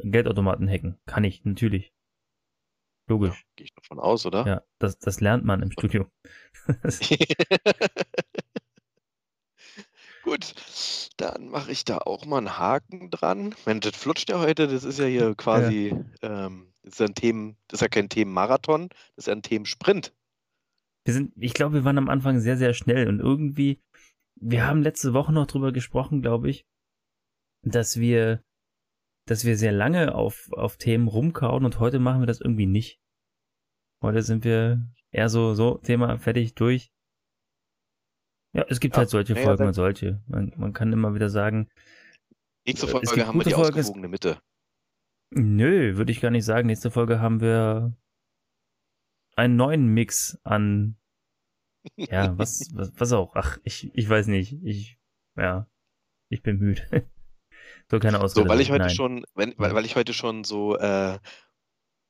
Geldautomaten 0.02 0.68
hacken. 0.68 0.98
Kann 1.06 1.24
ich, 1.24 1.44
natürlich. 1.44 1.92
Ja, 3.08 3.14
Logisch. 3.14 3.44
Gehe 3.56 3.64
ich 3.66 3.74
davon 3.74 3.98
aus, 3.98 4.24
oder? 4.26 4.46
Ja, 4.46 4.62
das, 4.78 4.98
das 4.98 5.20
lernt 5.20 5.44
man 5.44 5.62
im 5.62 5.70
Studium. 5.70 6.10
Das- 6.82 7.00
Gut, 10.22 10.54
dann 11.16 11.48
mache 11.48 11.72
ich 11.72 11.84
da 11.84 11.98
auch 11.98 12.24
mal 12.26 12.38
einen 12.38 12.58
Haken 12.58 13.10
dran. 13.10 13.54
Mensch, 13.66 13.84
das 13.86 13.96
flutscht 13.96 14.28
ja 14.30 14.38
heute. 14.38 14.68
Das 14.68 14.84
ist 14.84 14.98
ja 14.98 15.06
hier 15.06 15.34
quasi, 15.34 15.94
ähm, 16.22 16.69
das 16.82 16.94
ist 16.94 17.00
ja 17.00 17.06
ein 17.06 17.14
Themen, 17.14 17.56
das 17.68 17.78
ist 17.78 17.82
ja 17.82 17.88
kein 17.88 18.08
Themenmarathon, 18.08 18.88
das 18.88 19.24
ist 19.24 19.26
ja 19.26 19.32
ein 19.34 19.42
Themensprint. 19.42 20.14
wir 21.04 21.14
sind, 21.14 21.32
ich 21.36 21.54
glaube, 21.54 21.74
wir 21.74 21.84
waren 21.84 21.98
am 21.98 22.08
Anfang 22.08 22.40
sehr, 22.40 22.56
sehr 22.56 22.74
schnell 22.74 23.08
und 23.08 23.20
irgendwie, 23.20 23.80
wir 24.40 24.66
haben 24.66 24.82
letzte 24.82 25.12
Woche 25.12 25.32
noch 25.32 25.46
drüber 25.46 25.72
gesprochen, 25.72 26.22
glaube 26.22 26.48
ich, 26.50 26.66
dass 27.62 27.98
wir, 27.98 28.42
dass 29.26 29.44
wir 29.44 29.56
sehr 29.56 29.72
lange 29.72 30.14
auf, 30.14 30.50
auf 30.52 30.76
Themen 30.76 31.08
rumkauen 31.08 31.64
und 31.64 31.78
heute 31.80 31.98
machen 31.98 32.20
wir 32.22 32.26
das 32.26 32.40
irgendwie 32.40 32.66
nicht. 32.66 33.00
Heute 34.02 34.22
sind 34.22 34.44
wir 34.44 34.88
eher 35.10 35.28
so, 35.28 35.54
so, 35.54 35.76
Thema 35.78 36.18
fertig, 36.18 36.54
durch. 36.54 36.90
Ja, 38.56 38.64
es 38.68 38.80
gibt 38.80 38.94
Ja, 38.94 38.98
halt 39.00 39.10
solche 39.10 39.34
naja, 39.34 39.44
Folgen 39.46 39.66
und 39.66 39.74
solche. 39.74 40.22
Man, 40.26 40.52
man 40.56 40.72
kann 40.72 40.92
immer 40.92 41.14
wieder 41.14 41.28
sagen, 41.28 41.68
Nächste 42.66 42.86
es 42.86 42.92
Folge 42.92 43.10
gibt 43.14 43.26
haben 43.26 43.38
wir 43.38 43.44
die 43.44 43.52
Folgen, 43.52 43.78
es- 43.78 43.86
ausgewogene 43.86 44.08
Mitte. 44.08 44.40
Nö, 45.30 45.96
würde 45.96 46.12
ich 46.12 46.20
gar 46.20 46.30
nicht 46.30 46.44
sagen. 46.44 46.66
Nächste 46.66 46.90
Folge 46.90 47.20
haben 47.20 47.40
wir 47.40 47.96
einen 49.36 49.56
neuen 49.56 49.86
Mix 49.86 50.38
an 50.44 50.96
Ja, 51.96 52.32
was, 52.38 52.68
was, 52.74 52.92
was 52.96 53.12
auch. 53.12 53.34
Ach, 53.34 53.58
ich, 53.64 53.90
ich 53.94 54.08
weiß 54.08 54.26
nicht. 54.26 54.58
Ich, 54.64 54.98
ja, 55.36 55.66
ich 56.28 56.42
bin 56.42 56.58
müde. 56.58 56.82
so 57.90 57.98
keine 57.98 58.20
Ausrede. 58.20 58.46
So, 58.46 58.48
weil 58.48 58.60
ich 58.60 58.70
heute 58.70 58.84
Nein. 58.84 58.94
schon, 58.94 59.24
wenn, 59.34 59.54
weil, 59.56 59.74
weil 59.74 59.84
ich 59.84 59.96
heute 59.96 60.12
schon 60.12 60.44
so 60.44 60.76
äh, 60.76 61.18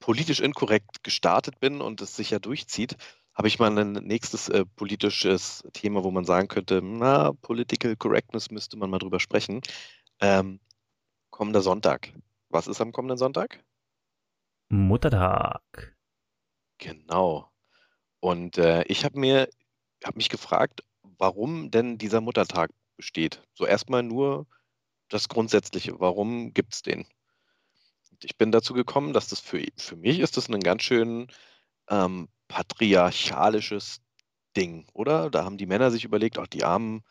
politisch 0.01 0.41
inkorrekt 0.41 1.05
gestartet 1.05 1.61
bin 1.61 1.81
und 1.81 2.01
es 2.01 2.16
sich 2.16 2.31
ja 2.31 2.39
durchzieht, 2.39 2.97
habe 3.35 3.49
ich 3.49 3.59
mal 3.59 3.77
ein 3.79 3.93
nächstes 3.93 4.49
äh, 4.49 4.64
politisches 4.64 5.62
Thema, 5.73 6.03
wo 6.05 6.11
man 6.11 6.25
sagen 6.25 6.49
könnte, 6.49 6.81
na, 6.83 7.33
Political 7.33 7.97
Correctness 7.97 8.51
müsste 8.51 8.77
man 8.77 8.91
mal 8.91 8.99
drüber 8.99 9.21
sprechen. 9.21 9.61
Ähm, 10.21 10.61
kommender 11.31 11.62
Sonntag. 11.62 12.12
Was 12.51 12.66
ist 12.66 12.80
am 12.80 12.92
kommenden 12.92 13.16
Sonntag? 13.16 13.64
Muttertag. 14.68 15.96
Genau. 16.78 17.51
Und 18.18 18.59
äh, 18.59 18.82
ich 18.84 19.05
habe 19.05 19.18
mir, 19.18 19.48
habe 20.05 20.16
mich 20.16 20.28
gefragt, 20.28 20.82
warum 21.03 21.70
denn 21.70 21.96
dieser 21.96 22.20
Muttertag 22.20 22.70
besteht. 22.96 23.42
So 23.55 23.66
erstmal 23.66 24.03
nur 24.03 24.46
das 25.09 25.28
Grundsätzliche. 25.28 26.01
Warum 26.01 26.53
gibt 26.53 26.74
es 26.74 26.82
den? 26.82 27.07
Ich 28.22 28.36
bin 28.36 28.53
dazu 28.53 28.74
gekommen, 28.74 29.12
dass 29.12 29.28
das 29.28 29.40
für, 29.40 29.64
für 29.76 29.96
mich 29.96 30.18
ist 30.18 30.36
das 30.36 30.48
ein 30.48 30.61
ganz 30.61 30.82
schön 30.82 31.28
ähm, 31.88 32.28
patriarchalisches 32.48 34.03
Ding, 34.57 34.86
oder? 34.92 35.30
Da 35.30 35.44
haben 35.44 35.57
die 35.57 35.66
Männer 35.66 35.90
sich 35.90 36.05
überlegt, 36.05 36.38
auch 36.38 36.48
die 36.48 36.64
armen 36.64 37.03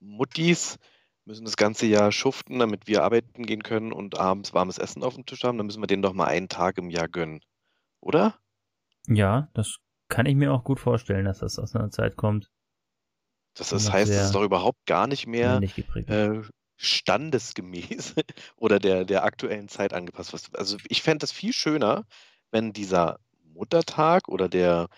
Muttis 0.00 0.78
müssen 1.28 1.44
das 1.44 1.56
ganze 1.56 1.86
Jahr 1.86 2.10
schuften, 2.10 2.58
damit 2.58 2.88
wir 2.88 3.04
arbeiten 3.04 3.44
gehen 3.44 3.62
können 3.62 3.92
und 3.92 4.18
abends 4.18 4.54
warmes 4.54 4.78
Essen 4.78 5.04
auf 5.04 5.14
dem 5.14 5.26
Tisch 5.26 5.44
haben. 5.44 5.58
Dann 5.58 5.66
müssen 5.66 5.82
wir 5.82 5.86
denen 5.86 6.02
doch 6.02 6.14
mal 6.14 6.26
einen 6.26 6.48
Tag 6.48 6.78
im 6.78 6.90
Jahr 6.90 7.06
gönnen, 7.06 7.40
oder? 8.00 8.34
Ja, 9.06 9.48
das 9.54 9.76
kann 10.08 10.26
ich 10.26 10.34
mir 10.34 10.52
auch 10.52 10.64
gut 10.64 10.80
vorstellen, 10.80 11.26
dass 11.26 11.38
das 11.38 11.58
aus 11.58 11.76
einer 11.76 11.90
Zeit 11.90 12.16
kommt. 12.16 12.50
Das, 13.54 13.68
das 13.70 13.92
heißt, 13.92 14.10
es 14.10 14.26
ist 14.26 14.34
doch 14.34 14.42
überhaupt 14.42 14.86
gar 14.86 15.06
nicht 15.06 15.26
mehr 15.26 15.60
geprägt. 15.60 16.08
äh, 16.08 16.42
standesgemäß 16.76 18.14
oder 18.56 18.78
der, 18.78 19.04
der 19.04 19.24
aktuellen 19.24 19.68
Zeit 19.68 19.92
angepasst. 19.92 20.56
Also 20.56 20.78
ich 20.88 21.02
fände 21.02 21.24
es 21.24 21.32
viel 21.32 21.52
schöner, 21.52 22.04
wenn 22.50 22.72
dieser 22.72 23.18
Muttertag 23.52 24.28
oder 24.28 24.48
der 24.48 24.88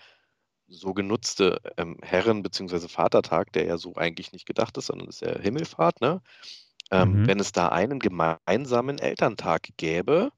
so 0.71 0.93
genutzte 0.93 1.61
ähm, 1.77 1.97
Herren- 2.01 2.43
bzw. 2.43 2.87
Vatertag, 2.87 3.51
der 3.53 3.65
ja 3.65 3.77
so 3.77 3.95
eigentlich 3.95 4.31
nicht 4.31 4.45
gedacht 4.45 4.77
ist, 4.77 4.87
sondern 4.87 5.09
ist 5.09 5.21
ja 5.21 5.37
Himmelfahrt, 5.37 6.01
ne? 6.01 6.21
Ähm, 6.91 7.21
Mhm. 7.21 7.27
Wenn 7.27 7.39
es 7.39 7.51
da 7.51 7.69
einen 7.69 7.99
gemeinsamen 7.99 8.97
Elterntag 8.99 9.69
gäbe, 9.77 10.31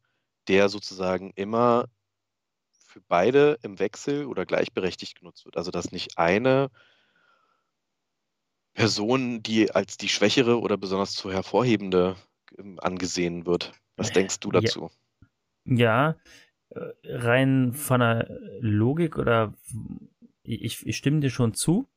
der 0.48 0.70
sozusagen 0.70 1.32
immer 1.36 1.86
für 2.88 3.02
beide 3.08 3.58
im 3.64 3.80
Wechsel 3.80 4.26
oder 4.26 4.46
gleichberechtigt 4.46 5.20
genutzt 5.20 5.46
wird. 5.46 5.58
Also 5.58 5.72
dass 5.72 5.92
nicht 5.92 6.18
eine 6.18 6.70
Person, 8.74 9.42
die 9.44 9.72
als 9.72 9.98
die 9.98 10.10
schwächere 10.10 10.60
oder 10.60 10.78
besonders 10.78 11.14
zu 11.14 11.32
hervorhebende 11.32 12.16
ähm, 12.58 12.80
angesehen 12.82 13.46
wird. 13.46 13.72
Was 13.98 14.12
denkst 14.12 14.40
du 14.40 14.50
Ja. 14.54 14.62
dazu? 14.62 14.90
Ja, 15.66 16.16
äh, 16.70 16.80
rein 17.06 17.74
von 17.74 18.00
der 18.02 18.28
Logik 18.60 19.18
oder 19.18 19.54
ich, 20.44 20.86
ich 20.86 20.98
stimme 20.98 21.20
dir 21.20 21.30
schon 21.30 21.54
zu, 21.54 21.90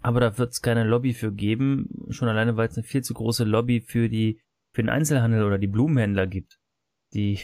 aber 0.00 0.20
da 0.20 0.38
wird 0.38 0.52
es 0.52 0.62
keine 0.62 0.84
Lobby 0.84 1.14
für 1.14 1.32
geben, 1.32 2.06
schon 2.10 2.28
alleine, 2.28 2.56
weil 2.56 2.68
es 2.68 2.76
eine 2.76 2.84
viel 2.84 3.02
zu 3.02 3.14
große 3.14 3.44
Lobby 3.44 3.80
für 3.80 4.08
die 4.08 4.40
für 4.74 4.82
den 4.82 4.88
Einzelhandel 4.88 5.44
oder 5.44 5.58
die 5.58 5.66
Blumenhändler 5.66 6.26
gibt, 6.26 6.58
die 7.12 7.38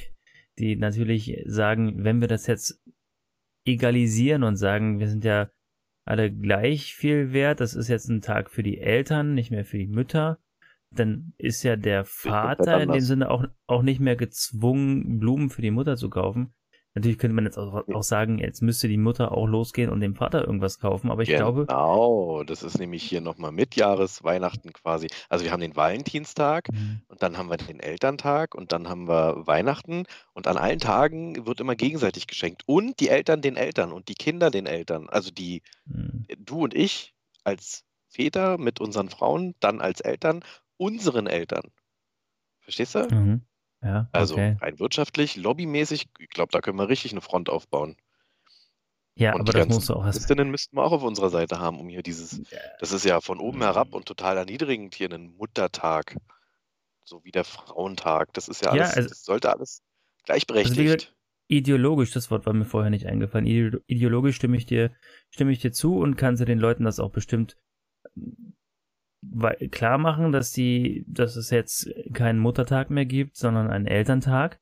die 0.58 0.76
natürlich 0.76 1.42
sagen, 1.46 2.04
wenn 2.04 2.20
wir 2.20 2.28
das 2.28 2.46
jetzt 2.46 2.82
egalisieren 3.64 4.42
und 4.42 4.56
sagen, 4.56 4.98
wir 4.98 5.08
sind 5.08 5.24
ja 5.24 5.50
alle 6.04 6.32
gleich 6.32 6.94
viel 6.94 7.32
wert, 7.32 7.60
das 7.60 7.74
ist 7.74 7.88
jetzt 7.88 8.08
ein 8.08 8.22
Tag 8.22 8.50
für 8.50 8.62
die 8.62 8.78
Eltern, 8.78 9.34
nicht 9.34 9.50
mehr 9.50 9.64
für 9.64 9.78
die 9.78 9.86
Mütter, 9.86 10.40
dann 10.90 11.34
ist 11.36 11.62
ja 11.62 11.76
der 11.76 12.04
Vater 12.04 12.80
in 12.80 12.92
dem. 12.92 13.00
Sinne 13.00 13.30
auch, 13.30 13.44
auch 13.66 13.82
nicht 13.82 14.00
mehr 14.00 14.16
gezwungen, 14.16 15.18
Blumen 15.18 15.50
für 15.50 15.62
die 15.62 15.70
Mutter 15.70 15.96
zu 15.96 16.08
kaufen. 16.08 16.54
Natürlich 16.94 17.18
könnte 17.18 17.34
man 17.34 17.44
jetzt 17.44 17.58
auch, 17.58 17.86
auch 17.86 18.02
sagen, 18.02 18.38
jetzt 18.38 18.60
müsste 18.62 18.88
die 18.88 18.96
Mutter 18.96 19.30
auch 19.32 19.46
losgehen 19.46 19.90
und 19.90 20.00
dem 20.00 20.16
Vater 20.16 20.44
irgendwas 20.44 20.78
kaufen, 20.80 21.10
aber 21.10 21.22
ich 21.22 21.28
glaube, 21.28 21.66
Genau, 21.66 22.42
das 22.44 22.62
ist 22.62 22.78
nämlich 22.78 23.02
hier 23.04 23.20
nochmal 23.20 23.52
mit 23.52 23.76
Jahresweihnachten 23.76 24.72
quasi. 24.72 25.06
Also 25.28 25.44
wir 25.44 25.52
haben 25.52 25.60
den 25.60 25.76
Valentinstag 25.76 26.68
Mhm. 26.72 27.02
und 27.06 27.22
dann 27.22 27.36
haben 27.36 27.50
wir 27.50 27.56
den 27.56 27.78
Elterntag 27.78 28.54
und 28.54 28.72
dann 28.72 28.88
haben 28.88 29.06
wir 29.06 29.46
Weihnachten 29.46 30.04
und 30.32 30.46
an 30.48 30.56
allen 30.56 30.78
Tagen 30.80 31.46
wird 31.46 31.60
immer 31.60 31.76
gegenseitig 31.76 32.26
geschenkt. 32.26 32.62
Und 32.66 32.98
die 33.00 33.10
Eltern 33.10 33.42
den 33.42 33.56
Eltern 33.56 33.92
und 33.92 34.08
die 34.08 34.14
Kinder 34.14 34.50
den 34.50 34.66
Eltern. 34.66 35.08
Also 35.08 35.30
die, 35.30 35.62
Mhm. 35.84 36.26
du 36.38 36.64
und 36.64 36.74
ich 36.74 37.14
als 37.44 37.84
Väter 38.08 38.58
mit 38.58 38.80
unseren 38.80 39.08
Frauen, 39.10 39.54
dann 39.60 39.80
als 39.80 40.00
Eltern, 40.00 40.40
unseren 40.78 41.26
Eltern. 41.26 41.70
Verstehst 42.60 42.94
du? 42.94 43.06
Mhm. 43.10 43.42
Ja, 43.82 44.08
Also 44.12 44.34
okay. 44.34 44.56
rein 44.60 44.78
wirtschaftlich, 44.78 45.36
lobbymäßig, 45.36 46.08
ich 46.18 46.28
glaube, 46.30 46.52
da 46.52 46.60
können 46.60 46.78
wir 46.78 46.88
richtig 46.88 47.12
eine 47.12 47.20
Front 47.20 47.48
aufbauen. 47.48 47.96
Ja, 49.14 49.34
Und 49.34 49.40
aber 49.40 49.52
das 49.52 49.68
musst 49.68 49.88
du 49.88 49.94
auch 49.94 50.04
erst. 50.04 50.18
Feministinnen 50.18 50.50
müssten 50.50 50.76
wir 50.76 50.84
auch 50.84 50.92
auf 50.92 51.02
unserer 51.02 51.30
Seite 51.30 51.58
haben, 51.58 51.80
um 51.80 51.88
hier 51.88 52.02
dieses, 52.02 52.40
das 52.78 52.92
ist 52.92 53.04
ja 53.04 53.20
von 53.20 53.40
oben 53.40 53.62
herab 53.62 53.92
und 53.94 54.06
total 54.06 54.36
erniedrigend 54.36 54.94
hier 54.94 55.10
einen 55.12 55.36
Muttertag, 55.36 56.16
so 57.04 57.24
wie 57.24 57.32
der 57.32 57.44
Frauentag. 57.44 58.32
Das 58.34 58.48
ist 58.48 58.62
ja 58.62 58.74
Ja, 58.74 58.82
alles, 58.82 58.94
also- 58.94 59.08
das 59.08 59.24
sollte 59.24 59.50
alles 59.52 59.82
Also 59.82 60.24
gleichberechtigt. 60.24 60.76
gesagt, 60.84 61.14
Ideologisch, 61.50 62.12
das 62.12 62.30
Wort 62.30 62.44
war 62.44 62.52
mir 62.52 62.66
vorher 62.66 62.90
nicht 62.90 63.06
eingefallen. 63.06 63.46
Ide- 63.46 63.82
Ideologisch 63.86 64.36
stimme 64.36 64.58
ich 64.58 64.66
dir, 64.66 64.92
stimme 65.30 65.50
ich 65.50 65.60
dir 65.60 65.72
zu 65.72 65.98
und 65.98 66.16
kann 66.16 66.36
zu 66.36 66.44
den 66.44 66.58
Leuten 66.58 66.84
das 66.84 67.00
auch 67.00 67.10
bestimmt 67.10 67.56
klar 69.70 69.98
machen, 69.98 70.32
dass 70.32 70.52
die, 70.52 71.04
dass 71.08 71.36
es 71.36 71.50
jetzt 71.50 71.90
keinen 72.12 72.38
Muttertag 72.38 72.90
mehr 72.90 73.06
gibt, 73.06 73.36
sondern 73.36 73.70
einen 73.70 73.86
Elterntag. 73.86 74.60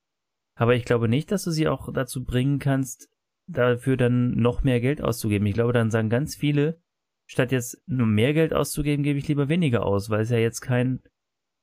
Aber 0.55 0.75
ich 0.75 0.85
glaube 0.85 1.09
nicht, 1.09 1.31
dass 1.31 1.45
du 1.45 1.51
sie 1.51 1.69
auch 1.69 1.93
dazu 1.93 2.25
bringen 2.25 2.59
kannst, 2.59 3.11
dafür 3.47 3.97
dann 3.97 4.35
noch 4.35 4.63
mehr 4.63 4.81
Geld 4.81 5.03
auszugeben. 5.03 5.47
Ich 5.47 5.55
glaube, 5.55 5.73
dann 5.73 5.91
sagen 5.91 6.09
ganz 6.09 6.35
viele, 6.35 6.81
statt 7.27 7.53
jetzt 7.53 7.83
nur 7.87 8.07
mehr 8.07 8.33
Geld 8.33 8.53
auszugeben, 8.53 9.03
gebe 9.03 9.19
ich 9.19 9.29
lieber 9.29 9.49
weniger 9.49 9.85
aus, 9.85 10.11
weil 10.11 10.23
es 10.23 10.31
ja 10.31 10.39
jetzt 10.39 10.61
kein, 10.61 11.03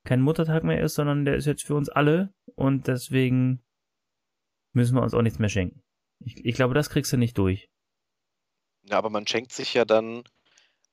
kein 0.06 0.22
Muttertag 0.22 0.64
mehr 0.64 0.82
ist, 0.82 0.96
sondern 0.96 1.26
der 1.26 1.36
ist 1.36 1.46
jetzt 1.46 1.64
für 1.64 1.76
uns 1.76 1.90
alle 1.90 2.34
und 2.56 2.88
deswegen 2.88 3.64
müssen 4.74 4.96
wir 4.96 5.02
uns 5.02 5.14
auch 5.14 5.22
nichts 5.22 5.40
mehr 5.40 5.50
schenken. 5.50 5.82
Ich, 6.24 6.46
ich 6.46 6.56
glaube, 6.56 6.74
das 6.74 6.90
kriegst 6.90 7.12
du 7.12 7.18
nicht 7.18 7.38
durch. 7.38 7.70
Ja, 8.84 8.98
aber 8.98 9.10
man 9.10 9.28
schenkt 9.28 9.52
sich 9.54 9.74
ja 9.74 9.86
dann, 9.86 10.24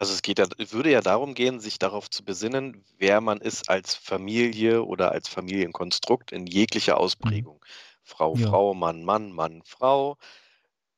also 0.01 0.15
es 0.15 0.23
geht 0.23 0.41
ja, 0.41 0.47
würde 0.59 0.91
ja 0.91 1.03
darum 1.03 1.35
gehen, 1.35 1.61
sich 1.61 1.79
darauf 1.79 2.11
zu 2.11 2.25
besinnen, 2.25 2.85
wer 2.99 3.21
man 3.21 3.41
ist 3.41 3.69
als 3.71 3.95
Familie 3.95 4.85
oder 4.85 5.13
als 5.13 5.29
Familienkonstrukt 5.29 6.33
in 6.33 6.47
jeglicher 6.47 6.99
Ausprägung. 6.99 7.65
Frau, 8.03 8.35
Ja. 8.35 8.49
Frau, 8.49 8.75
Mann, 8.75 9.05
Mann, 9.05 9.33
Mann, 9.33 9.63
Frau, 9.65 10.19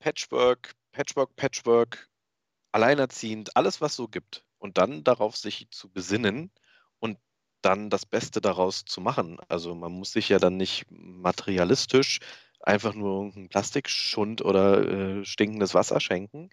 Patchwork, 0.01 0.75
Patchwork, 0.93 1.37
Patchwork, 1.37 2.11
alleinerziehend, 2.73 3.57
alles, 3.57 3.81
was 3.81 3.97
so 3.97 4.09
gibt. 4.09 4.45
Und 4.59 4.79
dann 4.79 5.05
darauf 5.05 5.37
sich 5.37 5.69
zu 5.71 5.91
besinnen 5.91 6.53
und 7.01 7.19
dann 7.63 7.91
das 7.91 8.07
Beste 8.07 8.41
daraus 8.41 8.85
zu 8.85 9.01
machen. 9.01 9.39
Also 9.49 9.75
man 9.75 9.93
muss 9.93 10.13
sich 10.13 10.29
ja 10.31 10.39
dann 10.39 10.57
nicht 10.57 10.87
materialistisch 10.91 12.21
einfach 12.61 12.95
nur 12.95 13.17
irgendeinen 13.17 13.49
Plastikschund 13.49 14.43
oder 14.45 15.21
äh, 15.21 15.25
stinkendes 15.25 15.75
Wasser 15.75 16.01
schenken, 16.01 16.51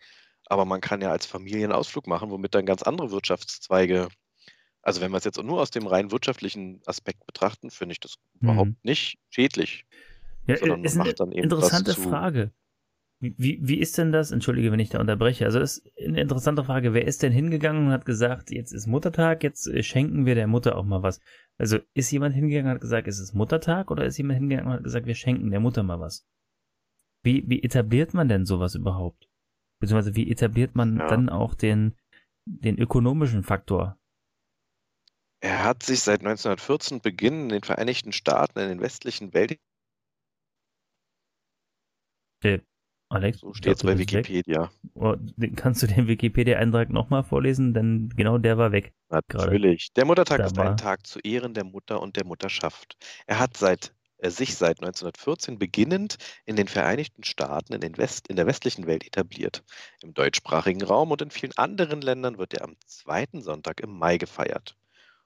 aber 0.49 0.65
man 0.65 0.81
kann 0.81 1.01
ja 1.01 1.11
als 1.11 1.25
Familie 1.25 1.63
einen 1.63 1.73
Ausflug 1.73 2.07
machen, 2.07 2.29
womit 2.31 2.55
dann 2.55 2.65
ganz 2.65 2.83
andere 2.83 3.11
Wirtschaftszweige, 3.11 4.09
also 4.81 4.99
wenn 5.01 5.11
wir 5.11 5.17
es 5.17 5.23
jetzt 5.23 5.41
nur 5.41 5.61
aus 5.61 5.71
dem 5.71 5.87
rein 5.87 6.11
wirtschaftlichen 6.11 6.81
Aspekt 6.85 7.25
betrachten, 7.25 7.69
finde 7.69 7.93
ich 7.93 7.99
das 7.99 8.15
Mhm. 8.41 8.49
überhaupt 8.49 8.85
nicht 8.85 9.19
schädlich. 9.29 9.85
Ja, 10.47 10.57
Sondern 10.57 10.83
ist 10.83 10.99
eine 10.99 11.35
interessante 11.35 11.93
Frage. 11.93 12.51
Wie, 13.21 13.35
wie, 13.37 13.59
wie 13.61 13.79
ist 13.79 13.97
denn 13.97 14.13
das? 14.13 14.31
Entschuldige, 14.31 14.71
wenn 14.71 14.79
ich 14.79 14.89
da 14.89 14.99
unterbreche. 14.99 15.45
Also 15.45 15.59
ist 15.59 15.83
eine 16.01 16.21
interessante 16.21 16.63
Frage. 16.63 16.93
Wer 16.93 17.05
ist 17.05 17.21
denn 17.21 17.33
hingegangen 17.33 17.87
und 17.87 17.91
hat 17.91 18.05
gesagt, 18.05 18.49
jetzt 18.49 18.71
ist 18.71 18.87
Muttertag, 18.87 19.43
jetzt 19.43 19.67
äh, 19.67 19.83
schenken 19.83 20.25
wir 20.25 20.35
der 20.35 20.47
Mutter 20.47 20.77
auch 20.77 20.85
mal 20.85 21.03
was? 21.03 21.19
Also 21.57 21.79
ist 21.93 22.09
jemand 22.11 22.33
hingegangen 22.33 22.67
und 22.67 22.75
hat 22.75 22.81
gesagt, 22.81 23.07
es 23.09 23.19
ist 23.19 23.33
Muttertag 23.33 23.91
oder 23.91 24.05
ist 24.05 24.17
jemand 24.17 24.39
hingegangen 24.39 24.71
und 24.71 24.77
hat 24.77 24.83
gesagt, 24.85 25.05
wir 25.05 25.15
schenken 25.15 25.51
der 25.51 25.59
Mutter 25.59 25.83
mal 25.83 25.99
was? 25.99 26.25
Wie, 27.21 27.43
wie 27.47 27.61
etabliert 27.61 28.13
man 28.13 28.29
denn 28.29 28.45
sowas 28.45 28.75
überhaupt? 28.75 29.28
Beziehungsweise 29.79 30.15
wie 30.15 30.29
etabliert 30.29 30.75
man 30.75 30.97
Ja. 30.97 31.07
dann 31.07 31.29
auch 31.29 31.55
den, 31.55 31.95
den 32.45 32.77
ökonomischen 32.77 33.43
Faktor? 33.43 33.97
Er 35.41 35.63
hat 35.63 35.83
sich 35.83 36.01
seit 36.01 36.19
1914 36.19 36.99
Beginn 37.01 37.43
in 37.43 37.49
den 37.49 37.63
Vereinigten 37.63 38.11
Staaten, 38.11 38.59
in 38.59 38.69
den 38.69 38.81
westlichen 38.81 39.33
Welt, 39.33 39.57
Äh, 42.43 42.59
Alex, 43.11 43.39
so 43.39 43.53
steht 43.53 43.77
es 43.77 43.83
bei. 43.83 43.97
Wikipedia. 43.97 44.71
Oh, 44.93 45.15
kannst 45.55 45.81
du 45.81 45.87
den 45.87 46.07
Wikipedia-Eintrag 46.07 46.89
nochmal 46.89 47.23
vorlesen? 47.23 47.73
Denn 47.73 48.09
genau 48.15 48.37
der 48.37 48.57
war 48.57 48.71
weg. 48.71 48.93
Natürlich. 49.09 49.91
Der 49.93 50.05
Muttertag 50.05 50.37
Da 50.39 50.45
ist 50.45 50.59
ein 50.59 50.77
Tag 50.77 51.07
zu 51.07 51.19
Ehren 51.19 51.53
der 51.53 51.63
Mutter 51.63 52.01
und 52.01 52.15
der 52.17 52.25
Mutterschaft. 52.25 52.97
Er 53.25 53.39
hat 53.39 53.57
seit, 53.57 53.93
sich 54.23 54.55
seit 54.55 54.79
1914 54.81 55.57
beginnend 55.57 56.17
in 56.45 56.55
den 56.55 56.67
Vereinigten 56.67 57.23
Staaten 57.23 57.73
in, 57.73 57.81
den 57.81 57.97
West, 57.97 58.27
in 58.27 58.35
der 58.35 58.47
westlichen 58.47 58.85
Welt 58.85 59.05
etabliert. 59.05 59.63
Im 60.01 60.13
deutschsprachigen 60.13 60.83
Raum 60.83 61.11
und 61.11 61.21
in 61.21 61.31
vielen 61.31 61.57
anderen 61.57 62.01
Ländern 62.01 62.37
wird 62.37 62.53
er 62.53 62.65
am 62.65 62.75
zweiten 62.85 63.41
Sonntag 63.41 63.79
im 63.79 63.97
Mai 63.97 64.17
gefeiert. 64.17 64.75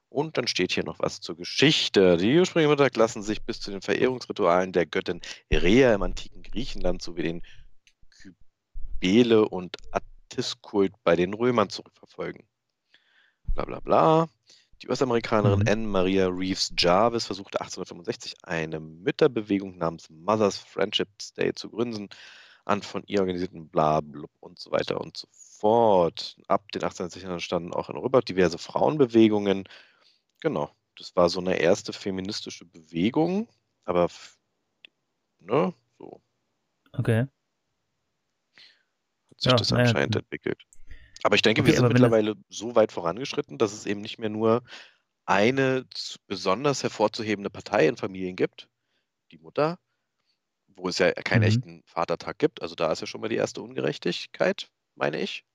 Und 0.10 0.38
dann 0.38 0.46
steht 0.46 0.72
hier 0.72 0.84
noch 0.84 1.00
was 1.00 1.22
zur 1.22 1.36
Geschichte. 1.36 2.18
Die 2.18 2.38
ursprünglichen 2.38 2.70
Muttertag 2.70 2.96
lassen 2.98 3.24
sich 3.24 3.42
bis 3.42 3.60
zu 3.60 3.72
den 3.72 3.82
Verehrungsritualen 3.82 4.72
der 4.72 4.86
Göttin 4.86 5.22
Rhea 5.52 5.96
im 5.96 6.04
antiken 6.04 6.44
Griechenland 6.44 7.02
sowie 7.02 7.24
den 7.24 7.42
Kybele- 9.02 9.50
und 9.50 9.76
Attiskult 9.92 10.94
bei 11.04 11.16
den 11.16 11.34
Römern 11.34 11.70
zurückverfolgen. 11.70 12.46
Bla 13.56 13.66
bla 13.66 13.80
bla. 13.80 14.28
Die 14.84 14.90
US-Amerikanerin 14.90 15.62
Mhm. 15.62 15.66
Anne 15.66 15.88
Maria 15.88 16.28
Reeves 16.28 16.74
Jarvis 16.78 17.26
versuchte 17.26 17.62
1865 17.62 18.36
eine 18.44 18.82
Mütterbewegung 18.82 19.78
namens 19.78 20.10
Mothers 20.10 20.58
Friendship 20.58 21.08
Day 21.38 21.54
zu 21.54 21.70
gründen, 21.70 22.10
an 22.66 22.82
von 22.82 23.02
ihr 23.08 23.22
organisierten 23.22 23.70
bla 23.70 24.02
blub 24.02 24.30
und 24.42 24.60
so 24.60 24.72
weiter 24.72 25.00
und 25.00 25.16
so 25.16 25.28
fort. 25.32 26.36
Ab 26.50 26.70
den 26.74 26.82
1860ern 26.84 27.40
standen 27.40 27.74
auch 27.74 27.90
in 27.90 27.96
Europa 27.96 28.20
diverse 28.22 28.58
Frauenbewegungen. 28.58 29.64
Genau, 30.42 30.72
das 30.98 31.16
war 31.16 31.30
so 31.30 31.40
eine 31.42 31.58
erste 31.60 31.94
feministische 31.94 32.66
Bewegung, 32.66 33.50
aber 33.86 34.10
ne? 35.40 35.74
So 36.00 36.22
Okay. 37.00 37.28
hat 39.32 39.42
sich 39.42 39.54
Ja, 39.54 39.56
das 39.56 39.74
anscheinend 39.74 40.16
gut. 40.16 40.18
entwickelt. 40.18 40.64
Aber 41.24 41.36
ich 41.36 41.42
denke, 41.42 41.62
Okay, 41.62 41.66
wir 41.66 41.74
sind 41.74 41.88
mittlerweile 41.88 42.36
so 42.50 42.76
weit 42.76 42.92
vorangeschritten, 42.92 43.58
dass 43.58 43.74
es 43.74 43.86
eben 43.86 44.02
nicht 44.02 44.20
mehr 44.20 44.30
nur 44.30 44.64
eine 45.26 45.86
besonders 46.28 46.84
hervorzuhebende 46.84 47.50
Partei 47.50 47.88
in 47.88 47.98
Familien 47.98 48.36
gibt, 48.36 48.70
die 49.32 49.40
Mutter, 49.40 49.80
wo 50.68 50.90
es 50.90 51.00
ja 51.00 51.12
keinen 51.14 51.44
Mhm. 51.44 51.44
echten 51.44 51.84
Vatertag 51.86 52.38
gibt. 52.40 52.62
Also 52.62 52.76
da 52.76 52.92
ist 52.92 53.02
ja 53.02 53.08
schon 53.08 53.22
mal 53.22 53.30
die 53.30 53.38
erste 53.38 53.62
Ungerechtigkeit, 53.62 54.70
meine 54.96 55.22
ich. 55.22 55.46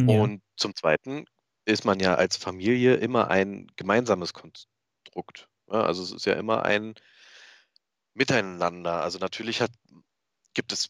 Ja. 0.00 0.06
Und 0.08 0.42
zum 0.56 0.74
Zweiten 0.74 1.26
ist 1.64 1.84
man 1.84 2.00
ja 2.00 2.14
als 2.14 2.36
Familie 2.36 2.94
immer 2.96 3.28
ein 3.30 3.66
gemeinsames 3.76 4.32
Konstrukt. 4.32 5.48
Ja, 5.70 5.82
also 5.82 6.02
es 6.02 6.12
ist 6.12 6.26
ja 6.26 6.34
immer 6.34 6.64
ein 6.64 6.94
Miteinander. 8.14 9.02
Also 9.02 9.18
natürlich 9.18 9.60
hat, 9.60 9.70
gibt 10.54 10.72
es 10.72 10.88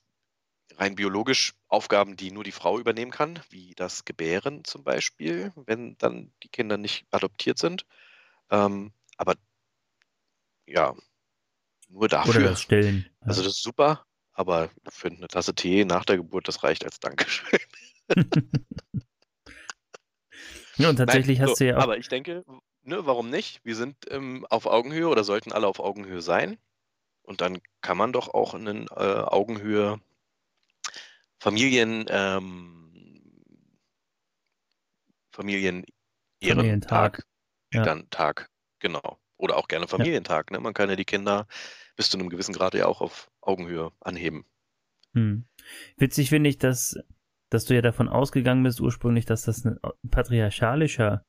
rein 0.79 0.95
biologisch 0.95 1.55
Aufgaben, 1.67 2.17
die 2.17 2.31
nur 2.31 2.45
die 2.45 2.53
Frau 2.53 2.79
übernehmen 2.79 3.11
kann, 3.11 3.41
wie 3.51 3.75
das 3.75 4.05
Gebären 4.05 4.65
zum 4.65 4.85
Beispiel, 4.85 5.53
wenn 5.67 5.99
dann 5.99 6.33
die 6.43 6.49
Kinder 6.49 6.79
nicht 6.79 7.07
adoptiert 7.11 7.59
sind. 7.59 7.85
Ähm, 8.51 8.93
aber 9.17 9.35
ja, 10.67 10.95
nur 11.89 12.03
Oder 12.03 12.19
dafür. 12.19 12.43
das 12.43 12.63
Stillen. 12.63 13.07
Ja. 13.21 13.27
Also 13.27 13.43
das 13.43 13.55
ist 13.55 13.63
super, 13.63 14.07
aber 14.33 14.71
für 14.89 15.09
eine 15.09 15.27
Tasse 15.29 15.55
Tee 15.55 15.85
nach 15.85 16.05
der 16.05 16.19
Geburt, 16.19 16.47
das 16.49 16.63
reicht 16.63 16.85
als 16.85 17.01
Dankeschön. 17.01 17.59
ja, 20.77 20.89
und 20.89 20.97
tatsächlich 20.97 21.39
Nein, 21.39 21.49
hast 21.49 21.59
so, 21.59 21.65
du 21.65 21.71
ja 21.71 21.77
auch. 21.77 21.83
Aber 21.83 21.99
ich 21.99 22.09
denke, 22.09 22.45
ne, 22.83 23.05
warum 23.05 23.31
nicht? 23.31 23.65
Wir 23.65 23.75
sind 23.75 23.97
ähm, 24.11 24.47
auf 24.49 24.67
Augenhöhe 24.67 25.09
oder 25.09 25.25
sollten 25.25 25.53
alle 25.53 25.67
auf 25.67 25.81
Augenhöhe 25.81 26.23
sein. 26.23 26.57
Und 27.23 27.41
dann 27.41 27.59
kann 27.83 27.99
man 27.99 28.13
doch 28.13 28.33
auch 28.33 28.55
einen 28.55 28.87
äh, 28.89 28.95
Augenhöhe 28.95 30.01
Familien, 31.41 32.07
ähm, 32.09 32.91
Familien 35.33 35.85
Familientag. 36.43 37.25
Ja. 37.73 37.83
dann 37.83 38.09
Tag, 38.11 38.51
genau. 38.81 39.19
Oder 39.37 39.57
auch 39.57 39.69
gerne 39.69 39.87
Familientag. 39.87 40.51
Ne? 40.51 40.59
Man 40.59 40.75
kann 40.75 40.91
ja 40.91 40.97
die 40.97 41.05
Kinder 41.05 41.47
bis 41.97 42.11
zu 42.11 42.19
einem 42.19 42.29
gewissen 42.29 42.55
Grad 42.55 42.75
ja 42.75 42.87
auch 42.87 43.01
auf 43.01 43.31
Augenhöhe 43.41 43.93
anheben. 44.01 44.47
Hm. 45.15 45.47
Witzig 45.97 46.31
finde 46.31 46.51
ich, 46.51 46.59
dass, 46.59 46.97
dass 47.51 47.65
du 47.65 47.75
ja 47.75 47.83
davon 47.83 48.09
ausgegangen 48.09 48.63
bist 48.63 48.81
ursprünglich, 48.81 49.27
dass 49.27 49.43
das 49.43 49.65
ein 49.65 49.79
patriarchalischer 50.11 51.25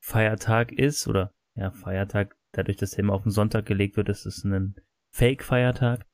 Feiertag 0.00 0.72
ist, 0.72 1.06
oder 1.06 1.32
ja, 1.54 1.70
Feiertag, 1.70 2.36
dadurch, 2.52 2.76
dass 2.76 2.90
der 2.90 3.00
immer 3.00 3.14
auf 3.14 3.22
den 3.22 3.32
Sonntag 3.32 3.64
gelegt 3.66 3.96
wird, 3.96 4.08
ist 4.08 4.26
es 4.26 4.44
ein 4.44 4.74
Fake-Feiertag. 5.12 6.06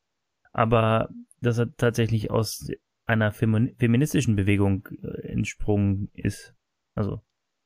Aber 0.53 1.09
dass 1.41 1.59
er 1.59 1.75
tatsächlich 1.77 2.31
aus 2.31 2.69
einer 3.11 3.33
femi- 3.33 3.77
feministischen 3.79 4.37
Bewegung 4.37 4.89
äh, 5.03 5.29
entsprungen 5.29 6.11
ist. 6.15 6.55
Also, 6.95 7.21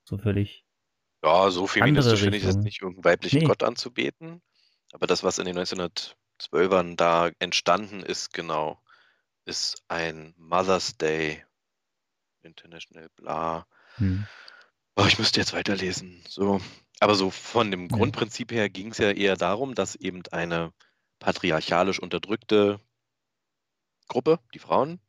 so 0.04 0.18
völlig. 0.18 0.64
Ja, 1.24 1.50
so 1.50 1.66
feministisch 1.66 2.20
finde 2.20 2.36
ich 2.38 2.44
es 2.44 2.56
nicht, 2.56 2.82
irgendeinen 2.82 3.04
weiblichen 3.04 3.38
Nee. 3.40 3.46
Gott 3.46 3.62
anzubeten. 3.62 4.42
Aber 4.92 5.06
das, 5.06 5.22
was 5.24 5.38
in 5.38 5.46
den 5.46 5.58
1912ern 5.58 6.96
da 6.96 7.30
entstanden 7.38 8.00
ist, 8.00 8.32
genau, 8.34 8.80
ist 9.46 9.82
ein 9.88 10.34
Mother's 10.36 10.96
Day 10.98 11.42
International 12.42 13.08
bla. 13.16 13.66
Hm. 13.96 14.26
Oh, 14.96 15.04
ich 15.06 15.18
müsste 15.18 15.40
jetzt 15.40 15.52
weiterlesen. 15.54 16.22
So. 16.28 16.60
Aber 17.00 17.14
so 17.14 17.30
von 17.30 17.70
dem 17.70 17.88
Ja. 17.88 17.96
Grundprinzip 17.96 18.52
her 18.52 18.68
ging 18.68 18.90
es 18.92 18.98
ja 18.98 19.10
eher 19.10 19.36
darum, 19.36 19.74
dass 19.74 19.96
eben 19.96 20.22
eine 20.30 20.72
patriarchalisch 21.18 21.98
unterdrückte 22.00 22.80
Gruppe, 24.08 24.38
die 24.52 24.58
Frauen, 24.58 25.00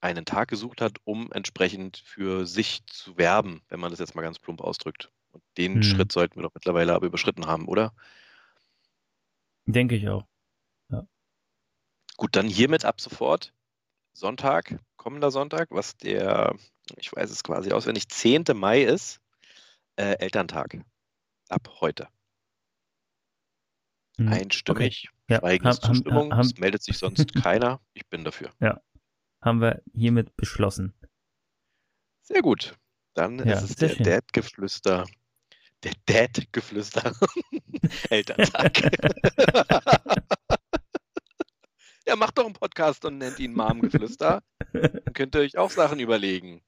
einen 0.00 0.24
Tag 0.24 0.48
gesucht 0.48 0.80
hat, 0.80 0.98
um 1.04 1.32
entsprechend 1.32 1.96
für 1.98 2.46
sich 2.46 2.84
zu 2.86 3.16
werben, 3.18 3.62
wenn 3.68 3.80
man 3.80 3.90
das 3.90 3.98
jetzt 3.98 4.14
mal 4.14 4.22
ganz 4.22 4.38
plump 4.38 4.60
ausdrückt. 4.60 5.10
Und 5.32 5.42
den 5.56 5.74
Hm. 5.76 5.82
Schritt 5.82 6.12
sollten 6.12 6.36
wir 6.36 6.42
doch 6.44 6.54
mittlerweile 6.54 6.94
aber 6.94 7.06
überschritten 7.06 7.46
haben, 7.46 7.66
oder? 7.68 7.92
Denke 9.66 9.96
ich 9.96 10.08
auch. 10.08 10.24
Gut, 12.16 12.34
dann 12.34 12.48
hiermit 12.48 12.84
ab 12.84 13.00
sofort 13.00 13.52
Sonntag, 14.12 14.80
kommender 14.96 15.30
Sonntag, 15.30 15.68
was 15.70 15.96
der, 15.96 16.56
ich 16.96 17.12
weiß 17.14 17.30
es 17.30 17.44
quasi 17.44 17.70
auswendig, 17.70 18.08
10. 18.08 18.42
Mai 18.54 18.82
ist, 18.82 19.20
äh, 19.94 20.14
Elterntag. 20.18 20.80
Ab 21.48 21.68
heute. 21.80 22.08
Hm. 24.18 24.28
Einstimmig. 24.32 25.08
Ja, 25.28 25.38
Schweigen 25.38 25.64
haben- 25.66 25.72
ist 25.72 25.84
Zustimmung. 25.84 26.32
es 26.32 26.56
meldet 26.58 26.82
sich 26.82 26.98
sonst 26.98 27.32
keiner. 27.46 27.80
Ich 27.94 28.04
bin 28.08 28.24
dafür. 28.24 28.50
Haben 29.40 29.60
wir 29.60 29.82
hiermit 29.92 30.36
beschlossen. 30.36 30.94
Sehr 32.22 32.42
gut. 32.42 32.76
Dann 33.14 33.38
Ja, 33.38 33.54
ist 33.58 33.70
es 33.70 33.76
der. 33.76 33.94
Dad-Geflüster. 33.96 35.06
Der 35.84 35.92
Dad-Geflüster. 36.06 37.14
Elterntag. 38.10 38.82
ja, 42.06 42.16
macht 42.16 42.36
doch 42.38 42.44
einen 42.44 42.54
Podcast 42.54 43.04
und 43.04 43.18
nennt 43.18 43.38
ihn 43.38 43.54
Mom-Geflüster. 43.54 44.42
Dann 44.72 45.12
könnt 45.14 45.34
ihr 45.36 45.40
euch 45.42 45.56
auch 45.56 45.70
Sachen 45.70 46.00
überlegen. 46.00 46.62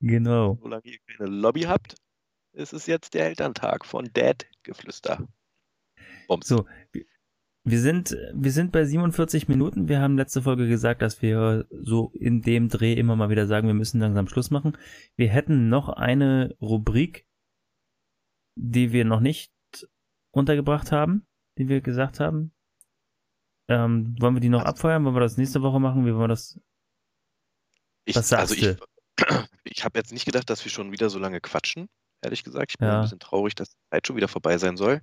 Genau. 0.00 0.58
Solange 0.62 0.84
ihr 0.84 0.98
keine 1.06 1.28
Lobby 1.28 1.62
habt, 1.62 1.96
ist 2.52 2.72
es 2.72 2.86
jetzt 2.86 3.14
der 3.14 3.26
Elterntag 3.26 3.84
von 3.84 4.10
Dad-Geflüster. 4.12 5.28
So, 6.42 6.66
wir 6.92 7.04
sind, 7.64 8.16
wir 8.32 8.52
sind 8.52 8.72
bei 8.72 8.84
47 8.84 9.48
Minuten. 9.48 9.88
Wir 9.88 10.00
haben 10.00 10.16
letzte 10.16 10.42
Folge 10.42 10.66
gesagt, 10.68 11.02
dass 11.02 11.20
wir 11.20 11.66
so 11.70 12.10
in 12.14 12.42
dem 12.42 12.68
Dreh 12.68 12.94
immer 12.94 13.16
mal 13.16 13.30
wieder 13.30 13.46
sagen, 13.46 13.66
wir 13.66 13.74
müssen 13.74 14.00
langsam 14.00 14.28
Schluss 14.28 14.50
machen. 14.50 14.78
Wir 15.16 15.28
hätten 15.28 15.68
noch 15.68 15.88
eine 15.90 16.56
Rubrik, 16.60 17.26
die 18.56 18.92
wir 18.92 19.04
noch 19.04 19.20
nicht 19.20 19.52
untergebracht 20.30 20.92
haben, 20.92 21.26
die 21.58 21.68
wir 21.68 21.80
gesagt 21.80 22.20
haben. 22.20 22.52
Ähm, 23.68 24.16
wollen 24.18 24.34
wir 24.34 24.40
die 24.40 24.48
noch 24.48 24.64
abfeuern? 24.64 25.04
Wollen 25.04 25.14
wir 25.14 25.20
das 25.20 25.36
nächste 25.36 25.62
Woche 25.62 25.80
machen? 25.80 26.04
Wie 26.06 26.10
wollen 26.10 26.24
wir 26.24 26.28
das? 26.28 26.58
Ich, 28.04 28.16
Was 28.16 28.28
sagst 28.28 28.52
also 28.52 28.66
ich, 28.66 28.76
ich 29.64 29.84
habe 29.84 29.98
jetzt 29.98 30.12
nicht 30.12 30.24
gedacht, 30.24 30.50
dass 30.50 30.64
wir 30.64 30.72
schon 30.72 30.92
wieder 30.92 31.10
so 31.10 31.18
lange 31.18 31.40
quatschen, 31.40 31.88
ehrlich 32.22 32.44
gesagt. 32.44 32.72
Ich 32.72 32.78
bin 32.78 32.88
Ja. 32.88 32.96
ein 32.98 33.02
bisschen 33.02 33.18
traurig, 33.20 33.54
dass 33.54 33.70
die 33.70 33.76
Zeit 33.90 34.06
schon 34.06 34.16
wieder 34.16 34.28
vorbei 34.28 34.58
sein 34.58 34.76
soll. 34.76 35.00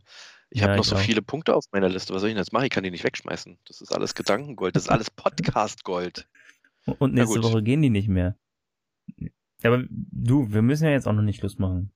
Ich 0.50 0.62
Ja, 0.62 0.68
habe 0.68 0.78
noch 0.78 0.84
ich 0.86 0.90
so 0.90 0.96
auch. 0.96 1.00
viele 1.02 1.22
Punkte 1.22 1.56
auf 1.56 1.66
meiner 1.72 1.90
Liste. 1.90 2.14
Was 2.14 2.22
soll 2.22 2.30
ich 2.30 2.34
denn 2.36 2.42
jetzt 2.42 2.54
machen? 2.54 2.66
Ich 2.66 2.70
kann 2.70 2.84
die 2.84 2.92
nicht 2.92 3.04
wegschmeißen. 3.04 3.58
Das 3.66 3.82
ist 3.82 3.92
alles 3.94 4.16
Gedankengold. 4.16 4.76
Das 4.76 4.84
ist 4.84 4.90
alles 4.90 5.10
Podcast-Gold. 5.12 6.28
Und 7.00 7.14
nächste. 7.14 7.44
Woche 7.44 7.62
gehen 7.64 7.82
die 7.82 7.90
nicht 7.90 8.08
mehr. 8.08 8.38
Aber 9.64 9.84
du, 9.90 10.52
wir 10.52 10.62
müssen 10.62 10.86
ja 10.86 10.92
jetzt 10.92 11.08
auch 11.08 11.14
noch 11.14 11.22
nicht 11.24 11.40
Schluss 11.40 11.58
machen. 11.58 11.92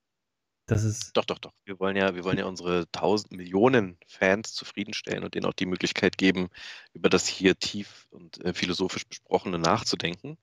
Das 0.67 0.83
ist, 0.83 1.15
Doch, 1.17 1.25
doch, 1.25 1.39
doch. 1.39 1.53
Wir 1.65 1.79
wollen 1.79 1.95
ja, 1.97 2.15
wir 2.15 2.23
wollen 2.23 2.37
ja 2.37 2.45
unsere 2.45 2.89
tausend 2.91 3.31
Millionen 3.33 3.97
Fans 4.07 4.53
zufriedenstellen 4.53 5.23
und 5.23 5.33
denen 5.35 5.45
auch 5.45 5.53
die 5.53 5.65
Möglichkeit 5.65 6.17
geben, 6.17 6.49
über 6.93 7.09
das 7.09 7.27
hier 7.27 7.57
tief 7.57 8.07
und 8.11 8.43
äh, 8.45 8.53
philosophisch 8.53 9.05
Besprochene 9.05 9.59
nachzudenken. 9.59 10.37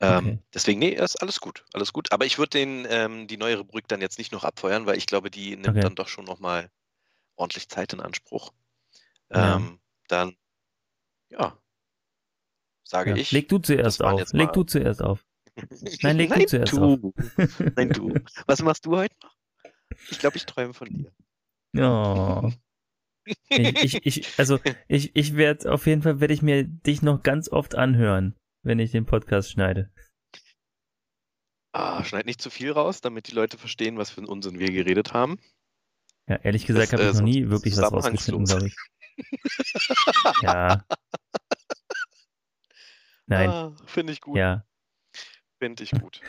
Ähm, 0.00 0.16
Okay. 0.18 0.38
Deswegen, 0.54 0.78
nee, 0.80 0.90
ist 0.94 1.16
alles 1.16 1.40
gut, 1.40 1.64
alles 1.72 1.92
gut. 1.92 2.12
Aber 2.12 2.24
ich 2.24 2.38
würde 2.38 2.50
den 2.50 2.86
ähm, 2.88 3.26
die 3.26 3.36
neue 3.36 3.58
Rubrik 3.58 3.86
dann 3.88 4.00
jetzt 4.00 4.18
nicht 4.18 4.32
noch 4.32 4.44
abfeuern, 4.44 4.86
weil 4.86 4.96
ich 4.96 5.06
glaube, 5.06 5.30
die 5.30 5.50
nimmt 5.50 5.68
Okay. 5.68 5.80
dann 5.80 5.94
doch 5.94 6.08
schon 6.08 6.24
nochmal 6.24 6.70
ordentlich 7.36 7.68
Zeit 7.68 7.92
in 7.92 8.00
Anspruch. 8.00 8.52
Ja. 9.32 9.56
Ähm, 9.56 9.78
Dann, 10.08 10.36
ja, 11.30 11.56
sage 12.82 13.10
ja. 13.10 13.16
ich. 13.16 13.30
leg 13.30 13.48
du 13.48 13.58
zuerst 13.58 14.02
auf. 14.02 14.32
Leg 14.32 14.52
du 14.52 14.64
zuerst 14.64 15.02
auf. 15.02 15.24
Nein, 16.02 16.16
leg 16.16 16.30
du 16.30 16.38
Nein, 16.38 16.48
zuerst 16.48 16.72
du. 16.72 17.12
Nein, 17.76 17.90
du. 17.90 18.14
Was 18.46 18.62
machst 18.62 18.86
du 18.86 18.96
heute 18.96 19.14
noch? 19.22 19.36
Ich 20.10 20.18
glaube, 20.18 20.36
ich 20.36 20.46
träume 20.46 20.74
von 20.74 20.88
dir. 20.88 21.12
Oh. 21.78 22.50
Ich, 23.48 23.84
ich, 23.84 24.06
ich, 24.06 24.38
also 24.38 24.58
ich, 24.88 25.14
ich 25.14 25.36
werde 25.36 25.70
auf 25.72 25.86
jeden 25.86 26.02
Fall 26.02 26.20
werde 26.20 26.34
ich 26.34 26.42
mir 26.42 26.64
dich 26.64 27.02
noch 27.02 27.22
ganz 27.22 27.48
oft 27.48 27.76
anhören, 27.76 28.34
wenn 28.62 28.78
ich 28.78 28.90
den 28.92 29.06
Podcast 29.06 29.50
schneide. 29.50 29.90
Ah, 31.72 32.02
schneid 32.04 32.26
nicht 32.26 32.42
zu 32.42 32.50
viel 32.50 32.72
raus, 32.72 33.00
damit 33.00 33.28
die 33.28 33.34
Leute 33.34 33.56
verstehen, 33.56 33.96
was 33.96 34.10
für 34.10 34.18
einen 34.18 34.28
Unsinn 34.28 34.58
wir 34.58 34.72
geredet 34.72 35.12
haben. 35.12 35.38
Ja, 36.28 36.36
ehrlich 36.36 36.66
gesagt 36.66 36.92
habe 36.92 37.02
äh, 37.02 37.08
ich 37.10 37.14
noch 37.14 37.22
nie 37.22 37.48
wirklich 37.48 37.76
was 37.76 37.92
rausgeschnitten, 37.92 38.44
glaube 38.44 38.66
ich. 38.68 38.76
Ja. 40.42 40.84
Nein, 43.26 43.48
Ah, 43.50 43.76
Finde 43.86 44.12
ich 44.12 44.20
gut. 44.20 44.36
ja. 44.36 44.64
Finde 45.60 45.84
ich 45.84 45.90
gut. 46.00 46.20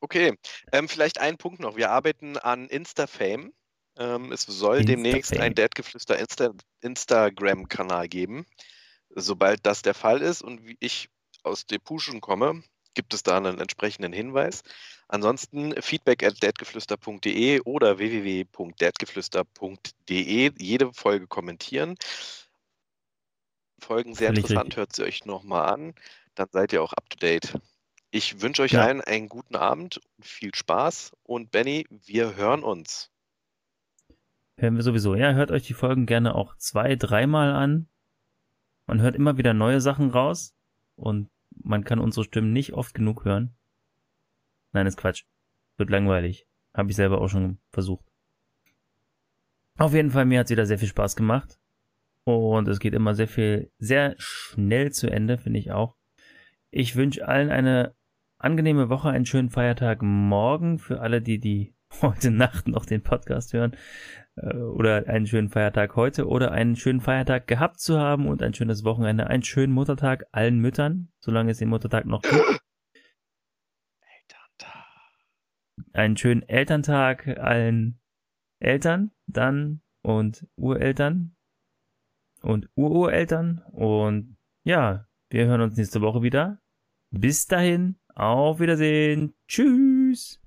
Okay, 0.00 0.36
ähm, 0.72 0.88
vielleicht 0.88 1.18
ein 1.20 1.36
Punkt 1.36 1.60
noch. 1.60 1.76
Wir 1.76 1.90
arbeiten 1.90 2.38
an 2.38 2.68
Insta-Fame. 2.68 3.52
Ähm, 3.98 4.32
es 4.32 4.42
soll 4.42 4.84
demnächst 4.84 5.32
Insta-Fame. 5.32 5.42
ein 5.44 5.54
Dadgeflüster 5.54 6.18
Insta 6.18 6.52
Instagram-Kanal 6.80 8.08
geben. 8.08 8.46
Sobald 9.10 9.66
das 9.66 9.82
der 9.82 9.92
Fall 9.94 10.22
ist 10.22 10.40
und 10.42 10.64
wie 10.64 10.76
ich 10.80 11.10
aus 11.42 11.66
der 11.66 11.78
Puschen 11.78 12.20
komme, 12.20 12.62
gibt 12.94 13.14
es 13.14 13.22
da 13.22 13.36
einen 13.36 13.58
entsprechenden 13.58 14.12
Hinweis. 14.12 14.62
Ansonsten 15.08 15.74
feedback 15.80 16.22
at 16.22 16.42
dadgeflüster.de 16.42 17.60
oder 17.60 17.98
www.dadgeflüster.de 17.98 20.52
jede 20.58 20.92
Folge 20.92 21.26
kommentieren. 21.26 21.96
Folgen 23.78 24.14
sehr 24.14 24.28
Völlig 24.28 24.30
interessant. 24.30 24.66
richtig. 24.68 24.76
Hört 24.76 24.94
sie 24.94 25.02
euch 25.04 25.24
nochmal 25.26 25.72
an. 25.72 25.94
Dann 26.34 26.48
seid 26.52 26.72
ihr 26.72 26.82
auch 26.82 26.92
up 26.94 27.08
to 27.10 27.18
date. 27.18 27.54
Ich 28.10 28.40
wünsche 28.40 28.62
euch 28.62 28.72
Ja. 28.72 28.78
allen 28.78 29.00
einen 29.00 29.28
guten 29.28 29.56
Abend 29.56 30.00
und 30.16 30.26
viel 30.26 30.54
Spaß. 30.54 31.12
Und 31.24 31.50
Benny, 31.50 31.86
wir 31.90 32.36
hören 32.36 32.62
uns. 32.62 33.10
Hören 34.56 34.76
wir 34.76 34.82
sowieso. 34.82 35.14
Ja, 35.14 35.32
hört 35.32 35.50
euch 35.50 35.66
die 35.66 35.74
Folgen 35.74 36.06
gerne 36.06 36.34
auch 36.34 36.56
zwei, 36.56 36.96
dreimal 36.96 37.52
an. 37.52 37.88
Man 38.86 39.00
hört 39.00 39.16
immer 39.16 39.36
wieder 39.36 39.54
neue 39.54 39.80
Sachen 39.80 40.10
raus 40.10 40.54
und 40.96 41.30
man 41.62 41.84
kann 41.84 41.98
unsere 41.98 42.24
Stimmen 42.24 42.52
nicht 42.52 42.72
oft 42.72 42.94
genug 42.94 43.24
hören. 43.24 43.54
Nein, 44.72 44.86
ist 44.86 44.96
Quatsch. 44.96 45.24
Wird 45.76 45.90
langweilig. 45.90 46.46
Habe 46.74 46.90
ich 46.90 46.96
selber 46.96 47.20
auch 47.20 47.28
schon 47.28 47.58
versucht. 47.70 48.06
Auf 49.78 49.94
jeden 49.94 50.10
Fall, 50.10 50.24
mir 50.24 50.40
hat 50.40 50.46
es 50.46 50.50
wieder 50.50 50.66
sehr 50.66 50.78
viel 50.78 50.88
Spaß 50.88 51.16
gemacht. 51.16 51.58
Und 52.24 52.68
es 52.68 52.78
geht 52.78 52.94
immer 52.94 53.14
sehr 53.14 53.28
viel, 53.28 53.70
sehr 53.78 54.14
schnell 54.18 54.92
zu 54.92 55.10
Ende, 55.10 55.38
finde 55.38 55.58
ich 55.58 55.72
auch. 55.72 55.96
Ich 56.70 56.96
wünsche 56.96 57.26
allen 57.26 57.50
eine 57.50 57.94
angenehme 58.38 58.88
Woche, 58.88 59.10
einen 59.10 59.26
schönen 59.26 59.50
Feiertag 59.50 60.02
morgen 60.02 60.78
für 60.78 61.00
alle, 61.00 61.20
die, 61.20 61.38
die 61.38 61.74
heute 62.02 62.30
Nacht 62.30 62.68
noch 62.68 62.86
den 62.86 63.02
Podcast 63.02 63.52
hören 63.52 63.76
oder 64.36 65.06
einen 65.08 65.26
schönen 65.26 65.50
Feiertag 65.50 65.94
heute 65.96 66.26
oder 66.26 66.52
einen 66.52 66.76
schönen 66.76 67.00
Feiertag 67.00 67.46
gehabt 67.46 67.80
zu 67.80 67.98
haben 67.98 68.26
und 68.26 68.42
ein 68.42 68.54
schönes 68.54 68.84
Wochenende, 68.84 69.26
einen 69.26 69.42
schönen 69.42 69.72
Muttertag 69.72 70.24
allen 70.32 70.58
Müttern, 70.58 71.12
solange 71.20 71.50
es 71.50 71.58
den 71.58 71.68
Muttertag 71.68 72.06
noch 72.06 72.22
gibt. 72.22 72.60
Elterntag. 74.00 74.86
Einen 75.92 76.16
schönen 76.16 76.42
Elterntag 76.48 77.28
allen 77.38 78.00
Eltern 78.58 79.10
dann 79.26 79.82
und 80.02 80.46
Ureltern 80.56 81.36
und 82.40 82.70
Urureltern 82.74 83.62
und 83.70 84.36
ja, 84.64 85.06
wir 85.30 85.46
hören 85.46 85.60
uns 85.60 85.76
nächste 85.76 86.00
Woche 86.00 86.22
wieder. 86.22 86.60
Bis 87.10 87.46
dahin, 87.46 87.98
auf 88.14 88.60
Wiedersehen. 88.60 89.34
Tschüss. 89.46 90.41